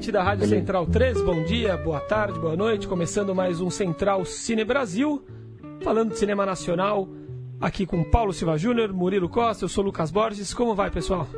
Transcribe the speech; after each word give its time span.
Ouvinte 0.00 0.12
da 0.12 0.22
Rádio 0.22 0.48
Central 0.48 0.86
3, 0.86 1.20
bom 1.20 1.42
dia, 1.42 1.76
boa 1.76 2.00
tarde, 2.00 2.38
boa 2.38 2.56
noite. 2.56 2.88
Começando 2.88 3.34
mais 3.34 3.60
um 3.60 3.68
Central 3.68 4.24
Cine 4.24 4.64
Brasil, 4.64 5.22
falando 5.82 6.12
de 6.12 6.18
cinema 6.18 6.46
nacional, 6.46 7.06
aqui 7.60 7.84
com 7.84 8.02
Paulo 8.02 8.32
Silva 8.32 8.56
Júnior, 8.56 8.94
Murilo 8.94 9.28
Costa, 9.28 9.66
eu 9.66 9.68
sou 9.68 9.84
Lucas 9.84 10.10
Borges. 10.10 10.54
Como 10.54 10.74
vai, 10.74 10.90
pessoal? 10.90 11.28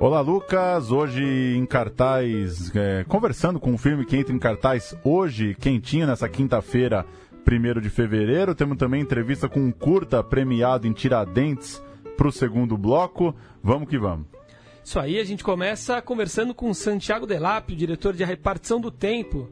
Olá, 0.00 0.22
Lucas. 0.22 0.90
Hoje 0.90 1.22
em 1.22 1.66
cartaz, 1.66 2.74
é, 2.74 3.04
conversando 3.06 3.60
com 3.60 3.72
um 3.72 3.78
filme 3.78 4.06
que 4.06 4.16
entra 4.16 4.34
em 4.34 4.38
cartaz 4.38 4.96
hoje, 5.04 5.54
quentinho, 5.54 6.06
nessa 6.06 6.26
quinta-feira, 6.26 7.04
1 7.46 7.80
de 7.82 7.90
fevereiro. 7.90 8.54
Temos 8.54 8.78
também 8.78 9.02
entrevista 9.02 9.46
com 9.46 9.60
um 9.60 9.70
curta 9.70 10.24
premiado 10.24 10.86
em 10.86 10.92
Tiradentes 10.94 11.82
para 12.16 12.28
o 12.28 12.32
segundo 12.32 12.78
bloco. 12.78 13.34
Vamos 13.62 13.90
que 13.90 13.98
vamos. 13.98 14.35
Isso 14.86 15.00
aí, 15.00 15.18
a 15.18 15.24
gente 15.24 15.42
começa 15.42 16.00
conversando 16.00 16.54
com 16.54 16.72
Santiago 16.72 17.26
Delapio, 17.26 17.74
diretor 17.74 18.14
de 18.14 18.22
A 18.22 18.26
Repartição 18.26 18.80
do 18.80 18.88
Tempo, 18.88 19.48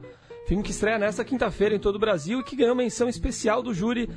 filme 0.47 0.63
que 0.63 0.71
estreia 0.71 0.97
nesta 0.97 1.25
quinta-feira 1.25 1.75
em 1.75 1.77
todo 1.77 1.97
o 1.97 1.99
Brasil 1.99 2.39
e 2.39 2.43
que 2.45 2.55
ganhou 2.55 2.73
menção 2.73 3.09
especial 3.09 3.61
do 3.61 3.73
júri 3.73 4.09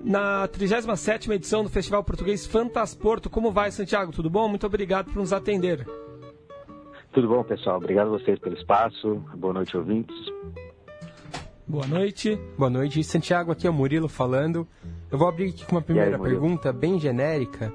na 0.00 0.48
37ª 0.48 1.30
edição 1.30 1.62
do 1.62 1.70
Festival 1.70 2.02
Português 2.02 2.44
Fantasporto. 2.44 3.30
Como 3.30 3.52
vai, 3.52 3.70
Santiago? 3.70 4.10
Tudo 4.10 4.28
bom? 4.28 4.48
Muito 4.48 4.66
obrigado 4.66 5.12
por 5.12 5.20
nos 5.20 5.32
atender. 5.32 5.86
Tudo 7.12 7.28
bom, 7.28 7.44
pessoal. 7.44 7.76
Obrigado 7.76 8.08
a 8.08 8.18
vocês 8.18 8.36
pelo 8.40 8.56
espaço. 8.56 9.22
Boa 9.36 9.54
noite, 9.54 9.76
ouvintes. 9.76 10.16
Boa 11.68 11.86
noite. 11.86 12.36
Boa 12.58 12.68
noite. 12.68 13.04
Santiago, 13.04 13.52
aqui 13.52 13.68
é 13.68 13.70
o 13.70 13.72
Murilo 13.72 14.08
falando. 14.08 14.66
Eu 15.08 15.18
vou 15.18 15.28
abrir 15.28 15.50
aqui 15.50 15.64
com 15.64 15.76
uma 15.76 15.82
primeira 15.82 16.16
aí, 16.16 16.20
pergunta 16.20 16.72
bem 16.72 16.98
genérica. 16.98 17.72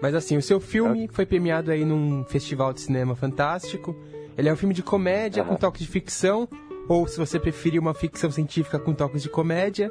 Mas 0.00 0.14
assim, 0.14 0.36
o 0.36 0.42
seu 0.42 0.60
filme 0.60 1.08
foi 1.10 1.26
premiado 1.26 1.70
aí 1.70 1.84
num 1.84 2.24
festival 2.24 2.72
de 2.72 2.80
cinema 2.80 3.16
fantástico. 3.16 3.96
Ele 4.36 4.48
é 4.48 4.52
um 4.52 4.56
filme 4.56 4.74
de 4.74 4.82
comédia 4.82 5.42
com 5.42 5.50
Aham. 5.50 5.58
toques 5.58 5.82
de 5.82 5.88
ficção, 5.88 6.48
ou 6.88 7.06
se 7.08 7.18
você 7.18 7.38
preferir 7.40 7.80
uma 7.80 7.92
ficção 7.94 8.30
científica 8.30 8.78
com 8.78 8.94
toques 8.94 9.22
de 9.22 9.28
comédia. 9.28 9.90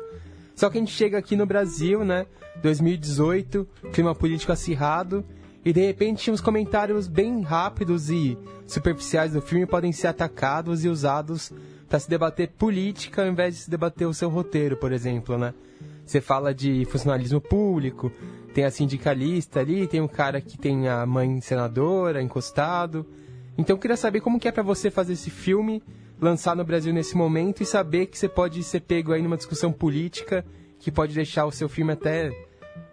Só 0.56 0.70
que 0.70 0.78
a 0.78 0.82
gente 0.82 0.94
chega 0.94 1.18
aqui 1.18 1.36
no 1.36 1.46
Brasil, 1.46 2.04
né? 2.04 2.26
2018, 2.62 3.68
clima 3.94 4.16
político 4.16 4.52
acirrado, 4.52 5.24
e 5.64 5.74
de 5.74 5.86
repente 5.86 6.32
uns 6.32 6.42
comentários 6.42 7.08
bem 7.08 7.42
rápidos 7.42 8.10
e 8.10 8.38
superficiais 8.66 9.34
do 9.34 9.42
filme 9.42 9.66
podem 9.66 9.92
ser 9.92 10.08
atacados 10.08 10.84
e 10.84 10.90
usados 10.90 11.52
para 11.88 12.00
se 12.00 12.10
debater 12.10 12.50
política 12.50 13.22
ao 13.22 13.28
invés 13.28 13.56
de 13.56 13.62
se 13.64 13.70
debater 13.70 14.08
o 14.08 14.14
seu 14.14 14.30
roteiro, 14.30 14.78
por 14.78 14.92
exemplo, 14.92 15.38
né? 15.38 15.54
Você 16.06 16.22
fala 16.22 16.54
de 16.54 16.86
funcionalismo 16.86 17.42
público, 17.42 18.12
tem 18.58 18.66
a 18.66 18.72
sindicalista 18.72 19.60
ali, 19.60 19.86
tem 19.86 20.02
um 20.02 20.08
cara 20.08 20.42
que 20.42 20.58
tem 20.58 20.88
a 20.88 21.06
mãe 21.06 21.40
senadora 21.42 22.24
encostado. 22.24 23.06
Então 23.56 23.76
eu 23.76 23.80
queria 23.80 23.96
saber 23.96 24.20
como 24.20 24.40
que 24.40 24.48
é 24.48 24.52
pra 24.52 24.64
você 24.64 24.90
fazer 24.90 25.14
esse 25.14 25.30
filme, 25.30 25.84
lançar 26.20 26.56
no 26.56 26.66
Brasil 26.66 26.92
nesse 26.92 27.16
momento 27.16 27.62
e 27.62 27.68
saber 27.68 28.08
que 28.08 28.18
você 28.18 28.28
pode 28.28 28.64
ser 28.64 28.80
pego 28.80 29.14
aí 29.14 29.22
numa 29.22 29.38
discussão 29.38 29.72
política 29.72 30.44
que 30.80 30.92
pode 30.92 31.14
deixar 31.14 31.46
o 31.46 31.52
seu 31.52 31.70
filme 31.70 31.94
até 31.94 32.32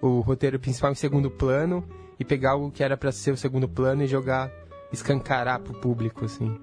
o 0.03 0.21
roteiro 0.21 0.59
principal 0.59 0.93
em 0.93 0.95
segundo 0.95 1.31
plano 1.31 1.83
e 2.21 2.27
pegar 2.27 2.51
algo 2.51 2.71
que 2.71 2.85
era 2.85 2.95
pra 2.95 3.11
ser 3.11 3.31
o 3.31 3.37
segundo 3.39 3.67
plano 3.67 4.03
e 4.03 4.07
jogar, 4.07 4.53
escancarar 4.93 5.61
pro 5.61 5.73
público, 5.81 6.27
assim. 6.27 6.55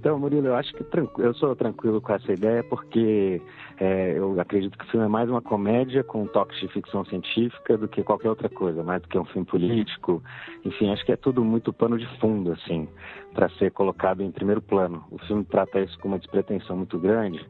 Então, 0.00 0.18
Murilo, 0.18 0.46
eu 0.46 0.54
acho 0.54 0.72
que 0.72 0.82
eu 1.18 1.34
sou 1.34 1.54
tranquilo 1.54 2.00
com 2.00 2.14
essa 2.14 2.32
ideia 2.32 2.64
porque 2.64 3.38
é, 3.78 4.14
eu 4.16 4.40
acredito 4.40 4.78
que 4.78 4.86
o 4.86 4.88
filme 4.88 5.04
é 5.04 5.08
mais 5.10 5.28
uma 5.28 5.42
comédia 5.42 6.02
com 6.02 6.26
toques 6.26 6.58
de 6.58 6.68
ficção 6.68 7.04
científica 7.04 7.76
do 7.76 7.86
que 7.86 8.02
qualquer 8.02 8.30
outra 8.30 8.48
coisa, 8.48 8.82
mais 8.82 9.02
do 9.02 9.08
que 9.08 9.18
um 9.18 9.26
filme 9.26 9.46
político. 9.46 10.22
Enfim, 10.64 10.90
acho 10.90 11.04
que 11.04 11.12
é 11.12 11.16
tudo 11.16 11.44
muito 11.44 11.70
pano 11.70 11.98
de 11.98 12.06
fundo, 12.18 12.50
assim, 12.52 12.88
para 13.34 13.50
ser 13.50 13.72
colocado 13.72 14.22
em 14.22 14.30
primeiro 14.30 14.62
plano. 14.62 15.04
O 15.10 15.18
filme 15.18 15.44
trata 15.44 15.78
isso 15.80 15.98
com 15.98 16.08
uma 16.08 16.18
despretensão 16.18 16.78
muito 16.78 16.98
grande, 16.98 17.46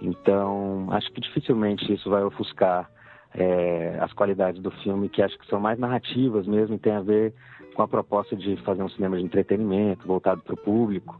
então 0.00 0.86
acho 0.92 1.12
que 1.12 1.20
dificilmente 1.20 1.92
isso 1.92 2.08
vai 2.08 2.24
ofuscar 2.24 2.88
é, 3.34 3.98
as 4.00 4.14
qualidades 4.14 4.62
do 4.62 4.70
filme, 4.70 5.10
que 5.10 5.20
acho 5.20 5.38
que 5.38 5.46
são 5.46 5.60
mais 5.60 5.78
narrativas 5.78 6.46
mesmo 6.46 6.74
e 6.74 6.78
tem 6.78 6.94
a 6.94 7.02
ver 7.02 7.34
com 7.74 7.82
a 7.82 7.88
proposta 7.88 8.36
de 8.36 8.56
fazer 8.58 8.82
um 8.82 8.88
cinema 8.88 9.16
de 9.16 9.24
entretenimento 9.24 10.06
voltado 10.06 10.42
para 10.42 10.54
o 10.54 10.56
público 10.56 11.18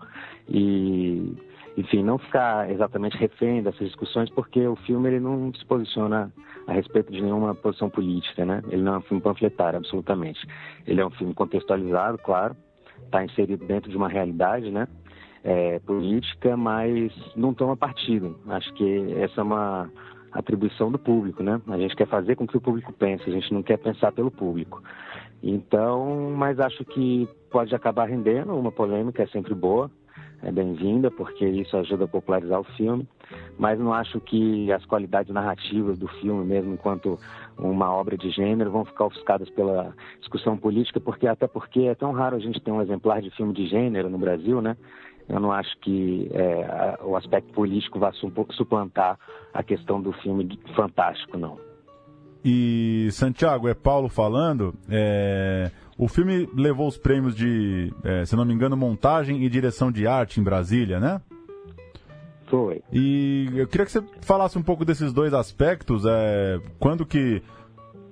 e 0.49 1.35
enfim 1.77 2.03
não 2.03 2.19
ficar 2.19 2.71
exatamente 2.71 3.17
refém 3.17 3.63
dessas 3.63 3.89
discussões 3.89 4.29
porque 4.31 4.67
o 4.67 4.77
filme 4.77 5.09
ele 5.09 5.21
não 5.21 5.53
se 5.55 5.65
posiciona 5.65 6.33
a 6.67 6.73
respeito 6.73 7.11
de 7.11 7.23
nenhuma 7.23 7.55
posição 7.55 7.89
política 7.89 8.45
né 8.45 8.63
ele 8.69 8.83
não 8.83 8.95
é 8.95 8.99
um 8.99 9.03
filme 9.03 9.23
panfletário 9.23 9.79
absolutamente 9.79 10.47
ele 10.87 11.01
é 11.01 11.07
um 11.07 11.11
filme 11.11 11.35
contextualizado 11.35 12.19
claro 12.19 12.57
está 13.05 13.25
inserido 13.25 13.65
dentro 13.67 13.91
de 13.91 13.97
uma 13.97 14.09
realidade 14.09 14.71
né 14.71 14.87
é, 15.43 15.79
política 15.81 16.57
mas 16.57 17.13
não 17.35 17.55
toma 17.55 17.77
partido 17.77 18.39
acho 18.49 18.73
que 18.75 19.15
essa 19.15 19.41
é 19.41 19.45
uma 19.45 19.91
atribuição 20.33 20.91
do 20.91 20.99
público, 20.99 21.43
né? 21.43 21.61
A 21.69 21.77
gente 21.77 21.95
quer 21.95 22.07
fazer 22.07 22.37
com 22.37 22.47
que 22.47 22.57
o 22.57 22.61
público 22.61 22.93
pense, 22.93 23.29
a 23.29 23.33
gente 23.33 23.53
não 23.53 23.63
quer 23.63 23.77
pensar 23.79 24.13
pelo 24.13 24.31
público. 24.31 24.83
Então, 25.43 26.33
mas 26.37 26.61
acho 26.61 26.85
que 26.85 27.29
pode 27.51 27.75
acabar 27.75 28.09
rendendo 28.09 28.55
uma 28.55 28.71
polêmica, 28.71 29.23
é 29.23 29.27
sempre 29.27 29.55
boa, 29.55 29.91
é 30.43 30.51
bem-vinda, 30.51 31.11
porque 31.11 31.45
isso 31.47 31.77
ajuda 31.77 32.05
a 32.05 32.09
popularizar 32.09 32.61
o 32.61 32.65
filme, 32.77 33.07
mas 33.59 33.79
não 33.79 33.93
acho 33.93 34.21
que 34.21 34.71
as 34.73 34.85
qualidades 34.85 35.33
narrativas 35.33 35.99
do 35.99 36.09
filme, 36.09 36.45
mesmo 36.45 36.75
enquanto 36.75 37.19
uma 37.59 37.93
obra 37.93 38.17
de 38.17 38.31
gênero, 38.31 38.71
vão 38.71 38.85
ficar 38.85 39.07
ofuscadas 39.07 39.49
pela 39.51 39.95
discussão 40.21 40.57
política, 40.57 41.01
porque 41.01 41.27
até 41.27 41.47
porque 41.47 41.81
é 41.83 41.95
tão 41.95 42.13
raro 42.13 42.37
a 42.37 42.41
gente 42.41 42.61
ter 42.61 42.71
um 42.71 42.83
exemplar 42.83 43.21
de 43.21 43.31
filme 43.31 43.53
de 43.53 43.67
gênero 43.67 44.09
no 44.09 44.19
Brasil, 44.19 44.61
né? 44.61 44.77
Eu 45.29 45.39
não 45.39 45.53
acho 45.53 45.79
que 45.79 46.29
é, 46.33 46.99
o 47.05 47.17
aspecto 47.17 47.53
político 47.53 47.99
vá 47.99 48.13
su- 48.13 48.33
suplantar 48.51 49.19
a 49.55 49.63
questão 49.63 50.01
do 50.03 50.13
filme 50.13 50.59
fantástico, 50.75 51.39
não. 51.39 51.72
E 52.45 53.09
Santiago, 53.13 53.69
é 53.69 53.75
Paulo 53.75 54.09
falando. 54.09 54.75
é, 54.89 55.71
O 55.97 56.09
filme 56.09 56.49
levou 56.55 56.89
os 56.89 56.97
prêmios 56.97 57.37
de, 57.37 57.93
é, 58.03 58.25
se 58.25 58.35
não 58.35 58.45
me 58.45 58.53
engano, 58.53 58.77
montagem 58.77 59.45
e 59.45 59.49
direção 59.49 59.93
de 59.93 60.07
arte 60.07 60.41
em 60.41 60.43
Brasília, 60.43 60.99
né? 60.99 61.21
Foi. 62.47 62.83
E 62.93 63.49
eu 63.55 63.67
queria 63.67 63.87
que 63.87 63.93
você 63.93 64.03
falasse 64.21 64.59
um 64.59 64.63
pouco 64.63 64.85
desses 64.85 65.13
dois 65.13 65.33
aspectos. 65.33 66.05
É, 66.05 66.61
quando 66.79 67.07
que 67.07 67.43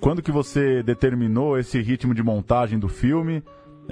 quando 0.00 0.22
que 0.22 0.32
você 0.32 0.82
determinou 0.82 1.58
esse 1.58 1.78
ritmo 1.80 2.14
de 2.14 2.22
montagem 2.22 2.78
do 2.78 2.88
filme? 2.88 3.42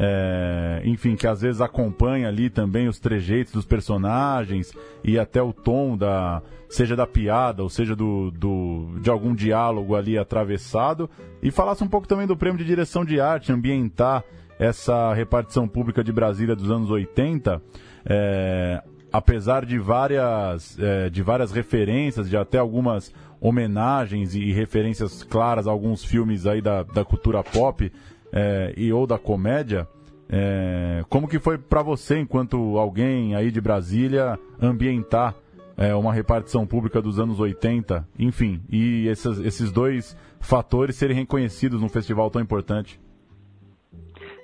É, 0.00 0.80
enfim, 0.84 1.16
que 1.16 1.26
às 1.26 1.40
vezes 1.40 1.60
acompanha 1.60 2.28
ali 2.28 2.48
também 2.48 2.86
os 2.86 3.00
trejeitos 3.00 3.52
dos 3.52 3.64
personagens 3.64 4.72
e 5.02 5.18
até 5.18 5.42
o 5.42 5.52
tom 5.52 5.96
da 5.96 6.40
seja 6.68 6.94
da 6.94 7.04
piada 7.04 7.64
ou 7.64 7.68
seja 7.68 7.96
do, 7.96 8.30
do 8.30 9.00
de 9.00 9.10
algum 9.10 9.34
diálogo 9.34 9.96
ali 9.96 10.16
atravessado. 10.16 11.10
E 11.42 11.50
falasse 11.50 11.82
um 11.82 11.88
pouco 11.88 12.06
também 12.06 12.28
do 12.28 12.36
prêmio 12.36 12.58
de 12.58 12.64
direção 12.64 13.04
de 13.04 13.20
arte, 13.20 13.50
ambientar 13.50 14.22
essa 14.56 15.12
repartição 15.14 15.66
pública 15.66 16.04
de 16.04 16.12
Brasília 16.12 16.54
dos 16.54 16.70
anos 16.70 16.90
80, 16.90 17.60
é, 18.04 18.82
apesar 19.12 19.64
de 19.64 19.80
várias, 19.80 20.78
é, 20.78 21.10
de 21.10 21.22
várias 21.22 21.50
referências, 21.50 22.30
de 22.30 22.36
até 22.36 22.58
algumas 22.58 23.12
homenagens 23.40 24.34
e 24.34 24.52
referências 24.52 25.22
claras 25.22 25.66
a 25.66 25.70
alguns 25.70 26.04
filmes 26.04 26.46
aí 26.46 26.60
da, 26.60 26.82
da 26.82 27.04
cultura 27.04 27.42
pop 27.42 27.90
é, 28.32 28.74
e 28.76 28.92
ou 28.92 29.06
da 29.06 29.18
comédia, 29.18 29.86
é, 30.30 31.02
como 31.08 31.26
que 31.26 31.38
foi 31.38 31.56
para 31.56 31.82
você, 31.82 32.18
enquanto 32.18 32.78
alguém 32.78 33.34
aí 33.34 33.50
de 33.50 33.60
Brasília, 33.60 34.38
ambientar 34.60 35.34
é, 35.76 35.94
uma 35.94 36.12
repartição 36.12 36.66
pública 36.66 37.00
dos 37.00 37.18
anos 37.18 37.40
80, 37.40 38.06
enfim, 38.18 38.60
e 38.68 39.06
esses, 39.08 39.38
esses 39.38 39.72
dois 39.72 40.16
fatores 40.40 40.96
serem 40.96 41.16
reconhecidos 41.16 41.80
num 41.80 41.88
festival 41.88 42.30
tão 42.30 42.42
importante? 42.42 43.00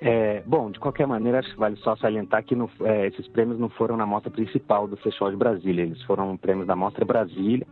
É, 0.00 0.42
bom, 0.46 0.70
de 0.70 0.78
qualquer 0.78 1.06
maneira, 1.06 1.38
acho 1.38 1.50
que 1.50 1.58
vale 1.58 1.76
só 1.76 1.96
salientar 1.96 2.44
que 2.44 2.54
é, 2.84 3.06
esses 3.06 3.26
prêmios 3.28 3.58
não 3.58 3.68
foram 3.70 3.96
na 3.96 4.06
mostra 4.06 4.30
principal 4.30 4.86
do 4.86 4.96
Festival 4.96 5.30
de 5.30 5.36
Brasília, 5.36 5.82
eles 5.82 6.02
foram 6.02 6.36
prêmios 6.36 6.66
da 6.66 6.76
Mostra 6.76 7.04
Brasília, 7.04 7.66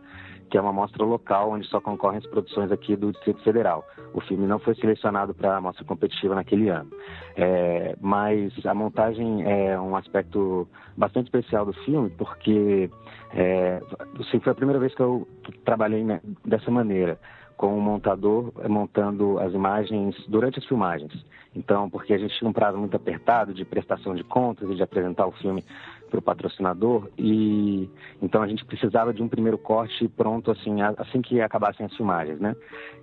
que 0.53 0.57
é 0.59 0.61
uma 0.61 0.71
mostra 0.71 1.03
local 1.03 1.49
onde 1.49 1.65
só 1.65 1.81
concorrem 1.81 2.19
as 2.19 2.27
produções 2.27 2.71
aqui 2.71 2.95
do 2.95 3.11
Distrito 3.11 3.41
Federal. 3.41 3.83
O 4.13 4.21
filme 4.21 4.45
não 4.45 4.59
foi 4.59 4.75
selecionado 4.75 5.33
para 5.33 5.57
a 5.57 5.59
mostra 5.59 5.83
competitiva 5.83 6.35
naquele 6.35 6.69
ano. 6.69 6.91
É, 7.35 7.95
mas 7.99 8.53
a 8.63 8.71
montagem 8.71 9.43
é 9.51 9.79
um 9.79 9.95
aspecto 9.95 10.67
bastante 10.95 11.25
especial 11.25 11.65
do 11.65 11.73
filme, 11.73 12.11
porque 12.11 12.87
é, 13.33 13.81
assim, 14.19 14.39
foi 14.39 14.51
a 14.51 14.55
primeira 14.55 14.79
vez 14.79 14.93
que 14.93 15.01
eu 15.01 15.27
trabalhei 15.65 16.03
né, 16.03 16.21
dessa 16.45 16.69
maneira 16.69 17.17
com 17.57 17.75
o 17.75 17.81
montador 17.81 18.53
montando 18.69 19.39
as 19.39 19.55
imagens 19.55 20.15
durante 20.27 20.59
as 20.59 20.65
filmagens. 20.65 21.13
Então, 21.55 21.89
porque 21.89 22.13
a 22.13 22.17
gente 22.17 22.37
tinha 22.37 22.49
um 22.49 22.53
prazo 22.53 22.77
muito 22.77 22.95
apertado 22.95 23.53
de 23.55 23.65
prestação 23.65 24.13
de 24.13 24.23
contas 24.23 24.69
e 24.69 24.75
de 24.75 24.83
apresentar 24.83 25.25
o 25.25 25.31
filme 25.31 25.63
para 26.13 26.19
o 26.19 26.21
patrocinador 26.21 27.09
e 27.17 27.89
então 28.21 28.43
a 28.43 28.47
gente 28.47 28.63
precisava 28.65 29.11
de 29.11 29.23
um 29.23 29.27
primeiro 29.27 29.57
corte 29.57 30.07
pronto 30.07 30.51
assim 30.51 30.79
assim 30.97 31.21
que 31.21 31.41
acabassem 31.41 31.85
as 31.85 31.95
filmagens, 31.95 32.39
né? 32.39 32.55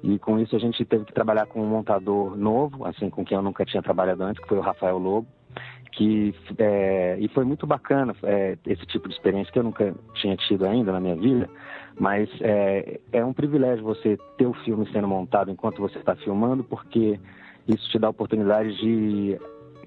E 0.02 0.16
com 0.20 0.38
isso 0.38 0.54
a 0.54 0.60
gente 0.60 0.84
teve 0.84 1.04
que 1.04 1.12
trabalhar 1.12 1.46
com 1.46 1.60
um 1.60 1.66
montador 1.66 2.36
novo, 2.36 2.84
assim 2.84 3.10
com 3.10 3.24
quem 3.24 3.36
eu 3.36 3.42
nunca 3.42 3.64
tinha 3.64 3.82
trabalhado 3.82 4.22
antes, 4.22 4.40
que 4.40 4.48
foi 4.48 4.58
o 4.58 4.62
Rafael 4.62 4.98
Lobo 4.98 5.26
que 5.92 6.32
é, 6.56 7.16
e 7.18 7.26
foi 7.28 7.44
muito 7.44 7.66
bacana 7.66 8.14
é, 8.22 8.56
esse 8.64 8.86
tipo 8.86 9.08
de 9.08 9.14
experiência 9.14 9.52
que 9.52 9.58
eu 9.58 9.64
nunca 9.64 9.92
tinha 10.14 10.36
tido 10.36 10.64
ainda 10.64 10.92
na 10.92 11.00
minha 11.00 11.16
vida, 11.16 11.50
mas 11.98 12.30
é, 12.40 13.00
é 13.10 13.24
um 13.24 13.32
privilégio 13.32 13.82
você 13.82 14.16
ter 14.38 14.46
o 14.46 14.54
filme 14.64 14.88
sendo 14.92 15.08
montado 15.08 15.50
enquanto 15.50 15.80
você 15.80 15.98
está 15.98 16.14
filmando, 16.14 16.62
porque 16.62 17.18
isso 17.66 17.90
te 17.90 17.98
dá 17.98 18.06
a 18.06 18.10
oportunidade 18.10 18.76
de 18.76 19.36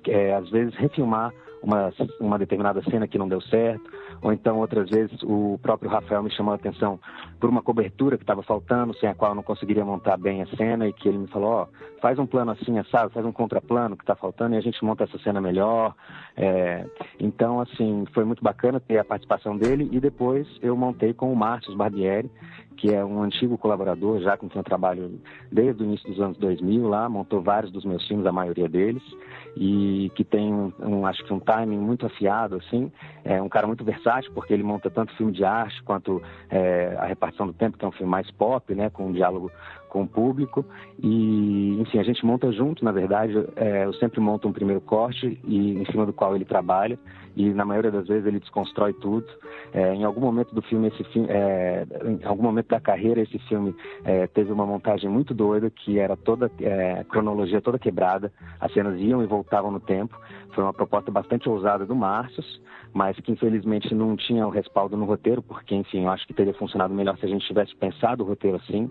é, 0.09 0.35
às 0.35 0.49
vezes 0.49 0.75
refilmar 0.75 1.31
uma, 1.63 1.91
uma 2.19 2.37
determinada 2.37 2.81
cena 2.83 3.07
que 3.07 3.17
não 3.17 3.27
deu 3.27 3.41
certo, 3.41 3.89
ou 4.21 4.31
então 4.31 4.59
outras 4.59 4.89
vezes 4.89 5.21
o 5.23 5.59
próprio 5.61 5.89
Rafael 5.89 6.23
me 6.23 6.31
chamou 6.31 6.53
a 6.53 6.55
atenção 6.55 6.99
por 7.39 7.49
uma 7.49 7.61
cobertura 7.61 8.17
que 8.17 8.23
estava 8.23 8.41
faltando, 8.43 8.95
sem 8.97 9.09
a 9.09 9.15
qual 9.15 9.31
eu 9.31 9.35
não 9.35 9.43
conseguiria 9.43 9.83
montar 9.83 10.17
bem 10.17 10.41
a 10.41 10.47
cena, 10.55 10.87
e 10.87 10.93
que 10.93 11.07
ele 11.07 11.17
me 11.17 11.27
falou, 11.27 11.49
ó, 11.49 11.63
oh, 11.63 12.01
faz 12.01 12.17
um 12.19 12.25
plano 12.25 12.51
assim, 12.51 12.81
sabe, 12.91 13.13
faz 13.13 13.25
um 13.25 13.31
contraplano 13.31 13.97
que 13.97 14.03
está 14.03 14.15
faltando 14.15 14.55
e 14.55 14.57
a 14.57 14.61
gente 14.61 14.83
monta 14.83 15.03
essa 15.03 15.17
cena 15.19 15.41
melhor. 15.41 15.95
É, 16.35 16.85
então, 17.19 17.59
assim, 17.59 18.05
foi 18.13 18.23
muito 18.23 18.43
bacana 18.43 18.79
ter 18.79 18.97
a 18.97 19.03
participação 19.03 19.57
dele, 19.57 19.89
e 19.91 19.99
depois 19.99 20.47
eu 20.61 20.75
montei 20.75 21.13
com 21.13 21.31
o 21.31 21.35
Márcio 21.35 21.75
Barbieri, 21.75 22.29
que 22.83 22.93
é 22.93 23.03
um 23.03 23.23
antigo 23.23 23.57
colaborador, 23.57 24.19
já 24.19 24.35
com 24.35 24.49
quem 24.49 24.59
eu 24.59 24.63
trabalho 24.63 25.19
desde 25.51 25.83
o 25.83 25.85
início 25.85 26.09
dos 26.09 26.19
anos 26.19 26.37
2000 26.37 26.87
lá, 26.87 27.07
montou 27.07 27.41
vários 27.41 27.71
dos 27.71 27.85
meus 27.85 28.05
filmes, 28.07 28.25
a 28.25 28.31
maioria 28.31 28.67
deles, 28.67 29.03
e 29.55 30.11
que 30.15 30.23
tem, 30.23 30.53
um, 30.53 30.73
um, 30.79 31.05
acho 31.05 31.23
que 31.23 31.33
um 31.33 31.39
timing 31.39 31.77
muito 31.77 32.05
afiado, 32.05 32.55
assim, 32.55 32.91
é 33.23 33.41
um 33.41 33.47
cara 33.47 33.67
muito 33.67 33.83
versátil, 33.83 34.02
porque 34.33 34.53
ele 34.53 34.63
monta 34.63 34.89
tanto 34.89 35.15
filme 35.15 35.31
de 35.31 35.43
arte 35.43 35.81
quanto 35.83 36.21
é, 36.49 36.95
A 36.99 37.05
Repartição 37.05 37.47
do 37.47 37.53
Tempo, 37.53 37.77
que 37.77 37.85
é 37.85 37.87
um 37.87 37.91
filme 37.91 38.09
mais 38.09 38.29
pop, 38.31 38.73
né, 38.75 38.89
com 38.89 39.07
um 39.07 39.11
diálogo 39.11 39.51
com 39.93 40.01
o 40.01 40.07
público 40.07 40.65
e, 41.01 41.79
enfim, 41.79 41.99
a 41.99 42.03
gente 42.03 42.25
monta 42.25 42.51
junto, 42.51 42.83
na 42.83 42.91
verdade, 42.91 43.33
é, 43.55 43.85
eu 43.85 43.93
sempre 43.93 44.19
monto 44.19 44.47
um 44.47 44.51
primeiro 44.51 44.81
corte 44.81 45.39
e 45.43 45.73
em 45.77 45.85
cima 45.85 46.03
do 46.03 46.11
qual 46.11 46.35
ele 46.35 46.45
trabalha 46.45 46.97
e 47.35 47.53
na 47.53 47.63
maioria 47.63 47.91
das 47.91 48.07
vezes 48.07 48.25
ele 48.25 48.39
desconstrói 48.39 48.93
tudo. 48.93 49.25
É, 49.71 49.93
em 49.93 50.03
algum 50.03 50.21
momento 50.21 50.53
do 50.53 50.61
filme, 50.63 50.87
esse 50.87 51.03
filme, 51.05 51.27
é, 51.29 51.85
em 52.05 52.25
algum 52.25 52.43
momento 52.43 52.69
da 52.69 52.79
carreira, 52.79 53.21
esse 53.21 53.37
filme 53.47 53.75
é, 54.03 54.25
teve 54.27 54.51
uma 54.51 54.65
montagem 54.65 55.09
muito 55.09 55.33
doida 55.33 55.69
que 55.69 55.99
era 55.99 56.15
toda 56.15 56.51
é, 56.59 56.99
a 56.99 57.03
cronologia 57.03 57.61
toda 57.61 57.77
quebrada, 57.77 58.31
as 58.59 58.73
cenas 58.73 58.99
iam 58.99 59.21
e 59.21 59.27
voltavam 59.27 59.71
no 59.71 59.79
tempo. 59.79 60.19
Foi 60.53 60.63
uma 60.63 60.73
proposta 60.73 61.11
bastante 61.11 61.47
ousada 61.49 61.85
do 61.85 61.95
Márcio, 61.95 62.43
mas 62.93 63.19
que 63.19 63.31
infelizmente 63.31 63.93
não 63.95 64.15
tinha 64.15 64.45
o 64.45 64.51
respaldo 64.51 64.95
no 64.95 65.05
roteiro, 65.05 65.41
porque, 65.41 65.73
enfim, 65.73 66.03
eu 66.03 66.11
acho 66.11 66.27
que 66.27 66.33
teria 66.33 66.53
funcionado 66.53 66.93
melhor 66.93 67.17
se 67.17 67.25
a 67.25 67.29
gente 67.29 67.45
tivesse 67.47 67.75
pensado 67.75 68.23
o 68.23 68.27
roteiro 68.27 68.57
assim, 68.57 68.89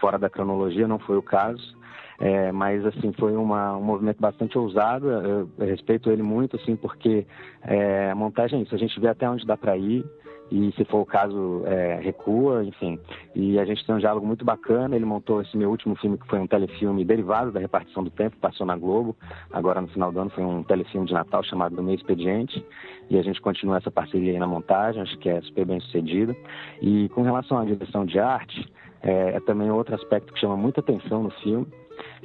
fora 0.00 0.18
da 0.18 0.28
cronologia, 0.28 0.88
não 0.88 0.98
foi 0.98 1.16
o 1.16 1.22
caso. 1.22 1.76
É, 2.20 2.52
mas 2.52 2.84
assim 2.86 3.12
foi 3.18 3.36
uma, 3.36 3.76
um 3.76 3.82
movimento 3.82 4.20
bastante 4.20 4.56
ousado. 4.56 5.10
Eu, 5.10 5.48
eu, 5.58 5.66
respeito 5.66 6.10
ele 6.10 6.22
muito, 6.22 6.56
assim, 6.56 6.76
porque 6.76 7.26
é, 7.62 8.10
a 8.10 8.14
montagem 8.14 8.60
é 8.60 8.62
isso. 8.62 8.74
A 8.74 8.78
gente 8.78 8.98
vê 9.00 9.08
até 9.08 9.28
onde 9.28 9.46
dá 9.46 9.56
para 9.56 9.76
ir 9.76 10.04
e 10.50 10.72
se 10.72 10.84
for 10.84 11.00
o 11.00 11.06
caso 11.06 11.62
é, 11.66 11.98
recua, 12.02 12.64
enfim. 12.64 12.98
E 13.34 13.58
a 13.58 13.64
gente 13.64 13.84
tem 13.84 13.94
um 13.94 13.98
diálogo 13.98 14.26
muito 14.26 14.44
bacana. 14.44 14.94
Ele 14.94 15.04
montou 15.04 15.40
esse 15.40 15.56
meu 15.56 15.70
último 15.70 15.96
filme 15.96 16.18
que 16.18 16.26
foi 16.26 16.38
um 16.38 16.46
telefilme 16.46 17.04
derivado 17.04 17.50
da 17.50 17.60
repartição 17.60 18.04
do 18.04 18.10
tempo, 18.10 18.36
passou 18.36 18.66
na 18.66 18.76
Globo. 18.76 19.16
Agora 19.50 19.80
no 19.80 19.88
final 19.88 20.12
do 20.12 20.20
ano 20.20 20.30
foi 20.30 20.44
um 20.44 20.62
telefilme 20.62 21.06
de 21.06 21.12
Natal 21.12 21.42
chamado 21.42 21.74
Do 21.74 21.82
Meio 21.82 21.96
Expediente 21.96 22.64
e 23.10 23.18
a 23.18 23.22
gente 23.22 23.40
continua 23.40 23.78
essa 23.78 23.90
parceria 23.90 24.32
aí 24.32 24.38
na 24.38 24.46
montagem. 24.46 25.02
Acho 25.02 25.18
que 25.18 25.28
é 25.28 25.40
super 25.42 25.64
bem 25.64 25.80
sucedida. 25.80 26.36
E 26.80 27.08
com 27.10 27.22
relação 27.22 27.58
à 27.58 27.64
direção 27.64 28.04
de 28.04 28.18
arte, 28.18 28.66
é, 29.02 29.36
é 29.36 29.40
também 29.40 29.70
outro 29.70 29.94
aspecto 29.94 30.32
que 30.32 30.40
chama 30.40 30.56
muita 30.56 30.80
atenção 30.80 31.22
no 31.22 31.30
filme 31.30 31.66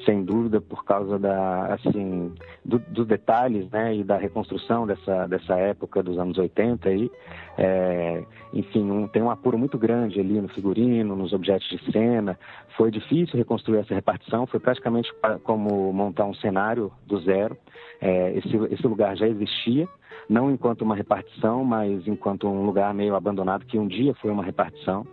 sem 0.06 0.24
dúvida 0.24 0.62
por 0.62 0.84
causa 0.86 1.20
da 1.20 1.74
assim 1.74 2.34
do, 2.64 2.80
dos 2.80 3.08
detalhes 3.08 3.70
né 3.70 3.96
e 3.96 4.04
da 4.04 4.18
reconstrução 4.18 4.88
dessa 4.88 5.28
dessa 5.28 5.56
época 5.56 6.02
dos 6.04 6.18
anos 6.18 6.38
80 6.38 6.90
aí. 6.90 7.12
É, 7.58 8.24
enfim 8.54 8.90
um, 8.90 9.08
tem 9.08 9.22
um 9.22 9.30
apuro 9.30 9.58
muito 9.58 9.78
grande 9.78 10.20
ali 10.20 10.40
no 10.40 10.48
figurino 10.50 11.16
nos 11.16 11.34
objetos 11.34 11.68
de 11.70 11.92
cena. 11.92 12.40
Foi 12.78 12.90
difícil 12.90 13.38
reconstruir 13.38 13.80
essa 13.80 13.94
repartição 13.94 14.48
foi 14.48 14.60
praticamente 14.60 15.12
como 15.44 15.92
montar 15.92 16.26
um 16.26 16.34
cenário 16.34 16.92
do 17.06 17.20
zero. 17.20 17.58
É, 18.02 18.38
esse 18.38 18.56
esse 18.74 18.88
lugar 18.88 19.16
já 19.16 19.28
existia 19.28 19.88
não 20.30 20.52
enquanto 20.52 20.84
uma 20.84 20.96
repartição, 20.96 21.64
mas 21.64 22.08
enquanto 22.08 22.48
um 22.48 22.64
lugar 22.64 22.94
meio 22.94 23.16
abandonado 23.16 23.66
que 23.66 23.80
um 23.80 23.88
dia 23.88 24.14
foi 24.16 24.30
uma 24.30 24.44
repartição 24.44 25.06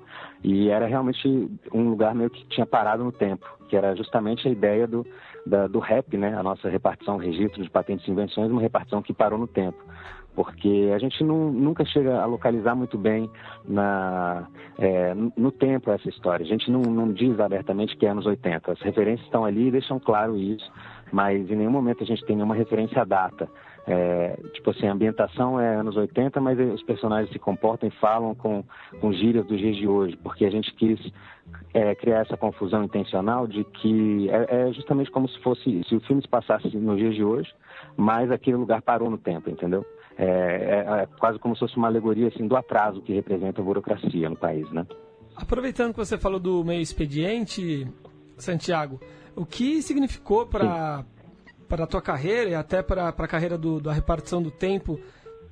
e 0.46 0.70
era 0.70 0.86
realmente 0.86 1.50
um 1.74 1.90
lugar 1.90 2.14
meio 2.14 2.30
que 2.30 2.46
tinha 2.46 2.64
parado 2.64 3.02
no 3.02 3.10
tempo, 3.10 3.44
que 3.68 3.76
era 3.76 3.96
justamente 3.96 4.46
a 4.46 4.50
ideia 4.50 4.86
do, 4.86 5.04
da, 5.44 5.66
do 5.66 5.80
REP, 5.80 6.16
né? 6.16 6.38
A 6.38 6.42
nossa 6.42 6.68
repartição, 6.68 7.16
registro 7.16 7.64
de 7.64 7.68
patentes 7.68 8.06
e 8.06 8.12
invenções, 8.12 8.48
uma 8.48 8.60
repartição 8.60 9.02
que 9.02 9.12
parou 9.12 9.40
no 9.40 9.48
tempo 9.48 9.76
porque 10.36 10.92
a 10.94 10.98
gente 10.98 11.24
não, 11.24 11.50
nunca 11.50 11.82
chega 11.86 12.20
a 12.20 12.26
localizar 12.26 12.74
muito 12.74 12.98
bem 12.98 13.28
na, 13.64 14.46
é, 14.78 15.14
no 15.14 15.50
tempo 15.50 15.90
essa 15.90 16.08
história. 16.10 16.44
A 16.44 16.46
gente 16.46 16.70
não, 16.70 16.82
não, 16.82 17.10
diz 17.10 17.40
abertamente 17.40 17.96
que 17.96 18.04
é 18.04 18.10
anos 18.10 18.26
80. 18.26 18.72
As 18.72 18.80
referências 18.82 19.26
estão 19.26 19.46
ali 19.46 19.68
e 19.68 19.70
deixam 19.70 19.98
claro 19.98 20.36
isso, 20.36 20.70
mas 21.10 21.50
em 21.50 21.56
nenhum 21.56 21.70
momento 21.70 22.02
a 22.02 22.06
gente 22.06 22.22
tem 22.26 22.36
nenhuma 22.36 22.54
referência 22.54 23.00
à 23.00 23.04
data. 23.06 23.48
É, 23.88 24.36
tipo 24.52 24.70
assim, 24.70 24.88
a 24.88 24.92
ambientação 24.92 25.60
é 25.60 25.76
anos 25.76 25.96
80, 25.96 26.40
mas 26.40 26.58
os 26.58 26.82
personagens 26.82 27.32
se 27.32 27.38
comportam 27.38 27.88
e 27.88 27.92
falam 27.92 28.34
com, 28.34 28.64
com 29.00 29.12
gírias 29.12 29.46
dos 29.46 29.58
dias 29.58 29.76
de 29.76 29.86
hoje, 29.86 30.16
porque 30.16 30.44
a 30.44 30.50
gente 30.50 30.74
quis 30.74 30.98
é, 31.72 31.94
criar 31.94 32.22
essa 32.22 32.36
confusão 32.36 32.82
intencional 32.82 33.46
de 33.46 33.62
que 33.62 34.28
é, 34.28 34.68
é, 34.68 34.72
justamente 34.72 35.08
como 35.08 35.28
se 35.28 35.38
fosse, 35.40 35.84
se 35.88 35.94
o 35.94 36.00
filme 36.00 36.20
se 36.20 36.28
passasse 36.28 36.76
nos 36.76 36.98
dias 36.98 37.14
de 37.14 37.22
hoje, 37.22 37.54
mas 37.96 38.30
aquele 38.32 38.56
lugar 38.56 38.82
parou 38.82 39.08
no 39.08 39.18
tempo, 39.18 39.48
entendeu? 39.50 39.86
É, 40.18 40.24
é, 40.24 41.02
é 41.02 41.08
quase 41.20 41.38
como 41.38 41.54
se 41.54 41.60
fosse 41.60 41.76
uma 41.76 41.86
alegoria 41.86 42.26
assim, 42.26 42.48
do 42.48 42.56
atraso 42.56 43.00
que 43.02 43.12
representa 43.12 43.60
a 43.60 43.64
burocracia 43.64 44.28
no 44.28 44.36
país, 44.36 44.68
né? 44.72 44.84
Aproveitando 45.36 45.92
que 45.92 45.98
você 45.98 46.18
falou 46.18 46.40
do 46.40 46.64
meio 46.64 46.80
expediente, 46.80 47.86
Santiago, 48.36 48.98
o 49.36 49.44
que 49.46 49.80
significou 49.82 50.46
para 50.46 51.04
para 51.68 51.84
a 51.84 51.86
tua 51.86 52.02
carreira 52.02 52.50
e 52.50 52.54
até 52.54 52.82
para 52.82 53.08
a 53.08 53.28
carreira 53.28 53.58
do, 53.58 53.80
da 53.80 53.92
repartição 53.92 54.42
do 54.42 54.50
tempo 54.50 55.00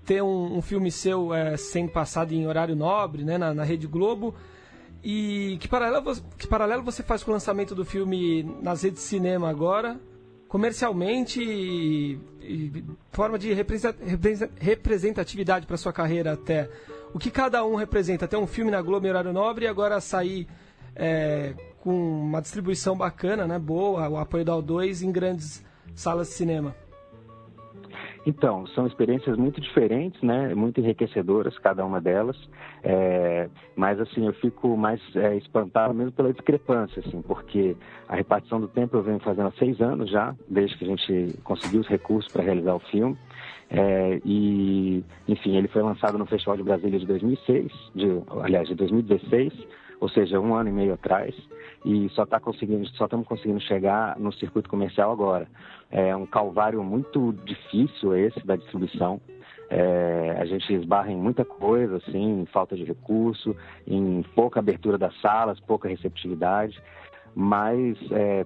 ter 0.05 0.23
um, 0.23 0.59
um 0.59 0.63
filme 0.63 0.91
seu 0.91 1.33
é, 1.33 1.57
sendo 1.57 1.91
passado 1.91 2.33
em 2.33 2.47
horário 2.47 2.77
nobre, 2.77 3.25
né, 3.25 3.39
na, 3.39 3.55
na 3.55 3.65
Rede 3.65 3.87
Globo. 3.87 4.35
E 5.03 5.57
que 5.61 5.69
paralelo, 5.69 6.15
que 6.39 6.47
paralelo 6.47 6.83
você 6.83 7.03
faz 7.03 7.23
com 7.23 7.31
o 7.31 7.35
lançamento 7.35 7.75
do 7.75 7.85
filme 7.85 8.43
nas 8.63 8.83
redes 8.83 9.03
de 9.03 9.07
cinema 9.07 9.51
agora, 9.51 10.01
comercialmente 10.49 11.43
e, 11.43 12.19
e 12.41 12.85
forma 13.11 13.39
de 13.39 13.53
representatividade 13.53 15.67
para 15.67 15.77
sua 15.77 15.93
carreira 15.93 16.33
até? 16.33 16.71
O 17.13 17.19
que 17.19 17.31
cada 17.31 17.63
um 17.65 17.75
representa? 17.75 18.27
Ter 18.27 18.37
um 18.37 18.47
filme 18.47 18.71
na 18.71 18.81
Globo 18.81 19.07
em 19.07 19.11
horário 19.11 19.33
nobre 19.33 19.67
e 19.67 19.69
agora 19.69 20.01
sair 20.01 20.49
é, 20.97 21.55
com 21.81 22.23
uma 22.23 22.41
distribuição 22.41 22.97
bacana, 22.97 23.47
né, 23.47 23.59
boa, 23.59 24.09
o 24.09 24.17
apoio 24.17 24.45
da 24.45 24.55
O2 24.55 25.03
em 25.03 25.13
grandes 25.13 25.63
salas 25.95 26.29
de 26.29 26.35
cinema? 26.35 26.75
Então, 28.27 28.67
são 28.69 28.87
experiências 28.87 29.37
muito 29.37 29.61
diferentes, 29.61 30.21
né? 30.23 30.55
Muito 30.55 30.81
enriquecedoras, 30.81 31.59
cada 31.59 31.85
uma 31.85 32.01
delas. 32.01 32.37
É, 32.83 33.49
mas, 33.77 34.01
assim, 34.01 34.27
eu 34.27 34.33
fico 34.35 34.77
mais 34.77 35.01
é, 35.15 35.37
espantado 35.37 35.93
mesmo 35.93 36.13
pela 36.13 36.33
discrepância, 36.33 37.03
assim, 37.05 37.21
porque 37.21 37.77
a 38.09 38.17
repartição 38.17 38.61
do 38.61 38.69
tempo 38.69 38.97
eu 38.97 39.03
venho 39.03 39.21
fazendo 39.21 39.49
há 39.49 39.53
seis 39.53 39.79
anos 39.81 40.11
já, 40.11 40.35
desde 40.49 40.77
que 40.79 40.85
a 40.85 40.89
gente 40.89 41.39
conseguiu 41.45 41.83
os 41.83 41.87
recursos 41.87 42.33
para 42.33 42.43
realizar 42.43 42.75
o 42.75 42.81
filme. 42.81 43.17
É, 43.69 44.21
e, 44.25 45.05
enfim, 45.29 45.57
ele 45.57 45.69
foi 45.69 45.83
lançado 45.83 46.17
no 46.17 46.25
Festival 46.25 46.57
de 46.57 46.63
Brasília 46.63 46.99
de 46.99 47.07
2006, 47.07 47.73
de, 47.95 48.23
aliás, 48.43 48.69
de 48.69 48.75
2016, 48.75 49.53
ou 50.01 50.09
seja, 50.09 50.41
um 50.41 50.55
ano 50.55 50.71
e 50.71 50.73
meio 50.73 50.95
atrás 50.95 51.35
e 51.85 52.09
só 52.11 52.25
tá 52.25 52.41
conseguindo, 52.41 52.87
só 52.97 53.05
estamos 53.05 53.27
conseguindo 53.27 53.61
chegar 53.61 54.19
no 54.19 54.33
circuito 54.33 54.71
comercial 54.71 55.13
agora. 55.13 55.47
É 55.95 56.15
um 56.17 56.27
calvário 56.27 56.83
muito 56.83 57.33
difícil 57.45 58.17
esse 58.17 58.45
da 58.45 58.57
distribuição. 58.57 59.21
É, 59.71 60.37
a 60.41 60.45
gente 60.45 60.75
esbarra 60.75 61.13
em 61.13 61.17
muita 61.17 61.45
coisa, 61.45 61.99
assim, 61.99 62.41
em 62.43 62.47
falta 62.47 62.75
de 62.75 62.83
recurso, 62.83 63.55
em 63.87 64.23
pouca 64.35 64.59
abertura 64.59 64.99
das 64.99 65.17
salas, 65.21 65.61
pouca 65.61 65.89
receptividade, 65.89 66.83
mas 67.33 67.97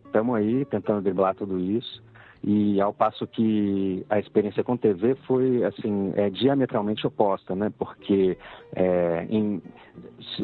estamos 0.05 0.37
é, 0.37 0.39
aí 0.41 0.65
tentando 0.67 1.01
driblar 1.01 1.35
tudo 1.35 1.59
isso. 1.59 2.03
E 2.45 2.79
ao 2.83 2.93
passo 2.93 3.27
que 3.27 4.05
a 4.11 4.19
experiência 4.19 4.63
com 4.63 4.77
TV 4.77 5.15
foi 5.27 5.65
assim 5.65 6.13
é, 6.17 6.29
diametralmente 6.29 7.07
oposta, 7.07 7.55
né? 7.55 7.73
Porque 7.79 8.37
é, 8.77 9.27
em, 9.31 9.63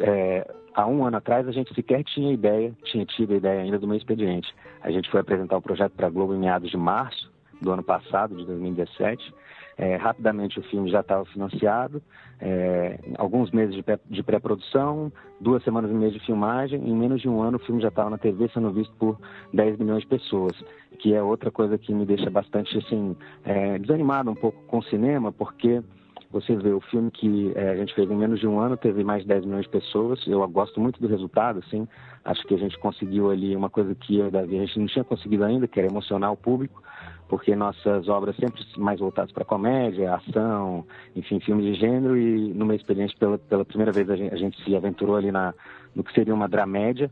é, 0.01 0.45
há 0.75 0.85
um 0.85 1.05
ano 1.05 1.17
atrás 1.17 1.47
a 1.47 1.51
gente 1.51 1.73
sequer 1.73 2.03
tinha 2.03 2.33
ideia, 2.33 2.73
tinha 2.83 3.05
tido 3.05 3.33
a 3.33 3.37
ideia 3.37 3.61
ainda 3.61 3.79
do 3.79 3.87
meu 3.87 3.95
expediente. 3.95 4.53
A 4.81 4.91
gente 4.91 5.09
foi 5.09 5.21
apresentar 5.21 5.57
o 5.57 5.61
projeto 5.61 5.93
para 5.93 6.07
a 6.07 6.09
Globo 6.09 6.35
em 6.35 6.39
meados 6.39 6.69
de 6.69 6.77
março 6.77 7.31
do 7.61 7.71
ano 7.71 7.83
passado, 7.83 8.35
de 8.35 8.45
2017. 8.45 9.33
É, 9.77 9.97
rapidamente 9.97 10.57
o 10.57 10.63
filme 10.63 10.89
já 10.89 11.01
estava 11.01 11.25
financiado, 11.25 12.01
é, 12.39 12.97
alguns 13.17 13.51
meses 13.51 13.75
de 14.09 14.23
pré-produção, 14.23 15.11
duas 15.39 15.61
semanas 15.63 15.91
e 15.91 15.93
meia 15.93 16.11
de 16.11 16.19
filmagem, 16.19 16.79
em 16.79 16.95
menos 16.95 17.21
de 17.21 17.27
um 17.27 17.41
ano 17.41 17.57
o 17.57 17.59
filme 17.59 17.81
já 17.81 17.89
estava 17.89 18.09
na 18.09 18.17
TV 18.17 18.49
sendo 18.53 18.71
visto 18.71 18.93
por 18.97 19.19
10 19.53 19.77
milhões 19.77 20.03
de 20.03 20.07
pessoas, 20.07 20.53
que 20.99 21.13
é 21.13 21.21
outra 21.21 21.51
coisa 21.51 21.77
que 21.77 21.93
me 21.93 22.05
deixa 22.05 22.29
bastante 22.29 22.77
assim, 22.77 23.17
é, 23.43 23.77
desanimado 23.77 24.31
um 24.31 24.35
pouco 24.35 24.63
com 24.63 24.77
o 24.77 24.83
cinema, 24.83 25.33
porque 25.33 25.83
você 26.31 26.55
vê 26.55 26.69
o 26.69 26.81
filme 26.81 27.11
que 27.11 27.51
é, 27.55 27.69
a 27.69 27.75
gente 27.75 27.93
fez 27.93 28.09
em 28.09 28.15
menos 28.15 28.39
de 28.39 28.47
um 28.47 28.59
ano, 28.59 28.75
teve 28.75 29.03
mais 29.03 29.21
de 29.21 29.27
10 29.27 29.45
milhões 29.45 29.63
de 29.63 29.69
pessoas. 29.69 30.25
Eu 30.27 30.45
gosto 30.47 30.79
muito 30.79 30.99
do 30.99 31.07
resultado, 31.07 31.59
assim. 31.59 31.87
Acho 32.23 32.45
que 32.45 32.53
a 32.53 32.57
gente 32.57 32.77
conseguiu 32.79 33.29
ali 33.29 33.55
uma 33.55 33.69
coisa 33.69 33.93
que 33.95 34.17
eu 34.17 34.31
Davi 34.31 34.57
a 34.57 34.65
gente 34.65 34.79
não 34.79 34.87
tinha 34.87 35.03
conseguido 35.03 35.43
ainda, 35.43 35.67
que 35.67 35.79
era 35.79 35.89
emocionar 35.89 36.31
o 36.31 36.37
público, 36.37 36.81
porque 37.29 37.55
nossas 37.55 38.07
obras 38.07 38.35
sempre 38.35 38.61
mais 38.77 38.99
voltadas 38.99 39.31
para 39.31 39.45
comédia, 39.45 40.15
ação, 40.15 40.85
enfim, 41.15 41.39
filmes 41.39 41.65
de 41.65 41.75
gênero. 41.75 42.17
E 42.17 42.53
numa 42.53 42.75
experiência 42.75 43.17
pela, 43.17 43.37
pela 43.37 43.63
primeira 43.63 43.91
vez 43.91 44.09
a 44.09 44.15
gente, 44.15 44.33
a 44.33 44.37
gente 44.37 44.61
se 44.63 44.75
aventurou 44.75 45.15
ali 45.15 45.31
na, 45.31 45.53
no 45.95 46.03
que 46.03 46.13
seria 46.13 46.33
uma 46.33 46.47
dramédia, 46.47 47.09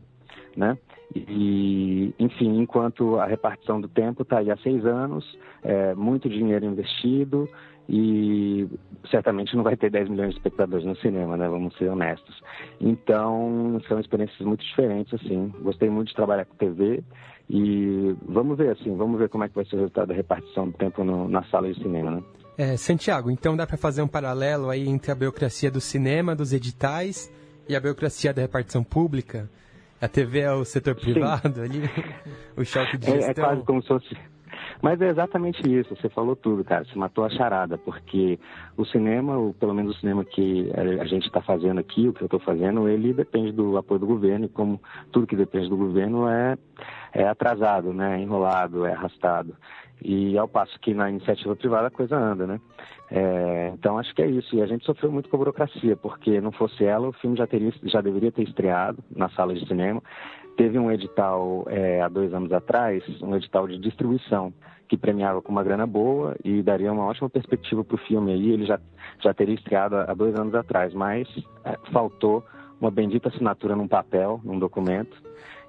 né? 0.56 0.76
E, 1.14 2.12
enfim, 2.18 2.58
enquanto 2.58 3.20
a 3.20 3.26
repartição 3.26 3.80
do 3.80 3.88
tempo 3.88 4.22
está 4.22 4.38
aí 4.38 4.50
há 4.50 4.56
seis 4.56 4.84
anos, 4.84 5.24
é, 5.62 5.94
muito 5.94 6.28
dinheiro 6.28 6.64
investido, 6.64 7.48
e 7.88 8.66
certamente 9.10 9.54
não 9.54 9.62
vai 9.62 9.76
ter 9.76 9.90
10 9.90 10.08
milhões 10.08 10.30
de 10.30 10.36
espectadores 10.36 10.86
no 10.86 10.96
cinema, 10.96 11.36
né? 11.36 11.48
Vamos 11.48 11.76
ser 11.76 11.88
honestos. 11.88 12.40
Então, 12.80 13.80
são 13.86 14.00
experiências 14.00 14.40
muito 14.40 14.64
diferentes, 14.64 15.12
assim. 15.14 15.52
Gostei 15.60 15.90
muito 15.90 16.08
de 16.08 16.14
trabalhar 16.14 16.46
com 16.46 16.54
TV 16.56 17.02
e 17.48 18.16
vamos 18.26 18.56
ver, 18.56 18.70
assim, 18.70 18.96
vamos 18.96 19.18
ver 19.18 19.28
como 19.28 19.44
é 19.44 19.48
que 19.48 19.54
vai 19.54 19.64
ser 19.66 19.76
o 19.76 19.78
resultado 19.80 20.08
da 20.08 20.14
repartição 20.14 20.68
do 20.68 20.72
tempo 20.72 21.04
no, 21.04 21.28
na 21.28 21.44
sala 21.44 21.70
de 21.70 21.80
cinema, 21.82 22.10
né? 22.10 22.22
É, 22.56 22.76
Santiago, 22.76 23.30
então 23.30 23.56
dá 23.56 23.66
para 23.66 23.76
fazer 23.76 24.00
um 24.00 24.08
paralelo 24.08 24.70
aí 24.70 24.88
entre 24.88 25.10
a 25.10 25.14
burocracia 25.14 25.70
do 25.70 25.80
cinema, 25.80 26.36
dos 26.36 26.52
editais 26.52 27.30
e 27.68 27.74
a 27.74 27.80
burocracia 27.80 28.32
da 28.32 28.42
repartição 28.42 28.82
pública? 28.82 29.50
A 30.00 30.08
TV 30.08 30.40
é 30.40 30.52
o 30.52 30.64
setor 30.64 30.94
privado 30.94 31.54
Sim. 31.54 31.62
ali? 31.62 31.82
o 32.56 32.64
choque 32.64 32.96
de 32.96 33.06
gestão? 33.06 33.28
É, 33.28 33.30
é 33.30 33.34
quase 33.34 33.62
como 33.64 33.82
se 33.82 33.88
fosse 33.88 34.16
mas 34.84 35.00
é 35.00 35.08
exatamente 35.08 35.62
isso, 35.66 35.96
você 35.96 36.10
falou 36.10 36.36
tudo, 36.36 36.62
cara, 36.62 36.84
você 36.84 36.94
matou 36.98 37.24
a 37.24 37.30
charada, 37.30 37.78
porque 37.78 38.38
o 38.76 38.84
cinema, 38.84 39.34
ou 39.34 39.54
pelo 39.54 39.72
menos 39.72 39.96
o 39.96 39.98
cinema 39.98 40.26
que 40.26 40.70
a 40.76 41.06
gente 41.06 41.24
está 41.24 41.40
fazendo 41.40 41.80
aqui, 41.80 42.06
o 42.06 42.12
que 42.12 42.20
eu 42.20 42.26
estou 42.26 42.38
fazendo, 42.38 42.86
ele 42.86 43.14
depende 43.14 43.50
do 43.50 43.78
apoio 43.78 44.00
do 44.00 44.06
governo, 44.06 44.44
e 44.44 44.48
como 44.50 44.78
tudo 45.10 45.26
que 45.26 45.34
depende 45.34 45.70
do 45.70 45.76
governo 45.78 46.28
é, 46.28 46.58
é 47.14 47.26
atrasado, 47.26 47.94
né, 47.94 48.18
é 48.18 48.22
enrolado, 48.22 48.84
é 48.84 48.92
arrastado. 48.92 49.56
E 50.02 50.36
ao 50.36 50.46
passo 50.46 50.78
que 50.78 50.92
na 50.92 51.08
iniciativa 51.08 51.56
privada 51.56 51.86
a 51.86 51.90
coisa 51.90 52.14
anda, 52.18 52.46
né? 52.46 52.60
É, 53.10 53.70
então 53.72 53.98
acho 53.98 54.14
que 54.14 54.20
é 54.20 54.26
isso. 54.26 54.54
E 54.54 54.60
a 54.60 54.66
gente 54.66 54.84
sofreu 54.84 55.10
muito 55.10 55.30
com 55.30 55.36
a 55.36 55.38
burocracia, 55.38 55.96
porque 55.96 56.42
não 56.42 56.52
fosse 56.52 56.84
ela, 56.84 57.08
o 57.08 57.12
filme 57.12 57.38
já, 57.38 57.46
teria, 57.46 57.72
já 57.84 58.02
deveria 58.02 58.30
ter 58.30 58.42
estreado 58.42 59.02
na 59.16 59.30
sala 59.30 59.54
de 59.54 59.66
cinema. 59.66 60.02
Teve 60.58 60.78
um 60.78 60.90
edital 60.90 61.64
é, 61.68 62.02
há 62.02 62.08
dois 62.08 62.34
anos 62.34 62.52
atrás, 62.52 63.02
um 63.22 63.34
edital 63.34 63.66
de 63.66 63.78
distribuição 63.78 64.52
que 64.88 64.96
premiava 64.96 65.40
com 65.40 65.50
uma 65.50 65.62
grana 65.62 65.86
boa 65.86 66.36
e 66.44 66.62
daria 66.62 66.92
uma 66.92 67.04
ótima 67.04 67.28
perspectiva 67.30 67.84
para 67.84 67.94
o 67.94 67.98
filme 67.98 68.32
aí. 68.32 68.50
Ele 68.50 68.66
já, 68.66 68.78
já 69.22 69.32
teria 69.32 69.54
estreado 69.54 69.96
há 69.96 70.14
dois 70.14 70.34
anos 70.34 70.54
atrás, 70.54 70.92
mas 70.92 71.28
é, 71.64 71.78
faltou 71.92 72.44
uma 72.80 72.90
bendita 72.90 73.28
assinatura 73.28 73.74
num 73.74 73.88
papel, 73.88 74.40
num 74.44 74.58
documento, 74.58 75.16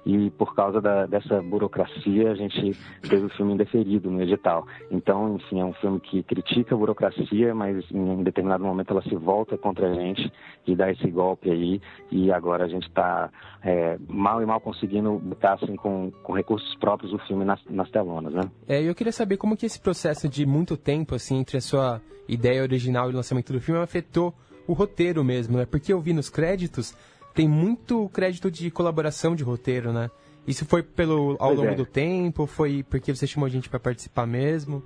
e 0.06 0.30
por 0.30 0.54
causa 0.54 0.80
da, 0.80 1.04
dessa 1.04 1.42
burocracia 1.42 2.30
a 2.30 2.34
gente 2.36 2.78
teve 3.02 3.26
o 3.26 3.28
filme 3.30 3.54
indeferido 3.54 4.08
no 4.08 4.22
edital. 4.22 4.64
Então, 4.88 5.34
enfim, 5.34 5.60
é 5.60 5.64
um 5.64 5.72
filme 5.74 5.98
que 5.98 6.22
critica 6.22 6.76
a 6.76 6.78
burocracia, 6.78 7.52
mas 7.52 7.84
em 7.90 8.22
determinado 8.22 8.64
momento 8.64 8.92
ela 8.92 9.02
se 9.02 9.16
volta 9.16 9.58
contra 9.58 9.90
a 9.90 9.94
gente 9.94 10.32
e 10.64 10.76
dá 10.76 10.92
esse 10.92 11.10
golpe 11.10 11.50
aí, 11.50 11.80
e 12.10 12.30
agora 12.30 12.64
a 12.64 12.68
gente 12.68 12.86
está 12.86 13.30
é, 13.64 13.98
mal 14.08 14.40
e 14.40 14.46
mal 14.46 14.60
conseguindo 14.60 15.18
botar 15.18 15.54
assim 15.54 15.74
com, 15.74 16.12
com 16.22 16.32
recursos 16.32 16.72
próprios 16.76 17.12
o 17.12 17.18
filme 17.26 17.44
nas, 17.44 17.60
nas 17.68 17.90
telonas, 17.90 18.32
né? 18.32 18.42
É, 18.68 18.80
eu 18.80 18.94
queria 18.94 19.12
saber 19.12 19.36
como 19.36 19.56
que 19.56 19.66
esse 19.66 19.80
processo 19.80 20.28
de 20.28 20.46
muito 20.46 20.76
tempo, 20.76 21.16
assim, 21.16 21.38
entre 21.38 21.56
a 21.56 21.60
sua 21.60 22.00
ideia 22.28 22.62
original 22.62 23.10
e 23.10 23.12
o 23.12 23.16
lançamento 23.16 23.52
do 23.52 23.60
filme 23.60 23.80
afetou 23.80 24.32
o 24.68 24.72
roteiro 24.72 25.24
mesmo, 25.24 25.56
né? 25.56 25.66
Porque 25.66 25.92
eu 25.92 26.00
vi 26.00 26.12
nos 26.12 26.30
créditos 26.30 26.94
tem 27.36 27.46
muito 27.46 28.08
crédito 28.08 28.50
de 28.50 28.70
colaboração 28.70 29.36
de 29.36 29.44
roteiro, 29.44 29.92
né? 29.92 30.10
Isso 30.48 30.64
foi 30.64 30.82
pelo 30.82 31.36
ao 31.38 31.48
pois 31.48 31.58
longo 31.58 31.72
é. 31.72 31.74
do 31.74 31.84
tempo? 31.84 32.46
Foi 32.46 32.82
porque 32.82 33.14
você 33.14 33.26
chamou 33.26 33.46
a 33.46 33.50
gente 33.50 33.68
para 33.68 33.78
participar 33.78 34.26
mesmo? 34.26 34.82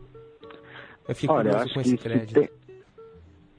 Eu 1.09 1.15
fico 1.15 1.33
Olha, 1.33 1.51
curioso 1.51 1.75
com 1.75 1.81
esse 1.81 1.97
crédito. 1.97 2.35
Tem... 2.35 2.49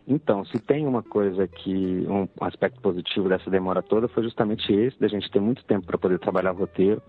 Então, 0.08 0.44
se 0.44 0.60
tem 0.60 0.86
uma 0.86 1.02
coisa 1.02 1.48
que 1.48 2.06
um 2.08 2.28
aspecto 2.42 2.82
positivo 2.82 3.30
dessa 3.30 3.50
demora 3.50 3.82
toda 3.82 4.10
foi 4.10 4.24
justamente 4.24 4.74
esse, 4.74 5.00
da 5.00 5.08
gente 5.08 5.32
ter 5.32 5.40
muito 5.40 5.64
tempo 5.64 5.86
para 5.86 5.98
poder 5.98 6.20
trabalhar 6.20 6.52
o 6.52 6.58
roteiro, 6.58 7.02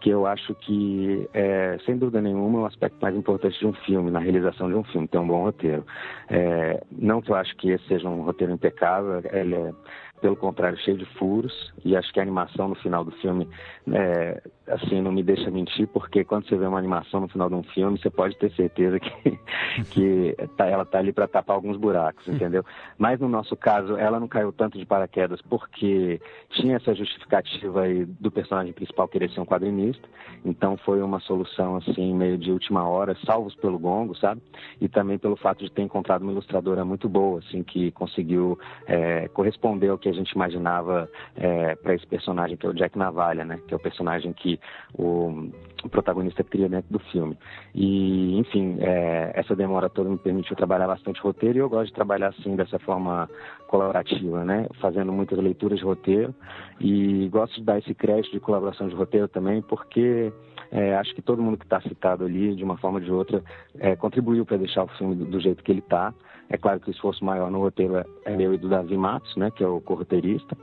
que 0.00 0.10
eu 0.10 0.26
acho 0.26 0.54
que, 0.54 1.28
é, 1.32 1.78
sem 1.84 1.96
dúvida 1.96 2.20
nenhuma, 2.20 2.58
é 2.58 2.62
um 2.62 2.66
aspecto 2.66 2.98
mais 3.00 3.16
importante 3.16 3.58
de 3.58 3.66
um 3.66 3.72
filme, 3.72 4.10
na 4.10 4.20
realização 4.20 4.68
de 4.68 4.74
um 4.76 4.84
filme, 4.84 5.08
ter 5.08 5.18
um 5.18 5.26
bom 5.26 5.42
roteiro. 5.44 5.84
É, 6.28 6.84
não 6.92 7.20
que 7.20 7.30
eu 7.32 7.34
acho 7.34 7.56
que 7.56 7.70
esse 7.70 7.84
seja 7.88 8.08
um 8.08 8.22
roteiro 8.22 8.52
impecável, 8.52 9.22
ele 9.32 9.54
é 9.54 9.72
pelo 10.20 10.36
contrário, 10.36 10.78
cheio 10.78 10.96
de 10.96 11.04
furos, 11.04 11.72
e 11.84 11.96
acho 11.96 12.12
que 12.12 12.18
a 12.18 12.22
animação 12.22 12.68
no 12.68 12.74
final 12.76 13.04
do 13.04 13.10
filme, 13.12 13.48
é, 13.92 14.42
assim, 14.66 15.00
não 15.00 15.12
me 15.12 15.22
deixa 15.22 15.50
mentir, 15.50 15.86
porque 15.88 16.24
quando 16.24 16.48
você 16.48 16.56
vê 16.56 16.66
uma 16.66 16.78
animação 16.78 17.20
no 17.20 17.28
final 17.28 17.48
de 17.48 17.54
um 17.54 17.62
filme, 17.62 17.98
você 17.98 18.10
pode 18.10 18.36
ter 18.38 18.50
certeza 18.52 18.98
que, 18.98 19.38
que 19.90 20.36
tá, 20.56 20.66
ela 20.66 20.84
tá 20.84 20.98
ali 20.98 21.12
para 21.12 21.28
tapar 21.28 21.54
alguns 21.54 21.76
buracos, 21.76 22.26
entendeu? 22.26 22.64
Mas 22.98 23.20
no 23.20 23.28
nosso 23.28 23.56
caso, 23.56 23.96
ela 23.96 24.18
não 24.18 24.28
caiu 24.28 24.52
tanto 24.52 24.78
de 24.78 24.86
paraquedas 24.86 25.40
porque 25.42 26.20
tinha 26.50 26.76
essa 26.76 26.94
justificativa 26.94 27.82
aí 27.82 28.04
do 28.04 28.30
personagem 28.30 28.72
principal 28.72 29.08
querer 29.08 29.30
ser 29.30 29.40
um 29.40 29.46
quadrinista, 29.46 30.08
então 30.44 30.76
foi 30.78 31.02
uma 31.02 31.20
solução, 31.20 31.76
assim, 31.76 32.14
meio 32.14 32.38
de 32.38 32.50
última 32.50 32.88
hora, 32.88 33.16
salvos 33.24 33.54
pelo 33.54 33.78
gongo, 33.78 34.16
sabe? 34.16 34.42
E 34.80 34.88
também 34.88 35.18
pelo 35.18 35.36
fato 35.36 35.64
de 35.64 35.70
ter 35.70 35.82
encontrado 35.82 36.22
uma 36.22 36.32
ilustradora 36.32 36.84
muito 36.84 37.08
boa, 37.08 37.40
assim, 37.40 37.62
que 37.62 37.90
conseguiu 37.92 38.58
é, 38.86 39.28
corresponder 39.28 39.88
ao 39.88 39.98
que 39.98 40.05
que 40.06 40.10
a 40.10 40.14
gente 40.14 40.30
imaginava 40.30 41.10
é, 41.34 41.74
para 41.74 41.94
esse 41.94 42.06
personagem, 42.06 42.56
que 42.56 42.64
é 42.64 42.68
o 42.68 42.74
Jack 42.74 42.96
Navalha, 42.96 43.44
né? 43.44 43.58
Que 43.66 43.74
é 43.74 43.76
o 43.76 43.80
personagem 43.80 44.32
que 44.32 44.60
o, 44.94 45.50
o 45.82 45.88
protagonista 45.88 46.44
cria 46.44 46.68
dentro 46.68 46.92
do 46.92 47.00
filme. 47.10 47.36
E, 47.74 48.38
enfim, 48.38 48.76
é, 48.78 49.32
essa 49.34 49.56
demora 49.56 49.88
toda 49.88 50.08
me 50.08 50.16
permitiu 50.16 50.54
trabalhar 50.54 50.86
bastante 50.86 51.20
roteiro 51.20 51.58
e 51.58 51.60
eu 51.60 51.68
gosto 51.68 51.88
de 51.88 51.94
trabalhar 51.94 52.28
assim, 52.28 52.54
dessa 52.54 52.78
forma 52.78 53.28
colaborativa, 53.66 54.44
né? 54.44 54.68
Fazendo 54.80 55.12
muitas 55.12 55.38
leituras 55.38 55.78
de 55.78 55.84
roteiro 55.84 56.32
e 56.80 57.28
gosto 57.28 57.56
de 57.56 57.64
dar 57.64 57.78
esse 57.78 57.92
crédito 57.92 58.30
de 58.30 58.40
colaboração 58.40 58.86
de 58.86 58.94
roteiro 58.94 59.26
também, 59.26 59.60
porque 59.60 60.32
é, 60.70 60.96
acho 60.96 61.14
que 61.14 61.22
todo 61.22 61.42
mundo 61.42 61.58
que 61.58 61.64
está 61.64 61.80
citado 61.80 62.24
ali, 62.24 62.54
de 62.54 62.64
uma 62.64 62.76
forma 62.76 62.98
ou 62.98 63.04
de 63.04 63.12
outra, 63.12 63.42
é, 63.78 63.96
contribuiu 63.96 64.44
para 64.44 64.56
deixar 64.56 64.84
o 64.84 64.88
filme 64.88 65.14
do, 65.14 65.24
do 65.24 65.40
jeito 65.40 65.62
que 65.62 65.72
ele 65.72 65.80
está. 65.80 66.12
É 66.48 66.56
claro 66.56 66.78
que 66.78 66.88
o 66.88 66.92
esforço 66.92 67.24
maior 67.24 67.50
no 67.50 67.58
roteiro 67.58 68.04
é 68.24 68.36
meu 68.36 68.54
e 68.54 68.58
do 68.58 68.68
Davi 68.68 68.96
Matos, 68.96 69.34
né, 69.36 69.50
que 69.50 69.64
é 69.64 69.66
o 69.66 69.80
corroteirista. 69.80 70.56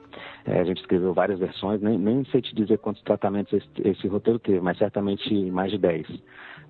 É, 0.46 0.60
a 0.60 0.64
gente 0.64 0.80
escreveu 0.80 1.14
várias 1.14 1.40
versões, 1.40 1.82
nem, 1.82 1.98
nem 1.98 2.24
sei 2.26 2.42
te 2.42 2.56
dizer 2.56 2.78
quantos 2.78 3.02
tratamentos 3.04 3.52
esse, 3.54 3.68
esse 3.84 4.08
roteiro 4.08 4.40
teve, 4.40 4.62
mas 4.62 4.78
certamente 4.78 5.34
mais 5.52 5.72
de 5.72 5.78
10. 5.78 6.08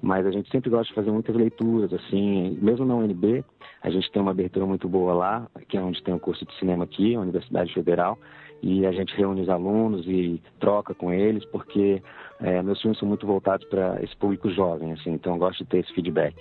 Mas 0.01 0.25
a 0.25 0.31
gente 0.31 0.49
sempre 0.49 0.69
gosta 0.69 0.87
de 0.87 0.95
fazer 0.95 1.11
muitas 1.11 1.35
leituras, 1.35 1.93
assim, 1.93 2.57
mesmo 2.61 2.85
na 2.85 2.95
UNB, 2.95 3.45
a 3.81 3.89
gente 3.89 4.11
tem 4.11 4.21
uma 4.21 4.31
abertura 4.31 4.65
muito 4.65 4.89
boa 4.89 5.13
lá, 5.13 5.47
que 5.69 5.77
é 5.77 5.81
onde 5.81 6.01
tem 6.03 6.13
o 6.13 6.17
um 6.17 6.19
curso 6.19 6.45
de 6.45 6.53
cinema 6.57 6.83
aqui, 6.83 7.15
a 7.15 7.21
Universidade 7.21 7.73
Federal, 7.73 8.17
e 8.63 8.85
a 8.85 8.93
gente 8.93 9.13
reúne 9.13 9.41
os 9.41 9.49
alunos 9.49 10.07
e 10.07 10.41
troca 10.57 10.95
com 10.95 11.11
eles, 11.11 11.43
porque 11.43 12.01
é, 12.39 12.63
meus 12.63 12.81
filmes 12.81 12.97
são 12.97 13.07
muito 13.07 13.27
voltados 13.27 13.67
para 13.67 14.01
esse 14.01 14.15
público 14.15 14.49
jovem, 14.49 14.93
assim, 14.93 15.11
então 15.11 15.33
eu 15.33 15.39
gosto 15.39 15.65
de 15.65 15.69
ter 15.69 15.79
esse 15.79 15.93
feedback. 15.93 16.33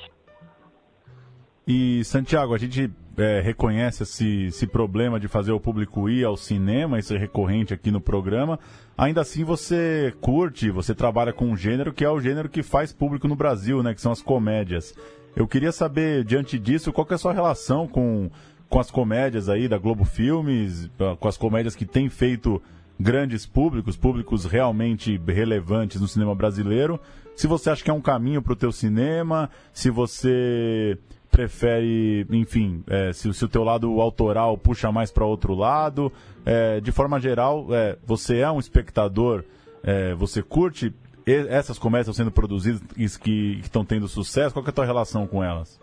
E, 1.66 2.04
Santiago, 2.04 2.54
a 2.54 2.58
gente 2.58 2.88
é, 3.16 3.40
reconhece 3.40 4.04
esse, 4.04 4.46
esse, 4.46 4.66
problema 4.68 5.18
de 5.18 5.26
fazer 5.26 5.50
o 5.50 5.58
público 5.58 6.08
ir 6.08 6.24
ao 6.24 6.36
cinema, 6.36 6.98
isso 6.98 7.12
é 7.12 7.18
recorrente 7.18 7.74
aqui 7.74 7.90
no 7.90 8.00
programa. 8.00 8.58
Ainda 8.96 9.20
assim, 9.20 9.42
você 9.42 10.14
curte, 10.20 10.70
você 10.70 10.94
trabalha 10.94 11.32
com 11.32 11.46
um 11.46 11.56
gênero 11.56 11.92
que 11.92 12.04
é 12.04 12.10
o 12.10 12.20
gênero 12.20 12.48
que 12.48 12.62
faz 12.62 12.92
público 12.92 13.26
no 13.26 13.36
Brasil, 13.36 13.82
né? 13.82 13.94
Que 13.94 14.00
são 14.00 14.12
as 14.12 14.22
comédias. 14.22 14.94
Eu 15.34 15.46
queria 15.46 15.72
saber, 15.72 16.24
diante 16.24 16.58
disso, 16.58 16.92
qual 16.92 17.06
que 17.06 17.14
é 17.14 17.16
a 17.16 17.18
sua 17.18 17.32
relação 17.32 17.86
com, 17.86 18.28
com 18.72 18.80
as 18.80 18.90
comédias 18.90 19.50
aí 19.50 19.68
da 19.68 19.76
Globo 19.76 20.02
Filmes, 20.02 20.90
com 21.20 21.28
as 21.28 21.36
comédias 21.36 21.76
que 21.76 21.84
têm 21.84 22.08
feito 22.08 22.60
grandes 22.98 23.44
públicos, 23.44 23.98
públicos 23.98 24.46
realmente 24.46 25.20
relevantes 25.28 26.00
no 26.00 26.08
cinema 26.08 26.34
brasileiro. 26.34 26.98
Se 27.36 27.46
você 27.46 27.68
acha 27.68 27.84
que 27.84 27.90
é 27.90 27.92
um 27.92 28.00
caminho 28.00 28.40
para 28.40 28.54
o 28.54 28.56
teu 28.56 28.72
cinema, 28.72 29.50
se 29.74 29.90
você 29.90 30.96
prefere, 31.30 32.26
enfim, 32.30 32.82
é, 32.86 33.12
se, 33.12 33.30
se, 33.34 33.44
o 33.44 33.48
teu 33.48 33.62
lado 33.62 34.00
autoral 34.00 34.56
puxa 34.56 34.90
mais 34.90 35.10
para 35.10 35.26
outro 35.26 35.54
lado. 35.54 36.10
É, 36.42 36.80
de 36.80 36.92
forma 36.92 37.20
geral, 37.20 37.66
é, 37.74 37.98
você 38.06 38.38
é 38.38 38.50
um 38.50 38.58
espectador, 38.58 39.44
é, 39.82 40.14
você 40.14 40.42
curte 40.42 40.94
essas 41.26 41.78
comédias 41.78 42.16
sendo 42.16 42.30
produzidas 42.30 43.18
que 43.18 43.58
estão 43.60 43.84
tendo 43.84 44.08
sucesso? 44.08 44.54
Qual 44.54 44.64
é 44.64 44.68
a 44.70 44.72
tua 44.72 44.86
relação 44.86 45.26
com 45.26 45.44
elas? 45.44 45.78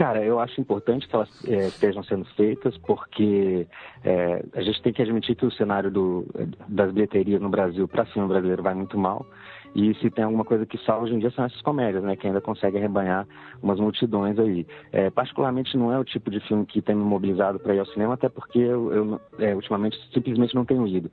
Cara, 0.00 0.24
eu 0.24 0.40
acho 0.40 0.58
importante 0.58 1.06
que 1.06 1.14
elas 1.14 1.28
é, 1.46 1.66
estejam 1.66 2.02
sendo 2.02 2.24
feitas, 2.34 2.74
porque 2.78 3.66
é, 4.02 4.42
a 4.54 4.62
gente 4.62 4.80
tem 4.80 4.94
que 4.94 5.02
admitir 5.02 5.36
que 5.36 5.44
o 5.44 5.52
cenário 5.52 5.90
do, 5.90 6.26
das 6.68 6.90
bilheterias 6.90 7.38
no 7.38 7.50
Brasil 7.50 7.86
para 7.86 8.06
cinema 8.06 8.28
brasileiro 8.28 8.62
vai 8.62 8.72
muito 8.72 8.96
mal. 8.96 9.26
E 9.74 9.94
se 9.96 10.10
tem 10.10 10.24
alguma 10.24 10.42
coisa 10.42 10.64
que 10.64 10.78
salva 10.86 11.04
hoje 11.04 11.16
em 11.16 11.18
dia 11.18 11.30
são 11.32 11.44
essas 11.44 11.60
comédias, 11.60 12.02
né? 12.02 12.16
Que 12.16 12.26
ainda 12.26 12.40
conseguem 12.40 12.80
arrebanhar 12.80 13.28
umas 13.62 13.78
multidões 13.78 14.38
aí. 14.38 14.66
É, 14.90 15.10
particularmente 15.10 15.76
não 15.76 15.92
é 15.92 15.98
o 15.98 16.04
tipo 16.04 16.30
de 16.30 16.40
filme 16.48 16.64
que 16.64 16.80
tem 16.80 16.94
me 16.94 17.04
mobilizado 17.04 17.60
para 17.60 17.74
ir 17.74 17.80
ao 17.80 17.86
cinema, 17.86 18.14
até 18.14 18.30
porque 18.30 18.58
eu, 18.58 18.90
eu 18.94 19.20
é, 19.38 19.54
ultimamente 19.54 19.98
simplesmente 20.14 20.54
não 20.54 20.64
tenho 20.64 20.86
ido 20.86 21.10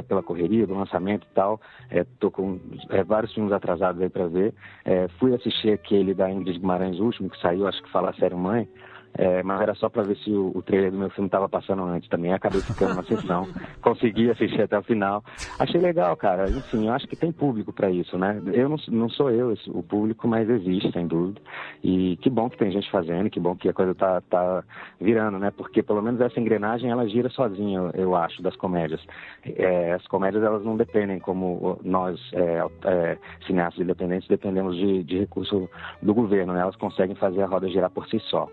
pela 0.00 0.22
correria 0.22 0.66
do 0.66 0.74
lançamento 0.74 1.26
e 1.28 1.34
tal. 1.34 1.60
É, 1.90 2.06
com 2.30 2.60
é, 2.90 3.02
vários 3.02 3.34
filmes 3.34 3.52
atrasados 3.52 4.00
aí 4.00 4.08
para 4.08 4.28
ver. 4.28 4.54
É, 4.84 5.08
fui 5.18 5.34
assistir 5.34 5.72
aquele 5.72 6.14
da 6.14 6.30
Ingrid 6.30 6.58
Guimarães, 6.58 7.00
último, 7.00 7.28
que 7.28 7.40
saiu, 7.40 7.66
acho 7.66 7.82
que 7.82 7.90
fala 7.90 8.10
a 8.10 8.14
série 8.14 8.34
Mãe. 8.34 8.68
É, 9.14 9.42
mas 9.42 9.60
era 9.60 9.74
só 9.74 9.88
para 9.88 10.02
ver 10.02 10.16
se 10.18 10.30
o, 10.30 10.52
o, 10.54 10.62
trailer 10.62 10.90
do 10.90 10.98
meu 10.98 11.10
filme 11.10 11.28
estava 11.28 11.48
passando 11.48 11.82
antes 11.84 12.08
também. 12.08 12.32
Acabei 12.32 12.60
ficando 12.60 12.94
na 12.94 13.02
sessão, 13.02 13.46
consegui 13.82 14.30
assistir 14.30 14.62
até 14.62 14.78
o 14.78 14.82
final. 14.82 15.22
Achei 15.58 15.80
legal, 15.80 16.16
cara. 16.16 16.48
Enfim, 16.48 16.86
eu 16.86 16.92
acho 16.92 17.06
que 17.06 17.16
tem 17.16 17.30
público 17.30 17.72
para 17.72 17.90
isso, 17.90 18.16
né? 18.16 18.40
Eu 18.52 18.68
não, 18.68 18.76
não 18.88 19.08
sou 19.10 19.30
eu 19.30 19.52
esse, 19.52 19.68
o 19.70 19.82
público, 19.82 20.26
mas 20.26 20.48
existe, 20.48 20.90
sem 20.92 21.06
dúvida. 21.06 21.40
E 21.84 22.16
que 22.22 22.30
bom 22.30 22.48
que 22.48 22.56
tem 22.56 22.70
gente 22.70 22.90
fazendo, 22.90 23.28
que 23.28 23.38
bom 23.38 23.54
que 23.54 23.68
a 23.68 23.72
coisa 23.72 23.94
tá, 23.94 24.20
tá 24.22 24.64
virando, 25.00 25.38
né? 25.38 25.50
Porque 25.50 25.82
pelo 25.82 26.00
menos 26.00 26.20
essa 26.20 26.40
engrenagem 26.40 26.90
ela 26.90 27.06
gira 27.06 27.28
sozinha, 27.30 27.78
eu, 27.78 27.90
eu 27.94 28.16
acho, 28.16 28.42
das 28.42 28.56
comédias. 28.56 29.00
É, 29.44 29.92
as 29.92 30.06
comédias 30.06 30.42
elas 30.42 30.64
não 30.64 30.76
dependem 30.76 31.18
como 31.18 31.78
nós, 31.84 32.18
é, 32.32 32.62
é, 32.84 33.18
cineastas 33.46 33.82
independentes, 33.82 34.28
dependemos 34.28 34.74
de, 34.76 35.04
de 35.04 35.18
recurso 35.18 35.68
do 36.00 36.14
governo, 36.14 36.54
né? 36.54 36.60
Elas 36.62 36.76
conseguem 36.76 37.14
fazer 37.16 37.42
a 37.42 37.46
roda 37.46 37.68
girar 37.68 37.90
por 37.90 38.06
si 38.08 38.18
só. 38.20 38.48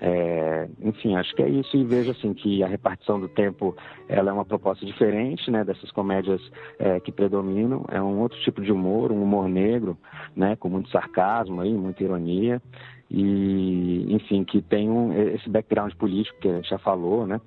É, 0.00 0.68
enfim, 0.82 1.16
acho 1.16 1.34
que 1.34 1.42
é 1.42 1.48
isso 1.48 1.76
e 1.76 1.84
vejo 1.84 2.10
assim 2.10 2.34
que 2.34 2.62
a 2.62 2.66
repartição 2.66 3.18
do 3.18 3.28
tempo 3.28 3.74
ela 4.08 4.30
é 4.30 4.32
uma 4.32 4.44
proposta 4.44 4.84
diferente, 4.84 5.50
né, 5.50 5.64
dessas 5.64 5.90
comédias 5.90 6.40
é, 6.78 7.00
que 7.00 7.10
predominam. 7.10 7.84
É 7.90 8.00
um 8.00 8.20
outro 8.20 8.38
tipo 8.40 8.60
de 8.60 8.70
humor, 8.70 9.10
um 9.10 9.22
humor 9.22 9.48
negro, 9.48 9.96
né, 10.34 10.56
com 10.56 10.68
muito 10.68 10.90
sarcasmo 10.90 11.60
aí, 11.60 11.72
muita 11.72 12.02
ironia. 12.02 12.60
E, 13.08 14.04
enfim, 14.12 14.42
que 14.42 14.60
tem 14.60 14.90
um, 14.90 15.12
esse 15.12 15.48
background 15.48 15.92
político 15.94 16.40
que 16.40 16.48
a 16.48 16.56
gente 16.56 16.68
já 16.68 16.78
falou, 16.78 17.24
né, 17.24 17.40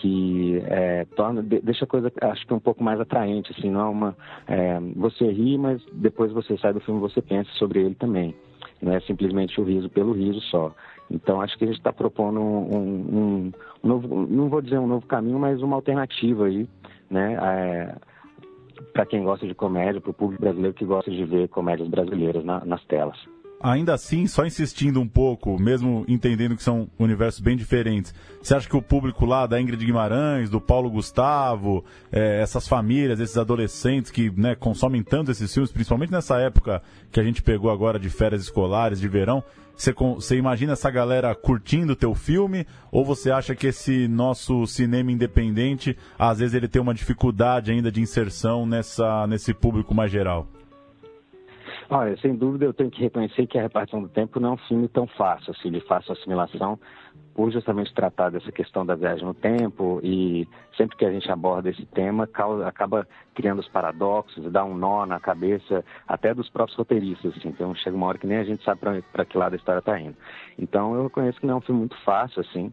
que 0.00 0.60
é, 0.66 1.04
torna 1.16 1.42
deixa 1.42 1.84
a 1.84 1.88
coisa 1.88 2.12
acho 2.20 2.46
que 2.46 2.52
um 2.52 2.58
pouco 2.58 2.82
mais 2.82 3.00
atraente 3.00 3.52
assim 3.56 3.70
não 3.70 3.80
é 3.80 3.84
uma 3.84 4.16
é, 4.46 4.80
você 4.96 5.30
ri 5.30 5.56
mas 5.56 5.80
depois 5.92 6.32
você 6.32 6.58
sai 6.58 6.72
do 6.72 6.80
filme 6.80 7.00
você 7.00 7.22
pensa 7.22 7.50
sobre 7.52 7.80
ele 7.80 7.94
também. 7.94 8.34
Não 8.82 8.92
é 8.92 9.00
simplesmente 9.00 9.58
o 9.58 9.64
riso 9.64 9.88
pelo 9.88 10.12
riso 10.12 10.40
só 10.42 10.74
então, 11.10 11.40
acho 11.40 11.56
que 11.56 11.64
a 11.64 11.66
gente 11.68 11.78
está 11.78 11.92
propondo 11.92 12.40
um, 12.40 12.76
um, 12.76 13.16
um, 13.18 13.52
novo, 13.82 14.26
não 14.26 14.48
vou 14.48 14.60
dizer 14.60 14.78
um 14.78 14.86
novo 14.86 15.06
caminho, 15.06 15.38
mas 15.38 15.62
uma 15.62 15.76
alternativa 15.76 16.46
aí, 16.46 16.68
né? 17.10 17.34
É, 17.40 17.94
para 18.92 19.06
quem 19.06 19.22
gosta 19.22 19.46
de 19.46 19.54
comédia, 19.54 20.00
para 20.00 20.10
o 20.10 20.14
público 20.14 20.42
brasileiro 20.42 20.74
que 20.74 20.84
gosta 20.84 21.10
de 21.10 21.24
ver 21.24 21.48
comédias 21.48 21.88
brasileiras 21.88 22.44
na, 22.44 22.64
nas 22.64 22.84
telas. 22.84 23.16
Ainda 23.58 23.94
assim, 23.94 24.26
só 24.26 24.44
insistindo 24.44 25.00
um 25.00 25.08
pouco, 25.08 25.58
mesmo 25.58 26.04
entendendo 26.06 26.56
que 26.56 26.62
são 26.62 26.88
universos 26.98 27.40
bem 27.40 27.56
diferentes, 27.56 28.14
você 28.42 28.54
acha 28.54 28.68
que 28.68 28.76
o 28.76 28.82
público 28.82 29.24
lá 29.24 29.46
da 29.46 29.58
Ingrid 29.60 29.84
Guimarães, 29.84 30.50
do 30.50 30.60
Paulo 30.60 30.90
Gustavo, 30.90 31.82
é, 32.12 32.40
essas 32.42 32.68
famílias, 32.68 33.18
esses 33.18 33.38
adolescentes 33.38 34.10
que 34.10 34.30
né, 34.30 34.54
consomem 34.54 35.02
tanto 35.02 35.30
esses 35.30 35.52
filmes, 35.52 35.72
principalmente 35.72 36.12
nessa 36.12 36.38
época 36.38 36.82
que 37.10 37.18
a 37.18 37.22
gente 37.22 37.42
pegou 37.42 37.70
agora 37.70 37.98
de 37.98 38.10
férias 38.10 38.42
escolares, 38.42 39.00
de 39.00 39.08
verão, 39.08 39.42
você, 39.76 39.92
você 39.92 40.36
imagina 40.36 40.72
essa 40.72 40.90
galera 40.90 41.34
curtindo 41.34 41.92
o 41.92 41.96
teu 41.96 42.14
filme? 42.14 42.66
Ou 42.90 43.04
você 43.04 43.30
acha 43.30 43.54
que 43.54 43.66
esse 43.66 44.08
nosso 44.08 44.66
cinema 44.66 45.12
independente, 45.12 45.96
às 46.18 46.38
vezes 46.38 46.54
ele 46.54 46.66
tem 46.66 46.80
uma 46.80 46.94
dificuldade 46.94 47.70
ainda 47.70 47.92
de 47.92 48.00
inserção 48.00 48.64
nessa, 48.64 49.26
nesse 49.26 49.52
público 49.52 49.94
mais 49.94 50.10
geral? 50.10 50.48
Olha, 51.88 52.16
sem 52.18 52.34
dúvida 52.34 52.64
eu 52.64 52.74
tenho 52.74 52.90
que 52.90 53.00
reconhecer 53.00 53.46
que 53.46 53.58
a 53.58 53.62
repartição 53.62 54.02
do 54.02 54.08
tempo 54.08 54.40
não 54.40 54.50
é 54.50 54.52
um 54.52 54.56
filme 54.56 54.88
tão 54.88 55.06
fácil, 55.06 55.52
assim, 55.52 55.70
de 55.70 55.80
fácil 55.80 56.12
assimilação, 56.12 56.78
por 57.36 57.52
justamente 57.52 57.92
tratar 57.92 58.30
dessa 58.30 58.50
questão 58.50 58.86
da 58.86 58.94
viagem 58.94 59.22
no 59.22 59.34
tempo 59.34 60.00
e 60.02 60.48
sempre 60.74 60.96
que 60.96 61.04
a 61.04 61.12
gente 61.12 61.30
aborda 61.30 61.68
esse 61.68 61.84
tema, 61.84 62.26
causa, 62.26 62.66
acaba 62.66 63.06
criando 63.34 63.58
os 63.58 63.68
paradoxos 63.68 64.50
dá 64.50 64.64
um 64.64 64.74
nó 64.74 65.04
na 65.04 65.20
cabeça 65.20 65.84
até 66.08 66.32
dos 66.32 66.48
próprios 66.48 66.78
roteiristas, 66.78 67.36
assim, 67.36 67.48
então 67.48 67.74
chega 67.74 67.94
uma 67.94 68.06
hora 68.06 68.16
que 68.16 68.26
nem 68.26 68.38
a 68.38 68.44
gente 68.44 68.64
sabe 68.64 68.80
para 69.12 69.24
que 69.26 69.36
lado 69.36 69.52
a 69.52 69.56
história 69.56 69.80
está 69.80 70.00
indo. 70.00 70.16
Então 70.58 70.94
eu 70.94 71.02
reconheço 71.04 71.38
que 71.38 71.46
não 71.46 71.54
é 71.54 71.56
um 71.58 71.60
filme 71.60 71.80
muito 71.80 71.96
fácil, 72.04 72.40
assim, 72.40 72.72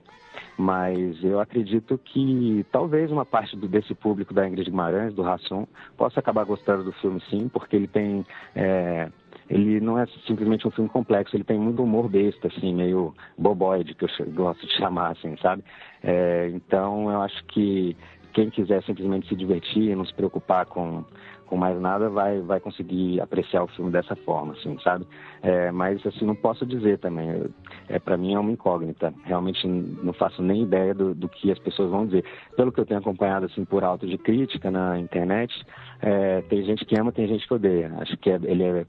mas 0.57 1.21
eu 1.23 1.41
acredito 1.41 1.97
que 1.97 2.65
talvez 2.71 3.11
uma 3.11 3.25
parte 3.25 3.57
do, 3.57 3.67
desse 3.67 3.93
público 3.93 4.33
da 4.33 4.47
Ingrid 4.47 4.69
Guimarães, 4.69 5.13
do 5.13 5.21
Rassum, 5.23 5.67
possa 5.97 6.21
acabar 6.21 6.45
gostando 6.45 6.85
do 6.85 6.91
filme 6.93 7.21
sim, 7.29 7.49
porque 7.49 7.75
ele 7.75 7.87
tem. 7.87 8.25
É, 8.55 9.09
ele 9.53 9.79
não 9.79 9.99
é 9.99 10.07
simplesmente 10.25 10.67
um 10.67 10.71
filme 10.71 10.89
complexo, 10.89 11.35
ele 11.35 11.43
tem 11.43 11.59
muito 11.59 11.83
humor 11.83 12.09
besta, 12.09 12.47
assim, 12.47 12.73
meio 12.73 13.13
boboide, 13.37 13.93
que 13.93 14.03
eu 14.03 14.09
gosto 14.33 14.65
de 14.65 14.73
chamar, 14.73 15.11
assim, 15.11 15.37
sabe? 15.37 15.63
É, 16.01 16.49
então 16.55 17.11
eu 17.11 17.21
acho 17.21 17.43
que 17.45 17.95
quem 18.33 18.49
quiser 18.49 18.81
simplesmente 18.83 19.27
se 19.27 19.35
divertir 19.35 19.95
não 19.95 20.05
se 20.05 20.13
preocupar 20.13 20.65
com 20.65 21.05
com 21.53 21.57
mais 21.57 21.79
nada 21.79 22.09
vai 22.09 22.41
vai 22.41 22.59
conseguir 22.59 23.21
apreciar 23.21 23.63
o 23.63 23.67
filme 23.67 23.91
dessa 23.91 24.15
forma, 24.15 24.53
assim, 24.53 24.75
sabe? 24.79 25.05
É, 25.43 25.71
mas 25.71 26.03
assim 26.03 26.25
não 26.25 26.33
posso 26.33 26.65
dizer 26.65 26.97
também. 26.97 27.43
É 27.87 27.99
para 27.99 28.17
mim 28.17 28.33
é 28.33 28.39
uma 28.39 28.51
incógnita. 28.51 29.13
Realmente 29.23 29.67
não 29.67 30.13
faço 30.13 30.41
nem 30.41 30.63
ideia 30.63 30.95
do, 30.95 31.13
do, 31.13 31.29
que 31.29 31.51
as 31.51 31.59
pessoas 31.59 31.91
vão 31.91 32.07
dizer. 32.07 32.25
Pelo 32.57 32.71
que 32.71 32.79
eu 32.79 32.85
tenho 32.87 32.99
acompanhado 32.99 33.45
assim 33.45 33.63
por 33.65 33.83
alto 33.83 34.07
de 34.07 34.17
crítica 34.17 34.71
na 34.71 34.97
internet, 34.97 35.53
é, 36.01 36.41
tem 36.49 36.63
gente 36.63 36.83
que 36.85 36.99
ama, 36.99 37.11
tem 37.11 37.27
gente 37.27 37.47
que 37.47 37.53
odeia. 37.53 37.93
Acho 37.99 38.17
que 38.17 38.31
é, 38.31 38.39
ele 38.43 38.63
é, 38.63 38.85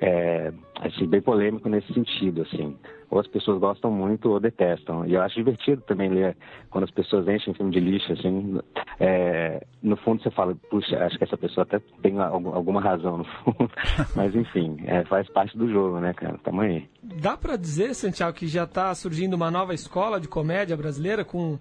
é 0.00 0.52
assim, 0.80 1.06
bem 1.06 1.20
polêmico 1.20 1.68
nesse 1.68 1.92
sentido, 1.92 2.42
assim 2.42 2.74
ou 3.10 3.20
as 3.20 3.26
pessoas 3.26 3.60
gostam 3.60 3.90
muito 3.90 4.30
ou 4.30 4.40
detestam. 4.40 5.06
E 5.06 5.14
eu 5.14 5.22
acho 5.22 5.36
divertido 5.36 5.82
também 5.82 6.08
ler 6.10 6.36
quando 6.70 6.84
as 6.84 6.90
pessoas 6.90 7.26
enchem 7.28 7.54
filme 7.54 7.72
de 7.72 7.80
lixo, 7.80 8.12
assim. 8.12 8.60
É, 8.98 9.64
no 9.82 9.96
fundo 9.96 10.22
você 10.22 10.30
fala, 10.30 10.54
puxa, 10.70 10.98
acho 11.04 11.16
que 11.18 11.24
essa 11.24 11.36
pessoa 11.36 11.62
até 11.62 11.80
tem 12.02 12.18
alguma 12.18 12.80
razão 12.80 13.18
no 13.18 13.24
fundo. 13.24 13.70
Mas 14.14 14.34
enfim, 14.34 14.78
é, 14.86 15.04
faz 15.04 15.28
parte 15.30 15.56
do 15.56 15.70
jogo, 15.70 16.00
né, 16.00 16.12
cara? 16.12 16.38
Tamo 16.42 16.62
aí. 16.62 16.88
Dá 17.02 17.36
para 17.36 17.56
dizer, 17.56 17.94
Santiago, 17.94 18.36
que 18.36 18.46
já 18.46 18.66
tá 18.66 18.94
surgindo 18.94 19.34
uma 19.34 19.50
nova 19.50 19.74
escola 19.74 20.20
de 20.20 20.28
comédia 20.28 20.76
brasileira 20.76 21.24
com 21.24 21.58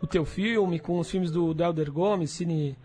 o 0.00 0.06
teu 0.06 0.24
filme, 0.24 0.78
com 0.78 0.98
os 0.98 1.10
filmes 1.10 1.30
do, 1.30 1.54
do 1.54 1.62
Helder 1.62 1.92
Gomes, 1.92 2.30
Cine 2.30 2.76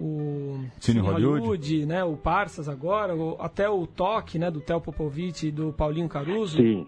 o 0.00 0.58
Cine, 0.80 0.98
Cine 0.98 1.00
Hollywood. 1.00 1.40
Hollywood. 1.40 1.86
né, 1.86 2.04
o 2.04 2.16
Parsas 2.16 2.68
agora, 2.68 3.14
o, 3.14 3.36
até 3.40 3.68
o 3.68 3.86
Toque, 3.86 4.38
né, 4.38 4.50
do 4.50 4.60
Theo 4.60 4.80
Popovic 4.80 5.46
e 5.46 5.52
do 5.52 5.72
Paulinho 5.72 6.08
Caruso. 6.08 6.56
Sim. 6.56 6.86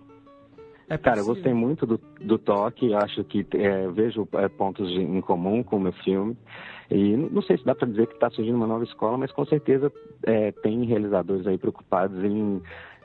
É 0.88 0.96
Cara, 0.96 1.18
eu 1.18 1.24
gostei 1.24 1.52
muito 1.52 1.84
do, 1.84 2.00
do 2.20 2.38
toque, 2.38 2.94
acho 2.94 3.24
que 3.24 3.44
é, 3.54 3.88
vejo 3.88 4.28
é, 4.34 4.48
pontos 4.48 4.88
de, 4.88 5.00
em 5.00 5.20
comum 5.20 5.62
com 5.62 5.76
o 5.76 5.80
meu 5.80 5.92
filme. 5.92 6.36
E 6.88 7.16
não 7.16 7.42
sei 7.42 7.58
se 7.58 7.64
dá 7.64 7.74
para 7.74 7.88
dizer 7.88 8.06
que 8.06 8.14
está 8.14 8.30
surgindo 8.30 8.54
uma 8.56 8.66
nova 8.66 8.84
escola, 8.84 9.18
mas 9.18 9.32
com 9.32 9.44
certeza 9.44 9.92
é, 10.22 10.52
tem 10.52 10.84
realizadores 10.84 11.44
aí 11.46 11.58
preocupados 11.58 12.22
em, 12.22 12.62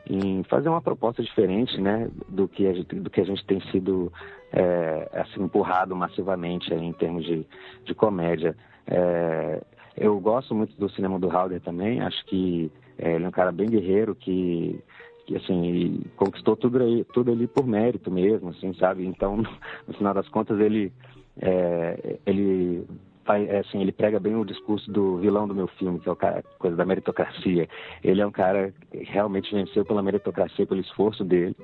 em 0.07 0.43
fazer 0.43 0.69
uma 0.69 0.81
proposta 0.81 1.23
diferente 1.23 1.81
né, 1.81 2.07
do, 2.29 2.47
que 2.47 2.67
a 2.67 2.73
gente, 2.73 2.95
do 2.95 3.09
que 3.09 3.21
a 3.21 3.25
gente 3.25 3.43
tem 3.45 3.59
sido 3.71 4.13
é, 4.51 5.09
assim, 5.13 5.41
empurrado 5.41 5.95
massivamente 5.95 6.71
aí, 6.71 6.83
em 6.83 6.93
termos 6.93 7.25
de, 7.25 7.47
de 7.83 7.95
comédia. 7.95 8.55
É, 8.85 9.63
eu 9.97 10.19
gosto 10.19 10.53
muito 10.53 10.77
do 10.77 10.89
cinema 10.89 11.17
do 11.17 11.29
Halder 11.29 11.61
também, 11.61 12.01
acho 12.01 12.23
que 12.27 12.71
ele 12.99 13.25
é 13.25 13.27
um 13.27 13.31
cara 13.31 13.51
bem 13.51 13.67
guerreiro 13.67 14.13
que 14.13 14.79
que 15.25 15.35
assim 15.35 16.01
conquistou 16.15 16.55
tudo 16.55 16.81
aí, 16.81 17.03
tudo 17.13 17.31
ali 17.31 17.47
por 17.47 17.65
mérito 17.65 18.11
mesmo, 18.11 18.49
assim, 18.49 18.73
sabe? 18.75 19.05
Então, 19.05 19.37
no 19.87 19.93
final 19.93 20.13
das 20.13 20.27
contas, 20.29 20.59
ele 20.59 20.91
é, 21.39 22.19
ele 22.25 22.85
é, 23.27 23.59
assim, 23.59 23.79
ele 23.79 23.91
prega 23.91 24.19
bem 24.19 24.35
o 24.35 24.45
discurso 24.45 24.91
do 24.91 25.17
vilão 25.17 25.47
do 25.47 25.55
meu 25.55 25.67
filme, 25.67 25.99
que 25.99 26.09
é 26.09 26.11
o 26.11 26.15
cara, 26.15 26.43
coisa 26.57 26.75
da 26.75 26.85
meritocracia. 26.85 27.67
Ele 28.03 28.21
é 28.21 28.25
um 28.25 28.31
cara 28.31 28.73
que 28.91 29.03
realmente 29.03 29.53
venceu 29.53 29.85
pela 29.85 30.01
meritocracia, 30.01 30.65
pelo 30.65 30.81
esforço 30.81 31.23
dele. 31.23 31.55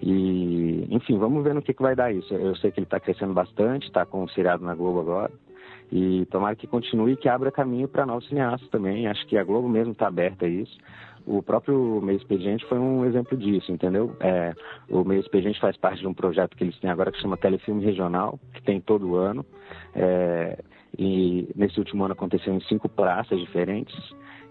E, 0.00 0.86
enfim, 0.90 1.18
vamos 1.18 1.42
ver 1.44 1.54
no 1.54 1.62
que, 1.62 1.74
que 1.74 1.82
vai 1.82 1.94
dar 1.94 2.12
isso. 2.12 2.32
Eu 2.34 2.56
sei 2.56 2.70
que 2.70 2.80
ele 2.80 2.86
está 2.86 2.98
crescendo 2.98 3.32
bastante, 3.32 3.86
está 3.86 4.04
com 4.04 4.24
o 4.24 4.28
seriado 4.30 4.64
na 4.64 4.74
Globo 4.74 5.00
agora. 5.00 5.32
E 5.92 6.26
tomara 6.26 6.56
que 6.56 6.66
continue 6.66 7.12
e 7.12 7.16
que 7.16 7.28
abra 7.28 7.52
caminho 7.52 7.86
para 7.86 8.04
novos 8.04 8.26
cineastas 8.28 8.68
também. 8.70 9.06
Acho 9.06 9.24
que 9.26 9.38
a 9.38 9.44
Globo 9.44 9.68
mesmo 9.68 9.92
está 9.92 10.08
aberta 10.08 10.46
a 10.46 10.48
isso. 10.48 10.76
O 11.26 11.42
próprio 11.42 12.00
Meio 12.00 12.16
Expediente 12.16 12.64
foi 12.66 12.78
um 12.78 13.04
exemplo 13.04 13.36
disso, 13.36 13.72
entendeu? 13.72 14.14
É, 14.20 14.54
o 14.88 15.04
Meio 15.04 15.20
Expediente 15.20 15.60
faz 15.60 15.76
parte 15.76 16.00
de 16.00 16.06
um 16.06 16.14
projeto 16.14 16.56
que 16.56 16.62
eles 16.62 16.78
têm 16.78 16.88
agora 16.88 17.10
que 17.10 17.20
chama 17.20 17.36
Telefilme 17.36 17.84
Regional, 17.84 18.38
que 18.54 18.62
tem 18.62 18.80
todo 18.80 19.16
ano. 19.16 19.44
É, 19.94 20.56
e 20.96 21.48
nesse 21.56 21.78
último 21.80 22.04
ano 22.04 22.12
aconteceu 22.12 22.54
em 22.54 22.60
cinco 22.60 22.88
praças 22.88 23.38
diferentes 23.40 23.96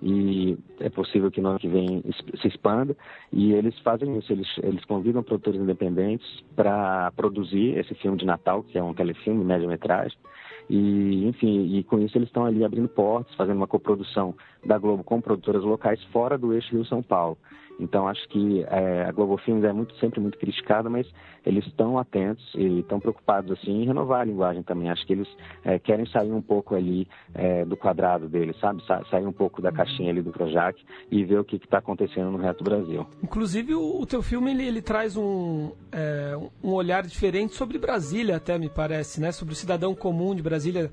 e 0.01 0.57
é 0.79 0.89
possível 0.89 1.31
que 1.31 1.41
no 1.41 1.49
ano 1.49 1.59
que 1.59 1.67
vem 1.67 2.03
se 2.41 2.47
expanda. 2.47 2.95
E 3.31 3.53
eles 3.53 3.77
fazem 3.79 4.17
isso, 4.17 4.31
eles, 4.31 4.47
eles 4.61 4.83
convidam 4.85 5.23
produtores 5.23 5.59
independentes 5.59 6.27
para 6.55 7.11
produzir 7.15 7.77
esse 7.77 7.95
filme 7.95 8.17
de 8.17 8.25
Natal, 8.25 8.63
que 8.63 8.77
é 8.77 8.83
um 8.83 8.93
telefilme, 8.93 9.43
média-metragem. 9.43 10.17
E, 10.69 11.27
enfim, 11.27 11.77
e 11.77 11.83
com 11.83 11.99
isso 11.99 12.17
eles 12.17 12.27
estão 12.27 12.45
ali 12.45 12.63
abrindo 12.63 12.87
portas, 12.87 13.35
fazendo 13.35 13.57
uma 13.57 13.67
coprodução 13.67 14.33
da 14.65 14.77
Globo 14.77 15.03
com 15.03 15.21
produtoras 15.21 15.63
locais 15.63 16.03
fora 16.05 16.37
do 16.37 16.53
eixo 16.53 16.71
Rio-São 16.71 17.03
Paulo. 17.03 17.37
Então 17.79 18.07
acho 18.07 18.27
que 18.29 18.63
é, 18.69 19.05
a 19.05 19.11
Globo 19.11 19.37
Filmes 19.37 19.63
é 19.63 19.73
muito, 19.73 19.95
sempre 19.97 20.19
muito 20.19 20.37
criticada, 20.37 20.89
mas 20.89 21.07
eles 21.45 21.65
estão 21.67 21.97
atentos 21.97 22.43
e 22.55 22.79
estão 22.79 22.99
preocupados 22.99 23.51
assim 23.51 23.83
em 23.83 23.85
renovar 23.85 24.21
a 24.21 24.25
linguagem 24.25 24.63
também. 24.63 24.89
Acho 24.89 25.05
que 25.05 25.13
eles 25.13 25.27
é, 25.63 25.77
querem 25.77 26.05
sair 26.07 26.31
um 26.31 26.41
pouco 26.41 26.75
ali 26.75 27.07
é, 27.33 27.65
do 27.65 27.75
quadrado 27.75 28.27
deles, 28.27 28.57
sabe? 28.59 28.83
Sa 28.85 29.03
sair 29.11 29.25
um 29.25 29.33
pouco 29.33 29.61
da 29.61 29.71
caixinha 29.71 30.09
ali 30.09 30.21
do 30.21 30.31
Projac 30.31 30.81
e 31.11 31.23
ver 31.23 31.39
o 31.39 31.43
que 31.43 31.57
está 31.57 31.79
acontecendo 31.79 32.31
no 32.31 32.37
resto 32.37 32.63
do 32.63 32.69
Brasil. 32.69 33.05
Inclusive 33.23 33.75
o, 33.75 34.01
o 34.01 34.05
teu 34.05 34.21
filme 34.21 34.51
ele, 34.51 34.65
ele 34.65 34.81
traz 34.81 35.17
um, 35.17 35.71
é, 35.91 36.37
um 36.63 36.71
olhar 36.71 37.03
diferente 37.03 37.53
sobre 37.53 37.77
Brasília, 37.77 38.37
até 38.37 38.57
me 38.57 38.69
parece, 38.69 39.19
né? 39.19 39.31
Sobre 39.31 39.53
o 39.53 39.57
cidadão 39.57 39.93
comum 39.93 40.33
de 40.33 40.41
Brasília. 40.41 40.91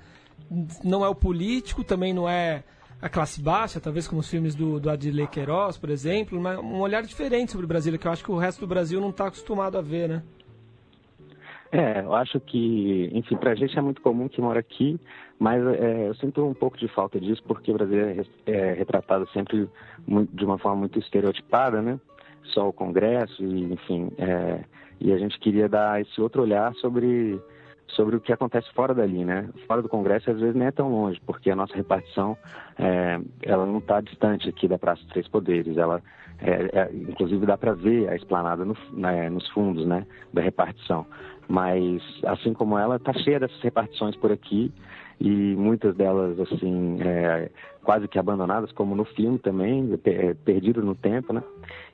Não 0.84 1.04
é 1.04 1.08
o 1.08 1.14
político, 1.14 1.82
também 1.82 2.12
não 2.12 2.28
é 2.28 2.64
a 3.02 3.08
classe 3.08 3.42
baixa, 3.42 3.80
talvez 3.80 4.06
como 4.06 4.20
os 4.20 4.30
filmes 4.30 4.54
do, 4.54 4.78
do 4.78 4.88
Adilei 4.88 5.26
Queiroz, 5.26 5.76
por 5.76 5.90
exemplo, 5.90 6.40
mas 6.40 6.56
um 6.60 6.80
olhar 6.80 7.02
diferente 7.02 7.50
sobre 7.50 7.66
Brasília, 7.66 7.98
que 7.98 8.06
eu 8.06 8.12
acho 8.12 8.22
que 8.22 8.30
o 8.30 8.38
resto 8.38 8.60
do 8.60 8.66
Brasil 8.68 9.00
não 9.00 9.10
está 9.10 9.26
acostumado 9.26 9.76
a 9.76 9.82
ver, 9.82 10.08
né? 10.08 10.22
É, 11.72 12.00
eu 12.00 12.14
acho 12.14 12.38
que, 12.38 13.10
enfim, 13.12 13.36
para 13.36 13.50
a 13.50 13.54
gente 13.56 13.76
é 13.76 13.82
muito 13.82 14.00
comum 14.00 14.28
que 14.28 14.40
mora 14.40 14.60
aqui, 14.60 15.00
mas 15.36 15.60
é, 15.66 16.08
eu 16.08 16.14
sinto 16.14 16.46
um 16.46 16.54
pouco 16.54 16.78
de 16.78 16.86
falta 16.86 17.18
disso, 17.18 17.42
porque 17.44 17.72
o 17.72 17.74
Brasil 17.74 17.98
é, 17.98 18.24
é 18.46 18.72
retratado 18.74 19.28
sempre 19.32 19.68
de 20.06 20.44
uma 20.44 20.58
forma 20.58 20.80
muito 20.80 21.00
estereotipada, 21.00 21.82
né? 21.82 21.98
Só 22.54 22.68
o 22.68 22.72
Congresso, 22.72 23.42
e, 23.42 23.72
enfim, 23.72 24.12
é, 24.18 24.60
e 25.00 25.12
a 25.12 25.18
gente 25.18 25.40
queria 25.40 25.68
dar 25.68 26.00
esse 26.00 26.20
outro 26.20 26.42
olhar 26.42 26.72
sobre 26.74 27.40
sobre 27.94 28.16
o 28.16 28.20
que 28.20 28.32
acontece 28.32 28.70
fora 28.74 28.94
dali, 28.94 29.24
né? 29.24 29.48
Fora 29.66 29.82
do 29.82 29.88
Congresso, 29.88 30.30
às 30.30 30.38
vezes 30.38 30.54
nem 30.54 30.68
é 30.68 30.70
tão 30.70 30.90
longe, 30.90 31.20
porque 31.26 31.50
a 31.50 31.56
nossa 31.56 31.74
repartição, 31.74 32.36
é, 32.78 33.20
ela 33.42 33.66
não 33.66 33.78
está 33.78 34.00
distante 34.00 34.48
aqui 34.48 34.66
da 34.68 34.78
Praça 34.78 35.02
dos 35.02 35.10
Três 35.10 35.28
Poderes. 35.28 35.76
Ela, 35.76 36.02
é, 36.40 36.70
é, 36.72 36.90
inclusive, 36.92 37.44
dá 37.46 37.56
para 37.56 37.74
ver 37.74 38.08
a 38.08 38.16
esplanada 38.16 38.64
no, 38.64 38.76
né, 38.92 39.28
nos 39.30 39.48
fundos, 39.50 39.86
né, 39.86 40.06
da 40.32 40.40
repartição. 40.40 41.06
Mas, 41.48 42.02
assim 42.24 42.54
como 42.54 42.78
ela, 42.78 42.96
está 42.96 43.12
cheia 43.12 43.40
dessas 43.40 43.60
repartições 43.60 44.16
por 44.16 44.32
aqui 44.32 44.72
e 45.24 45.54
muitas 45.54 45.94
delas, 45.94 46.36
assim, 46.40 46.98
é, 47.00 47.48
quase 47.84 48.08
que 48.08 48.18
abandonadas, 48.18 48.72
como 48.72 48.96
no 48.96 49.04
filme 49.04 49.38
também, 49.38 49.96
é, 50.04 50.34
perdidas 50.34 50.84
no 50.84 50.96
tempo, 50.96 51.32
né? 51.32 51.40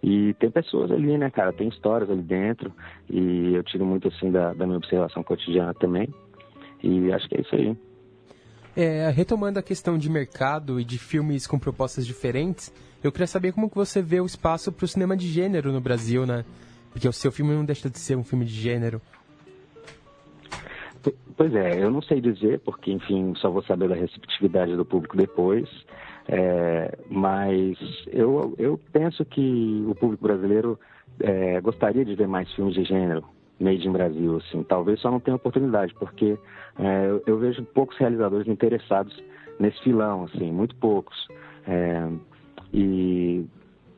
E 0.02 0.32
tem 0.40 0.50
pessoas 0.50 0.90
ali, 0.90 1.18
né, 1.18 1.30
cara? 1.30 1.52
Tem 1.52 1.68
histórias 1.68 2.08
ali 2.08 2.22
dentro 2.22 2.72
e 3.10 3.52
eu 3.54 3.62
tiro 3.62 3.84
muito, 3.84 4.08
assim, 4.08 4.32
da, 4.32 4.54
da 4.54 4.64
minha 4.64 4.78
observação 4.78 5.22
cotidiana 5.22 5.74
também. 5.74 6.08
E 6.82 7.12
acho 7.12 7.28
que 7.28 7.36
é 7.36 7.40
isso 7.42 7.54
aí. 7.54 7.76
É, 8.74 9.10
retomando 9.10 9.58
a 9.58 9.62
questão 9.62 9.98
de 9.98 10.08
mercado 10.08 10.80
e 10.80 10.84
de 10.84 10.98
filmes 10.98 11.46
com 11.46 11.58
propostas 11.58 12.06
diferentes, 12.06 12.72
eu 13.04 13.12
queria 13.12 13.26
saber 13.26 13.52
como 13.52 13.68
que 13.68 13.76
você 13.76 14.00
vê 14.00 14.22
o 14.22 14.26
espaço 14.26 14.72
para 14.72 14.86
o 14.86 14.88
cinema 14.88 15.14
de 15.14 15.28
gênero 15.28 15.70
no 15.70 15.82
Brasil, 15.82 16.24
né? 16.24 16.46
Porque 16.90 17.06
o 17.06 17.12
seu 17.12 17.30
filme 17.30 17.52
não 17.52 17.64
deixa 17.64 17.90
de 17.90 17.98
ser 17.98 18.16
um 18.16 18.24
filme 18.24 18.46
de 18.46 18.54
gênero. 18.54 19.02
Pois 21.36 21.54
é, 21.54 21.82
eu 21.82 21.90
não 21.90 22.02
sei 22.02 22.20
dizer, 22.20 22.60
porque, 22.60 22.90
enfim, 22.90 23.32
só 23.36 23.50
vou 23.50 23.62
saber 23.62 23.88
da 23.88 23.94
receptividade 23.94 24.74
do 24.74 24.84
público 24.84 25.16
depois. 25.16 25.68
É, 26.28 26.98
mas 27.08 27.78
eu, 28.08 28.54
eu 28.58 28.78
penso 28.92 29.24
que 29.24 29.84
o 29.88 29.94
público 29.94 30.24
brasileiro 30.24 30.78
é, 31.20 31.60
gostaria 31.60 32.04
de 32.04 32.14
ver 32.14 32.28
mais 32.28 32.52
filmes 32.52 32.74
de 32.74 32.84
gênero 32.84 33.24
made 33.60 33.86
in 33.86 33.92
Brasil, 33.92 34.36
assim. 34.36 34.62
Talvez 34.62 35.00
só 35.00 35.10
não 35.10 35.20
tenha 35.20 35.36
oportunidade, 35.36 35.94
porque 35.94 36.38
é, 36.78 37.20
eu, 37.26 37.38
vejo 37.38 37.64
poucos 37.66 37.96
realizadores 37.98 38.46
interessados 38.46 39.16
nesse 39.58 39.80
filão, 39.82 40.24
assim, 40.24 40.52
muito 40.52 40.76
poucos. 40.76 41.28
É, 41.66 42.08
e, 42.72 43.46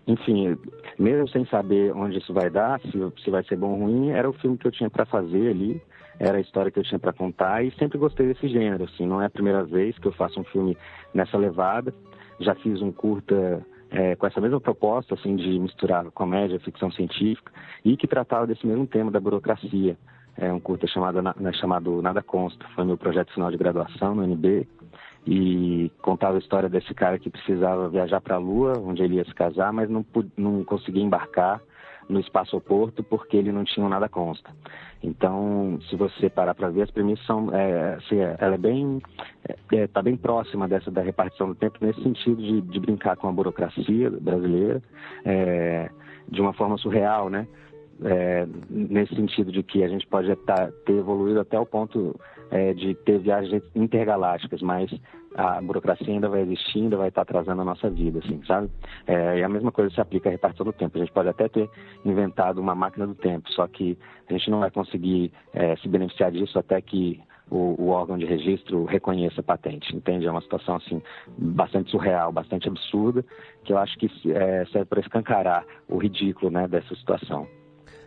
enfim, 0.06 0.56
mesmo 0.98 1.28
sem 1.28 1.44
saber 1.46 1.92
onde 1.94 2.18
isso 2.18 2.32
vai 2.32 2.48
dar, 2.48 2.80
se, 2.80 3.22
se 3.22 3.30
vai 3.30 3.42
ser 3.44 3.56
bom 3.56 3.72
ou 3.72 3.86
ruim, 3.86 4.10
era 4.10 4.28
o 4.28 4.34
filme 4.34 4.56
que 4.56 4.66
eu 4.66 4.72
tinha 4.72 4.88
para 4.88 5.04
fazer 5.04 5.50
ali 5.50 5.82
era 6.20 6.36
a 6.36 6.40
história 6.40 6.70
que 6.70 6.78
eu 6.78 6.84
tinha 6.84 6.98
para 6.98 7.14
contar 7.14 7.64
e 7.64 7.70
sempre 7.72 7.96
gostei 7.96 8.26
desse 8.26 8.46
gênero, 8.46 8.84
assim, 8.84 9.06
não 9.06 9.22
é 9.22 9.26
a 9.26 9.30
primeira 9.30 9.64
vez 9.64 9.98
que 9.98 10.06
eu 10.06 10.12
faço 10.12 10.38
um 10.38 10.44
filme 10.44 10.76
nessa 11.14 11.38
levada. 11.38 11.94
Já 12.38 12.54
fiz 12.56 12.82
um 12.82 12.92
curta 12.92 13.64
é, 13.90 14.14
com 14.16 14.26
essa 14.26 14.38
mesma 14.38 14.60
proposta, 14.60 15.14
assim, 15.14 15.34
de 15.34 15.58
misturar 15.58 16.04
comédia, 16.10 16.60
ficção 16.60 16.92
científica 16.92 17.50
e 17.82 17.96
que 17.96 18.06
tratava 18.06 18.46
desse 18.46 18.66
mesmo 18.66 18.86
tema 18.86 19.10
da 19.10 19.18
burocracia. 19.18 19.96
É 20.36 20.52
um 20.52 20.60
curta 20.60 20.86
chamado, 20.86 21.22
né, 21.22 21.52
chamado 21.54 22.02
Nada 22.02 22.22
Consta, 22.22 22.66
foi 22.74 22.84
meu 22.84 22.98
projeto 22.98 23.32
final 23.32 23.50
de 23.50 23.56
graduação 23.56 24.14
no 24.14 24.22
UNB 24.22 24.68
e 25.26 25.90
contava 26.02 26.36
a 26.36 26.38
história 26.38 26.68
desse 26.68 26.92
cara 26.92 27.18
que 27.18 27.30
precisava 27.30 27.88
viajar 27.88 28.20
para 28.20 28.34
a 28.34 28.38
Lua, 28.38 28.78
onde 28.78 29.02
ele 29.02 29.14
ia 29.14 29.24
se 29.24 29.34
casar, 29.34 29.72
mas 29.72 29.88
não, 29.88 30.04
não 30.36 30.64
conseguia 30.64 31.02
embarcar 31.02 31.62
no 32.10 32.20
espaço 32.20 32.60
Porto 32.60 33.02
porque 33.02 33.36
ele 33.36 33.52
não 33.52 33.64
tinha 33.64 33.88
nada 33.88 34.08
consta. 34.08 34.50
Então, 35.02 35.78
se 35.88 35.96
você 35.96 36.28
parar 36.28 36.54
para 36.54 36.68
ver, 36.68 36.82
as 36.82 36.90
premissas 36.90 37.24
são, 37.24 37.54
é, 37.54 37.94
assim, 37.94 38.18
é, 38.18 38.36
ela 38.38 38.54
é 38.54 38.58
bem, 38.58 39.00
está 39.48 39.76
é, 39.76 39.86
tá 39.86 40.02
bem 40.02 40.16
próxima 40.16 40.68
dessa 40.68 40.90
da 40.90 41.00
repartição 41.00 41.48
do 41.48 41.54
tempo 41.54 41.78
nesse 41.80 42.02
sentido 42.02 42.36
de, 42.36 42.60
de 42.60 42.80
brincar 42.80 43.16
com 43.16 43.28
a 43.28 43.32
burocracia 43.32 44.10
brasileira 44.10 44.82
é, 45.24 45.90
de 46.28 46.40
uma 46.40 46.52
forma 46.52 46.76
surreal, 46.76 47.30
né? 47.30 47.46
É, 48.02 48.46
nesse 48.70 49.14
sentido 49.14 49.52
de 49.52 49.62
que 49.62 49.84
a 49.84 49.88
gente 49.88 50.06
pode 50.06 50.34
tá, 50.36 50.70
ter 50.86 50.94
evoluído 50.94 51.40
até 51.40 51.58
o 51.58 51.66
ponto 51.66 52.18
é, 52.50 52.72
de 52.72 52.94
ter 52.94 53.18
viagens 53.18 53.62
intergalácticas, 53.74 54.62
mas 54.62 54.90
a 55.34 55.60
burocracia 55.60 56.12
ainda 56.12 56.28
vai 56.28 56.40
existir, 56.40 56.80
ainda 56.80 56.96
vai 56.96 57.08
estar 57.08 57.22
atrasando 57.22 57.62
a 57.62 57.64
nossa 57.64 57.88
vida, 57.88 58.18
assim, 58.18 58.40
sabe? 58.46 58.68
É, 59.06 59.38
e 59.38 59.44
a 59.44 59.48
mesma 59.48 59.70
coisa 59.70 59.94
se 59.94 60.00
aplica 60.00 60.28
à 60.28 60.32
repartição 60.32 60.66
do 60.66 60.72
tempo. 60.72 60.96
A 60.96 61.00
gente 61.00 61.12
pode 61.12 61.28
até 61.28 61.48
ter 61.48 61.70
inventado 62.04 62.58
uma 62.58 62.74
máquina 62.74 63.06
do 63.06 63.14
tempo, 63.14 63.48
só 63.52 63.66
que 63.68 63.96
a 64.28 64.32
gente 64.32 64.50
não 64.50 64.60
vai 64.60 64.70
conseguir 64.70 65.32
é, 65.52 65.76
se 65.76 65.88
beneficiar 65.88 66.32
disso 66.32 66.58
até 66.58 66.80
que 66.80 67.20
o, 67.50 67.74
o, 67.78 67.88
órgão 67.88 68.16
de 68.16 68.24
registro 68.24 68.84
reconheça 68.84 69.40
a 69.40 69.44
patente, 69.44 69.94
entende? 69.94 70.26
É 70.26 70.30
uma 70.30 70.40
situação, 70.40 70.76
assim, 70.76 71.02
bastante 71.36 71.90
surreal, 71.90 72.32
bastante 72.32 72.68
absurda, 72.68 73.24
que 73.64 73.72
eu 73.72 73.78
acho 73.78 73.96
que 73.98 74.08
é, 74.32 74.64
serve 74.66 74.86
para 74.86 75.00
escancarar 75.00 75.66
o 75.88 75.98
ridículo, 75.98 76.50
né, 76.50 76.66
dessa 76.68 76.94
situação. 76.94 77.46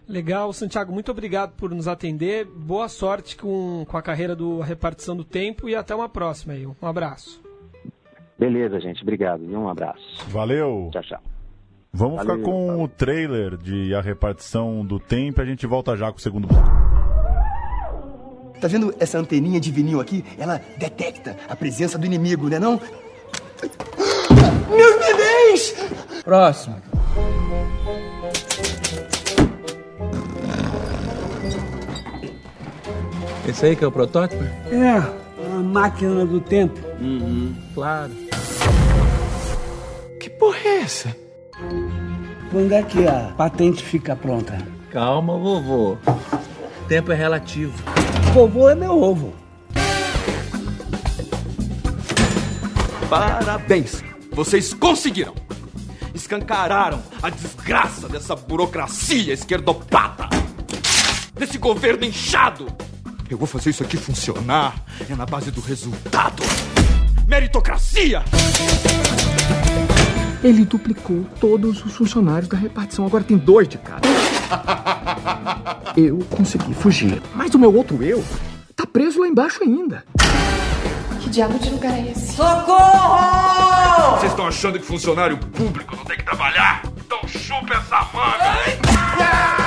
Legal, 0.07 0.51
Santiago, 0.51 0.91
muito 0.91 1.11
obrigado 1.11 1.53
por 1.55 1.71
nos 1.73 1.87
atender. 1.87 2.45
Boa 2.45 2.89
sorte 2.89 3.37
com, 3.37 3.85
com 3.87 3.97
a 3.97 4.01
carreira 4.01 4.35
do 4.35 4.59
Repartição 4.59 5.15
do 5.15 5.23
Tempo 5.23 5.69
e 5.69 5.75
até 5.75 5.95
uma 5.95 6.09
próxima 6.09 6.53
aí. 6.53 6.65
Um 6.65 6.75
abraço. 6.87 7.41
Beleza, 8.37 8.79
gente. 8.79 9.01
Obrigado. 9.01 9.43
E 9.43 9.55
um 9.55 9.69
abraço. 9.69 10.03
Valeu. 10.27 10.89
Tchau, 10.91 11.03
tchau. 11.03 11.19
Vamos 11.93 12.17
Valeu, 12.17 12.35
ficar 12.37 12.45
com 12.49 12.67
valeu. 12.67 12.83
o 12.83 12.87
trailer 12.87 13.57
de 13.57 13.93
A 13.95 14.01
Repartição 14.01 14.83
do 14.85 14.99
Tempo 14.99 15.39
e 15.39 15.43
a 15.43 15.45
gente 15.45 15.65
volta 15.65 15.95
já 15.95 16.11
com 16.11 16.17
o 16.17 16.21
segundo 16.21 16.47
bloco. 16.47 16.67
Tá 18.59 18.67
vendo 18.67 18.93
essa 18.99 19.19
anteninha 19.19 19.59
de 19.59 19.71
vinil 19.71 20.01
aqui? 20.01 20.23
Ela 20.37 20.59
detecta 20.77 21.37
a 21.47 21.55
presença 21.55 21.97
do 21.97 22.05
inimigo, 22.05 22.49
né 22.49 22.59
não? 22.59 22.79
Meus 24.69 24.99
bebês! 25.05 25.75
Próximo. 26.23 26.75
Esse 33.47 33.65
aí 33.65 33.75
que 33.75 33.83
é 33.83 33.87
o 33.87 33.91
protótipo? 33.91 34.41
É, 34.71 34.97
a 34.97 35.59
máquina 35.61 36.25
do 36.25 36.39
tempo. 36.39 36.79
Uhum, 36.99 37.53
claro. 37.73 38.11
Que 40.19 40.29
porra 40.29 40.57
é 40.63 40.81
essa? 40.81 41.15
Quando 42.51 42.71
é 42.71 42.81
que 42.83 43.05
a 43.05 43.33
patente 43.35 43.83
fica 43.83 44.15
pronta? 44.15 44.57
Calma, 44.91 45.37
vovô. 45.37 45.97
Tempo 46.87 47.11
é 47.11 47.15
relativo. 47.15 47.73
Vovô 48.33 48.69
é 48.69 48.75
meu 48.75 48.97
ovo. 49.01 49.33
Parabéns! 53.09 54.03
Vocês 54.31 54.73
conseguiram! 54.73 55.35
Escancararam 56.15 57.01
a 57.21 57.29
desgraça 57.29 58.07
dessa 58.07 58.35
burocracia 58.35 59.33
esquerdopata! 59.33 60.29
Desse 61.33 61.57
governo 61.57 62.05
inchado! 62.05 62.67
Eu 63.33 63.37
vou 63.39 63.47
fazer 63.47 63.71
isso 63.71 63.81
aqui 63.81 63.97
funcionar. 63.97 64.75
É 65.09 65.15
na 65.15 65.25
base 65.25 65.49
do 65.49 65.59
resultado. 65.59 66.43
Meritocracia! 67.25 68.23
Ele 70.43 70.63
duplicou 70.63 71.25
todos 71.39 71.83
os 71.83 71.95
funcionários 71.95 72.47
da 72.47 72.55
repartição. 72.55 73.07
Agora 73.07 73.23
tem 73.23 73.35
dois 73.35 73.67
de 73.67 73.79
cada. 73.79 74.07
Eu 75.97 76.19
consegui 76.29 76.75
fugir. 76.75 77.23
Mas 77.33 77.51
o 77.55 77.57
meu 77.57 77.75
outro 77.75 78.03
eu 78.03 78.23
tá 78.75 78.85
preso 78.85 79.19
lá 79.19 79.27
embaixo 79.27 79.63
ainda. 79.63 80.05
Que 81.19 81.31
diabo 81.31 81.57
de 81.57 81.71
lugar 81.71 81.91
é 81.91 82.11
esse? 82.11 82.35
Socorro! 82.35 84.19
Vocês 84.19 84.31
estão 84.31 84.47
achando 84.47 84.77
que 84.77 84.85
funcionário 84.85 85.39
público 85.39 85.95
não 85.95 86.05
tem 86.05 86.17
que 86.17 86.23
trabalhar? 86.23 86.83
Então 87.03 87.27
chupa 87.27 87.73
essa 87.73 88.07
manga! 88.13 89.62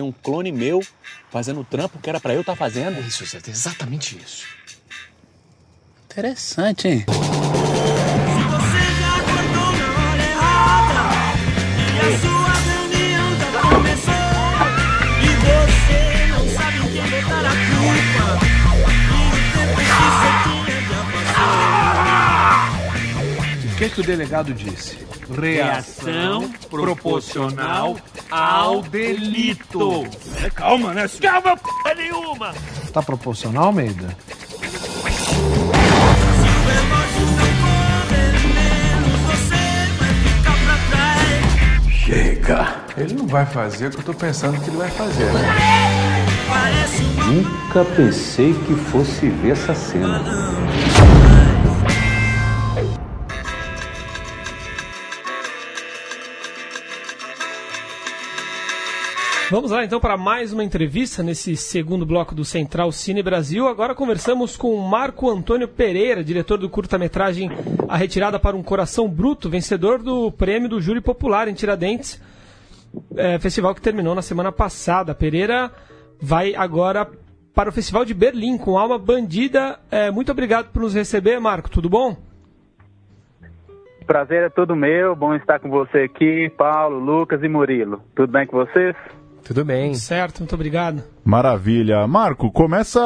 Tem 0.00 0.08
um 0.08 0.12
clone 0.12 0.50
meu 0.50 0.82
fazendo 1.28 1.60
o 1.60 1.64
trampo 1.64 1.98
que 1.98 2.08
era 2.08 2.18
pra 2.18 2.32
eu 2.32 2.40
estar 2.40 2.52
tá 2.52 2.56
fazendo. 2.56 2.98
Isso, 3.06 3.22
Zé, 3.26 3.38
exatamente 3.46 4.16
isso. 4.16 4.46
Interessante, 6.06 6.88
hein? 6.88 7.04
que, 23.80 23.88
que 23.88 24.00
o 24.02 24.04
delegado 24.04 24.52
disse? 24.52 24.98
Reação 25.30 26.50
proporcional 26.68 27.96
ao 28.30 28.82
delito. 28.82 30.06
É, 30.42 30.50
calma, 30.50 30.94
né? 30.94 31.06
Calma, 31.20 31.56
p 31.56 31.94
nenhuma. 31.94 32.54
Tá 32.92 33.02
proporcional, 33.02 33.64
Almeida? 33.66 34.16
Chega. 41.90 42.84
Ele 42.96 43.14
não 43.14 43.26
vai 43.26 43.46
fazer 43.46 43.86
o 43.86 43.90
que 43.90 43.98
eu 43.98 44.02
tô 44.02 44.14
pensando 44.14 44.60
que 44.60 44.68
ele 44.68 44.76
vai 44.76 44.90
fazer. 44.90 45.32
Né? 45.32 46.20
Nunca 47.26 47.84
pensei 47.84 48.52
que 48.52 48.74
fosse 48.74 49.28
ver 49.28 49.52
essa 49.52 49.74
cena. 49.74 50.20
Vamos 59.50 59.72
lá 59.72 59.84
então 59.84 59.98
para 59.98 60.16
mais 60.16 60.52
uma 60.52 60.62
entrevista 60.62 61.24
nesse 61.24 61.56
segundo 61.56 62.06
bloco 62.06 62.36
do 62.36 62.44
Central 62.44 62.92
Cine 62.92 63.20
Brasil. 63.20 63.66
Agora 63.66 63.96
conversamos 63.96 64.56
com 64.56 64.76
Marco 64.76 65.28
Antônio 65.28 65.66
Pereira, 65.66 66.22
diretor 66.22 66.56
do 66.56 66.70
curta-metragem 66.70 67.50
A 67.88 67.96
Retirada 67.96 68.38
para 68.38 68.54
um 68.54 68.62
Coração 68.62 69.08
Bruto, 69.08 69.50
vencedor 69.50 69.98
do 69.98 70.30
prêmio 70.30 70.68
do 70.68 70.80
Júri 70.80 71.00
Popular 71.00 71.48
em 71.48 71.54
Tiradentes, 71.54 72.22
é, 73.16 73.40
festival 73.40 73.74
que 73.74 73.82
terminou 73.82 74.14
na 74.14 74.22
semana 74.22 74.52
passada. 74.52 75.16
Pereira 75.16 75.72
vai 76.22 76.54
agora 76.54 77.08
para 77.52 77.70
o 77.70 77.72
Festival 77.72 78.04
de 78.04 78.14
Berlim 78.14 78.56
com 78.56 78.78
Alma 78.78 79.00
Bandida. 79.00 79.80
É, 79.90 80.12
muito 80.12 80.30
obrigado 80.30 80.70
por 80.70 80.80
nos 80.80 80.94
receber, 80.94 81.40
Marco. 81.40 81.68
Tudo 81.68 81.90
bom? 81.90 82.16
Prazer 84.06 84.44
é 84.44 84.48
todo 84.48 84.76
meu. 84.76 85.16
Bom 85.16 85.34
estar 85.34 85.58
com 85.58 85.68
você 85.68 86.02
aqui, 86.02 86.48
Paulo, 86.56 87.00
Lucas 87.00 87.42
e 87.42 87.48
Murilo. 87.48 88.00
Tudo 88.14 88.30
bem 88.30 88.46
com 88.46 88.56
vocês? 88.56 88.94
Tudo 89.44 89.64
bem. 89.64 89.94
Certo, 89.94 90.38
muito 90.38 90.54
obrigado. 90.54 91.02
Maravilha. 91.24 92.06
Marco, 92.06 92.50
começa 92.50 93.00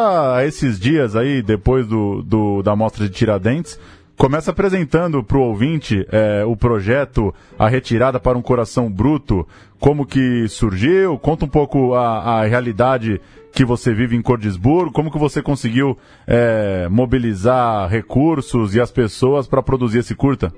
esses 0.44 0.78
dias 0.78 1.16
aí, 1.16 1.42
depois 1.42 1.86
do, 1.86 2.22
do 2.22 2.62
da 2.62 2.74
mostra 2.76 3.04
de 3.04 3.10
Tiradentes, 3.10 3.78
começa 4.16 4.50
apresentando 4.50 5.22
para 5.22 5.38
o 5.38 5.42
ouvinte 5.42 6.06
é, 6.10 6.44
o 6.44 6.56
projeto 6.56 7.34
A 7.58 7.68
Retirada 7.68 8.20
para 8.20 8.38
um 8.38 8.42
Coração 8.42 8.90
Bruto, 8.90 9.46
como 9.78 10.06
que 10.06 10.48
surgiu, 10.48 11.18
conta 11.18 11.44
um 11.44 11.48
pouco 11.48 11.94
a, 11.94 12.40
a 12.40 12.44
realidade 12.44 13.20
que 13.52 13.64
você 13.64 13.94
vive 13.94 14.16
em 14.16 14.22
Cordisburgo, 14.22 14.92
como 14.92 15.10
que 15.10 15.18
você 15.18 15.40
conseguiu 15.40 15.96
é, 16.26 16.88
mobilizar 16.90 17.88
recursos 17.88 18.74
e 18.74 18.80
as 18.80 18.90
pessoas 18.90 19.46
para 19.46 19.62
produzir 19.62 19.98
esse 19.98 20.14
curta? 20.14 20.52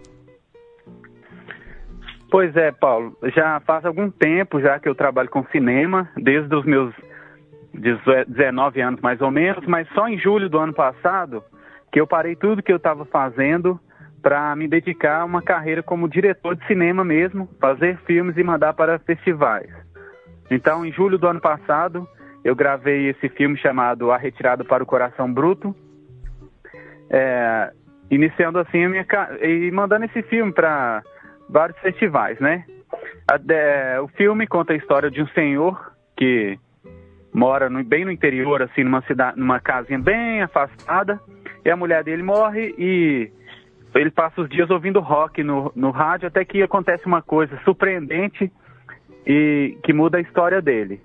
Pois 2.36 2.54
é, 2.54 2.70
Paulo. 2.70 3.16
Já 3.34 3.60
faz 3.60 3.86
algum 3.86 4.10
tempo 4.10 4.60
já 4.60 4.78
que 4.78 4.86
eu 4.86 4.94
trabalho 4.94 5.30
com 5.30 5.42
cinema, 5.46 6.06
desde 6.14 6.54
os 6.54 6.66
meus 6.66 6.94
19 8.28 8.78
anos 8.82 9.00
mais 9.00 9.22
ou 9.22 9.30
menos, 9.30 9.64
mas 9.66 9.88
só 9.94 10.06
em 10.06 10.18
julho 10.18 10.46
do 10.50 10.58
ano 10.58 10.74
passado 10.74 11.42
que 11.90 11.98
eu 11.98 12.06
parei 12.06 12.36
tudo 12.36 12.62
que 12.62 12.70
eu 12.70 12.76
estava 12.76 13.06
fazendo 13.06 13.80
para 14.20 14.54
me 14.54 14.68
dedicar 14.68 15.22
a 15.22 15.24
uma 15.24 15.40
carreira 15.40 15.82
como 15.82 16.06
diretor 16.06 16.54
de 16.54 16.66
cinema 16.66 17.02
mesmo, 17.02 17.48
fazer 17.58 17.96
filmes 18.04 18.36
e 18.36 18.42
mandar 18.42 18.74
para 18.74 18.98
festivais. 18.98 19.70
Então, 20.50 20.84
em 20.84 20.92
julho 20.92 21.16
do 21.16 21.26
ano 21.26 21.40
passado, 21.40 22.06
eu 22.44 22.54
gravei 22.54 23.08
esse 23.08 23.30
filme 23.30 23.56
chamado 23.56 24.12
A 24.12 24.18
Retirada 24.18 24.62
para 24.62 24.82
o 24.82 24.86
Coração 24.86 25.32
Bruto, 25.32 25.74
é, 27.08 27.72
iniciando 28.10 28.58
assim 28.58 28.84
a 28.84 28.88
minha 28.90 29.06
e 29.40 29.70
mandando 29.70 30.04
esse 30.04 30.20
filme 30.24 30.52
para 30.52 31.02
vários 31.48 31.78
festivais, 31.78 32.38
né? 32.40 32.64
O 34.02 34.08
filme 34.08 34.46
conta 34.46 34.72
a 34.72 34.76
história 34.76 35.10
de 35.10 35.22
um 35.22 35.26
senhor 35.28 35.92
que 36.16 36.58
mora 37.32 37.68
no, 37.68 37.82
bem 37.84 38.04
no 38.04 38.10
interior, 38.10 38.62
assim, 38.62 38.82
numa 38.82 39.02
cidade, 39.02 39.38
numa 39.38 39.60
casinha 39.60 39.98
bem 39.98 40.42
afastada, 40.42 41.20
e 41.64 41.70
a 41.70 41.76
mulher 41.76 42.02
dele 42.02 42.22
morre 42.22 42.74
e 42.78 43.30
ele 43.94 44.10
passa 44.10 44.40
os 44.40 44.48
dias 44.48 44.70
ouvindo 44.70 45.00
rock 45.00 45.42
no, 45.42 45.72
no 45.74 45.90
rádio 45.90 46.28
até 46.28 46.44
que 46.44 46.62
acontece 46.62 47.06
uma 47.06 47.22
coisa 47.22 47.58
surpreendente 47.64 48.50
e 49.26 49.76
que 49.82 49.92
muda 49.92 50.18
a 50.18 50.20
história 50.20 50.62
dele. 50.62 51.00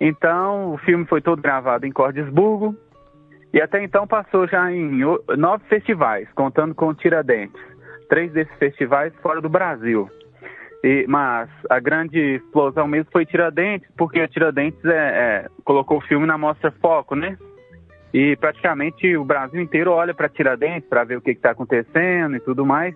Então, 0.00 0.72
o 0.72 0.78
filme 0.78 1.06
foi 1.06 1.20
todo 1.20 1.40
gravado 1.40 1.86
em 1.86 1.92
Cordesburgo 1.92 2.74
e 3.52 3.60
até 3.60 3.82
então 3.82 4.06
passou 4.06 4.48
já 4.48 4.70
em 4.72 5.00
nove 5.38 5.64
festivais, 5.68 6.28
contando 6.34 6.74
com 6.74 6.92
Tiradentes 6.92 7.73
três 8.14 8.32
desses 8.32 8.54
festivais 8.58 9.12
fora 9.20 9.40
do 9.40 9.48
Brasil. 9.48 10.08
E, 10.84 11.04
mas 11.08 11.50
a 11.68 11.80
grande 11.80 12.36
explosão 12.36 12.86
mesmo 12.86 13.10
foi 13.10 13.26
Tiradentes, 13.26 13.90
porque 13.96 14.28
Tiradentes 14.28 14.84
é, 14.84 14.90
é, 14.96 15.48
colocou 15.64 15.98
o 15.98 16.00
filme 16.00 16.24
na 16.24 16.38
mostra 16.38 16.70
Foco, 16.80 17.16
né? 17.16 17.36
E 18.12 18.36
praticamente 18.36 19.16
o 19.16 19.24
Brasil 19.24 19.60
inteiro 19.60 19.90
olha 19.90 20.14
para 20.14 20.28
Tiradentes 20.28 20.88
para 20.88 21.02
ver 21.02 21.18
o 21.18 21.20
que 21.20 21.32
está 21.32 21.50
acontecendo 21.50 22.36
e 22.36 22.40
tudo 22.40 22.64
mais. 22.64 22.94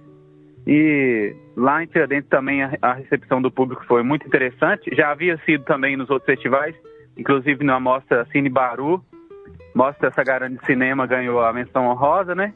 E 0.65 1.35
lá 1.57 1.83
em 1.83 1.89
Tiradentes 1.89 2.31
também 2.31 2.63
a, 2.63 2.79
a, 2.81 2.93
recepção 2.93 3.43
do 3.43 3.51
público 3.51 3.85
foi 3.87 4.05
muito 4.05 4.25
interessante. 4.25 4.95
Já 4.95 5.11
havia 5.11 5.37
sido 5.39 5.65
também 5.65 5.97
nos 5.97 6.09
outros 6.11 6.27
festivais, 6.27 6.77
inclusive 7.17 7.65
na 7.65 7.81
mostra 7.81 8.25
Cine 8.27 8.49
Baru. 8.49 9.03
Mostra 9.75 10.11
essa 10.11 10.23
garante 10.23 10.61
de 10.61 10.65
cinema 10.65 11.09
ganhou 11.09 11.41
a 11.41 11.53
menção 11.53 11.89
honrosa, 11.89 12.37
né? 12.37 12.55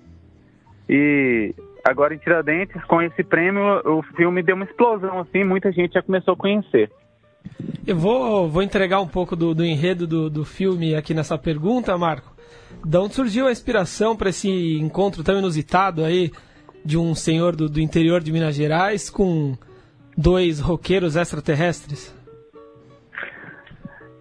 E 0.88 1.52
agora 1.84 2.14
em 2.14 2.18
Tiradentes, 2.18 2.82
com 2.84 3.00
esse 3.02 3.22
prêmio, 3.22 3.62
o 3.84 4.02
filme 4.16 4.42
deu 4.42 4.54
uma 4.54 4.64
explosão, 4.64 5.20
assim, 5.20 5.44
muita 5.44 5.72
gente 5.72 5.94
já 5.94 6.02
começou 6.02 6.34
a 6.34 6.36
conhecer. 6.36 6.90
Eu 7.86 7.96
vou, 7.96 8.48
vou 8.48 8.62
entregar 8.62 9.00
um 9.00 9.08
pouco 9.08 9.34
do, 9.34 9.54
do 9.54 9.64
enredo 9.64 10.06
do, 10.06 10.30
do 10.30 10.44
filme 10.44 10.94
aqui 10.94 11.12
nessa 11.12 11.36
pergunta, 11.36 11.96
Marco. 11.98 12.32
De 12.84 12.96
onde 12.96 13.14
surgiu 13.14 13.46
a 13.46 13.52
inspiração 13.52 14.16
para 14.16 14.30
esse 14.30 14.48
encontro 14.78 15.22
tão 15.22 15.38
inusitado 15.38 16.04
aí 16.04 16.30
de 16.84 16.96
um 16.96 17.14
senhor 17.14 17.54
do, 17.54 17.68
do 17.68 17.80
interior 17.80 18.20
de 18.20 18.32
Minas 18.32 18.54
Gerais 18.54 19.10
com 19.10 19.56
dois 20.16 20.60
roqueiros 20.60 21.16
extraterrestres? 21.16 22.16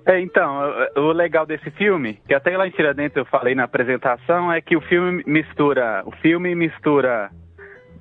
É, 0.05 0.19
então, 0.19 0.59
o 0.97 1.11
legal 1.11 1.45
desse 1.45 1.69
filme, 1.71 2.19
que 2.27 2.33
até 2.33 2.57
lá 2.57 2.67
em 2.67 2.71
Tiradentes 2.71 3.15
eu 3.15 3.25
falei 3.25 3.53
na 3.53 3.65
apresentação, 3.65 4.51
é 4.51 4.59
que 4.59 4.75
o 4.75 4.81
filme 4.81 5.23
mistura, 5.27 6.03
o 6.05 6.11
filme 6.11 6.55
mistura 6.55 7.29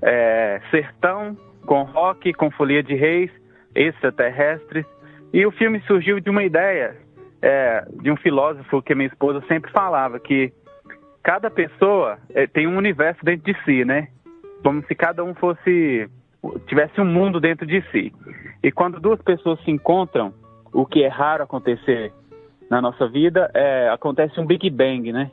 é, 0.02 0.60
sertão, 0.70 1.36
com 1.66 1.82
rock, 1.82 2.32
com 2.32 2.50
folia 2.50 2.82
de 2.82 2.94
reis, 2.94 3.30
extraterrestres. 3.74 4.84
E 5.32 5.46
o 5.46 5.50
filme 5.52 5.80
surgiu 5.86 6.20
de 6.20 6.30
uma 6.30 6.42
ideia 6.42 6.96
é, 7.42 7.84
de 8.02 8.10
um 8.10 8.16
filósofo 8.16 8.82
que 8.82 8.94
minha 8.94 9.08
esposa 9.08 9.42
sempre 9.46 9.70
falava, 9.70 10.18
que 10.18 10.52
cada 11.22 11.50
pessoa 11.50 12.18
é, 12.34 12.46
tem 12.46 12.66
um 12.66 12.76
universo 12.76 13.24
dentro 13.24 13.52
de 13.52 13.64
si, 13.64 13.84
né? 13.84 14.08
Como 14.62 14.84
se 14.86 14.94
cada 14.94 15.24
um 15.24 15.34
fosse 15.34 16.08
tivesse 16.66 17.00
um 17.00 17.04
mundo 17.04 17.38
dentro 17.38 17.66
de 17.66 17.82
si. 17.90 18.12
E 18.62 18.72
quando 18.72 19.00
duas 19.00 19.20
pessoas 19.20 19.62
se 19.62 19.70
encontram, 19.70 20.32
o 20.72 20.86
que 20.86 21.02
é 21.02 21.08
raro 21.08 21.42
acontecer 21.42 22.12
na 22.70 22.80
nossa 22.80 23.08
vida, 23.08 23.50
é, 23.54 23.88
acontece 23.90 24.40
um 24.40 24.46
Big 24.46 24.70
Bang, 24.70 25.12
né? 25.12 25.30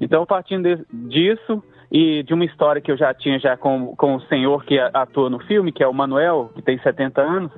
Então, 0.00 0.24
partindo 0.26 0.76
de, 0.76 0.84
disso, 1.08 1.62
e 1.90 2.22
de 2.22 2.34
uma 2.34 2.44
história 2.44 2.82
que 2.82 2.92
eu 2.92 2.96
já 2.96 3.14
tinha 3.14 3.38
já 3.38 3.56
com, 3.56 3.94
com 3.96 4.16
o 4.16 4.20
senhor 4.22 4.64
que 4.64 4.78
atua 4.78 5.30
no 5.30 5.38
filme, 5.40 5.72
que 5.72 5.82
é 5.82 5.88
o 5.88 5.94
Manuel, 5.94 6.50
que 6.54 6.62
tem 6.62 6.78
70 6.78 7.20
anos. 7.20 7.52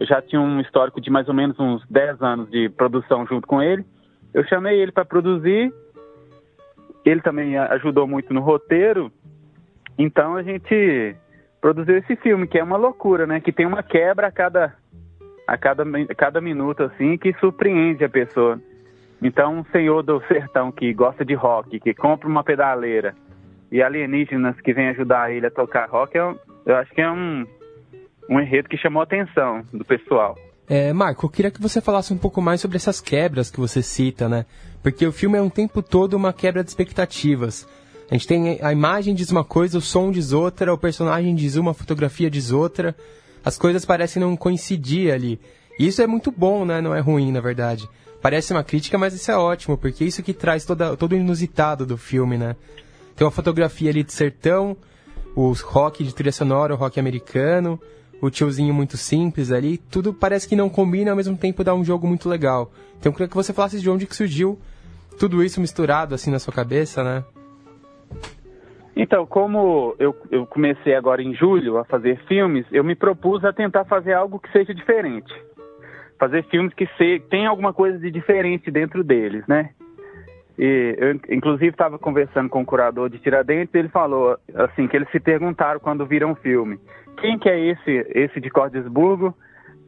Eu 0.00 0.06
já 0.06 0.20
tinha 0.20 0.40
um 0.40 0.60
histórico 0.60 1.00
de 1.00 1.10
mais 1.10 1.28
ou 1.28 1.34
menos 1.34 1.58
uns 1.60 1.86
10 1.88 2.20
anos 2.22 2.50
de 2.50 2.68
produção 2.70 3.24
junto 3.26 3.46
com 3.46 3.62
ele. 3.62 3.84
Eu 4.34 4.44
chamei 4.46 4.80
ele 4.80 4.90
para 4.90 5.04
produzir. 5.04 5.72
Ele 7.04 7.20
também 7.20 7.56
ajudou 7.56 8.06
muito 8.06 8.34
no 8.34 8.40
roteiro. 8.40 9.12
Então 9.96 10.34
a 10.34 10.42
gente 10.42 11.14
produziu 11.60 11.98
esse 11.98 12.16
filme, 12.16 12.48
que 12.48 12.58
é 12.58 12.64
uma 12.64 12.76
loucura, 12.76 13.26
né? 13.26 13.40
Que 13.40 13.52
tem 13.52 13.64
uma 13.64 13.82
quebra 13.84 14.26
a 14.26 14.32
cada, 14.32 14.74
a 15.46 15.56
cada, 15.56 15.84
a 15.84 16.14
cada 16.14 16.40
minuto, 16.40 16.82
assim, 16.82 17.16
que 17.16 17.32
surpreende 17.34 18.04
a 18.04 18.08
pessoa. 18.08 18.60
Então, 19.22 19.58
um 19.58 19.64
senhor 19.66 20.02
do 20.02 20.20
sertão 20.26 20.72
que 20.72 20.92
gosta 20.92 21.24
de 21.24 21.34
rock, 21.34 21.78
que 21.78 21.94
compra 21.94 22.28
uma 22.28 22.42
pedaleira, 22.42 23.14
e 23.72 23.82
alienígenas 23.82 24.60
que 24.60 24.74
vêm 24.74 24.90
ajudar 24.90 25.32
ele 25.32 25.46
a 25.46 25.50
tocar 25.50 25.88
rock, 25.88 26.14
eu, 26.14 26.38
eu 26.66 26.76
acho 26.76 26.92
que 26.92 27.00
é 27.00 27.10
um, 27.10 27.46
um 28.28 28.38
enredo 28.38 28.68
que 28.68 28.76
chamou 28.76 29.00
a 29.00 29.04
atenção 29.04 29.64
do 29.72 29.82
pessoal. 29.82 30.38
É, 30.68 30.92
Marco, 30.92 31.24
eu 31.24 31.30
queria 31.30 31.50
que 31.50 31.60
você 31.60 31.80
falasse 31.80 32.12
um 32.12 32.18
pouco 32.18 32.42
mais 32.42 32.60
sobre 32.60 32.76
essas 32.76 33.00
quebras 33.00 33.50
que 33.50 33.58
você 33.58 33.82
cita, 33.82 34.28
né? 34.28 34.44
Porque 34.82 35.06
o 35.06 35.12
filme 35.12 35.38
é 35.38 35.42
um 35.42 35.48
tempo 35.48 35.82
todo 35.82 36.14
uma 36.14 36.34
quebra 36.34 36.62
de 36.62 36.68
expectativas. 36.68 37.66
A 38.10 38.14
gente 38.14 38.26
tem 38.26 38.58
a 38.60 38.72
imagem 38.72 39.14
diz 39.14 39.30
uma 39.30 39.42
coisa, 39.42 39.78
o 39.78 39.80
som 39.80 40.10
diz 40.10 40.32
outra, 40.32 40.72
o 40.72 40.78
personagem 40.78 41.34
diz 41.34 41.56
uma, 41.56 41.70
a 41.70 41.74
fotografia 41.74 42.30
diz 42.30 42.52
outra. 42.52 42.94
As 43.42 43.56
coisas 43.56 43.86
parecem 43.86 44.20
não 44.20 44.36
coincidir 44.36 45.12
ali. 45.12 45.40
E 45.78 45.86
isso 45.86 46.02
é 46.02 46.06
muito 46.06 46.30
bom, 46.30 46.66
né? 46.66 46.82
Não 46.82 46.94
é 46.94 47.00
ruim, 47.00 47.32
na 47.32 47.40
verdade. 47.40 47.88
Parece 48.20 48.52
uma 48.52 48.62
crítica, 48.62 48.98
mas 48.98 49.14
isso 49.14 49.30
é 49.30 49.36
ótimo, 49.36 49.78
porque 49.78 50.04
é 50.04 50.06
isso 50.06 50.22
que 50.22 50.34
traz 50.34 50.64
toda, 50.64 50.94
todo 50.94 51.12
o 51.12 51.16
inusitado 51.16 51.86
do 51.86 51.96
filme, 51.96 52.36
né? 52.36 52.54
Tem 53.16 53.24
uma 53.24 53.30
fotografia 53.30 53.90
ali 53.90 54.02
de 54.02 54.12
sertão, 54.12 54.76
o 55.34 55.52
rock 55.52 56.04
de 56.04 56.14
trilha 56.14 56.32
sonora, 56.32 56.74
o 56.74 56.76
rock 56.76 56.98
americano, 56.98 57.80
o 58.20 58.30
tiozinho 58.30 58.72
muito 58.72 58.96
simples 58.96 59.50
ali, 59.50 59.78
tudo 59.78 60.14
parece 60.14 60.48
que 60.48 60.54
não 60.54 60.68
combina 60.68 61.10
ao 61.10 61.16
mesmo 61.16 61.36
tempo 61.36 61.64
dá 61.64 61.74
um 61.74 61.84
jogo 61.84 62.06
muito 62.06 62.28
legal. 62.28 62.70
Então 62.98 63.10
eu 63.10 63.12
queria 63.12 63.28
que 63.28 63.34
você 63.34 63.52
falasse 63.52 63.80
de 63.80 63.90
onde 63.90 64.06
que 64.06 64.14
surgiu 64.14 64.58
tudo 65.18 65.42
isso 65.42 65.60
misturado 65.60 66.14
assim 66.14 66.30
na 66.30 66.38
sua 66.38 66.52
cabeça, 66.52 67.02
né? 67.02 67.24
Então, 68.94 69.26
como 69.26 69.96
eu, 69.98 70.14
eu 70.30 70.46
comecei 70.46 70.94
agora 70.94 71.22
em 71.22 71.34
julho 71.34 71.78
a 71.78 71.84
fazer 71.84 72.18
filmes, 72.28 72.66
eu 72.70 72.84
me 72.84 72.94
propus 72.94 73.42
a 73.44 73.52
tentar 73.52 73.84
fazer 73.86 74.12
algo 74.12 74.38
que 74.38 74.52
seja 74.52 74.74
diferente. 74.74 75.32
Fazer 76.18 76.44
filmes 76.44 76.74
que 76.74 76.86
se, 76.98 77.20
tem 77.30 77.46
alguma 77.46 77.72
coisa 77.72 77.98
de 77.98 78.10
diferente 78.10 78.70
dentro 78.70 79.02
deles, 79.02 79.44
né? 79.48 79.70
E 80.64 80.94
eu, 80.96 81.20
inclusive, 81.28 81.70
estava 81.70 81.98
conversando 81.98 82.48
com 82.48 82.60
o 82.62 82.64
curador 82.64 83.10
de 83.10 83.18
Tiradentes, 83.18 83.74
ele 83.74 83.88
falou 83.88 84.38
assim 84.54 84.86
que 84.86 84.94
eles 84.94 85.10
se 85.10 85.18
perguntaram 85.18 85.80
quando 85.80 86.06
viram 86.06 86.30
o 86.30 86.36
filme, 86.36 86.78
quem 87.16 87.36
que 87.36 87.48
é 87.48 87.58
esse, 87.58 88.06
esse 88.14 88.40
de 88.40 88.48
Cordesburgo 88.48 89.36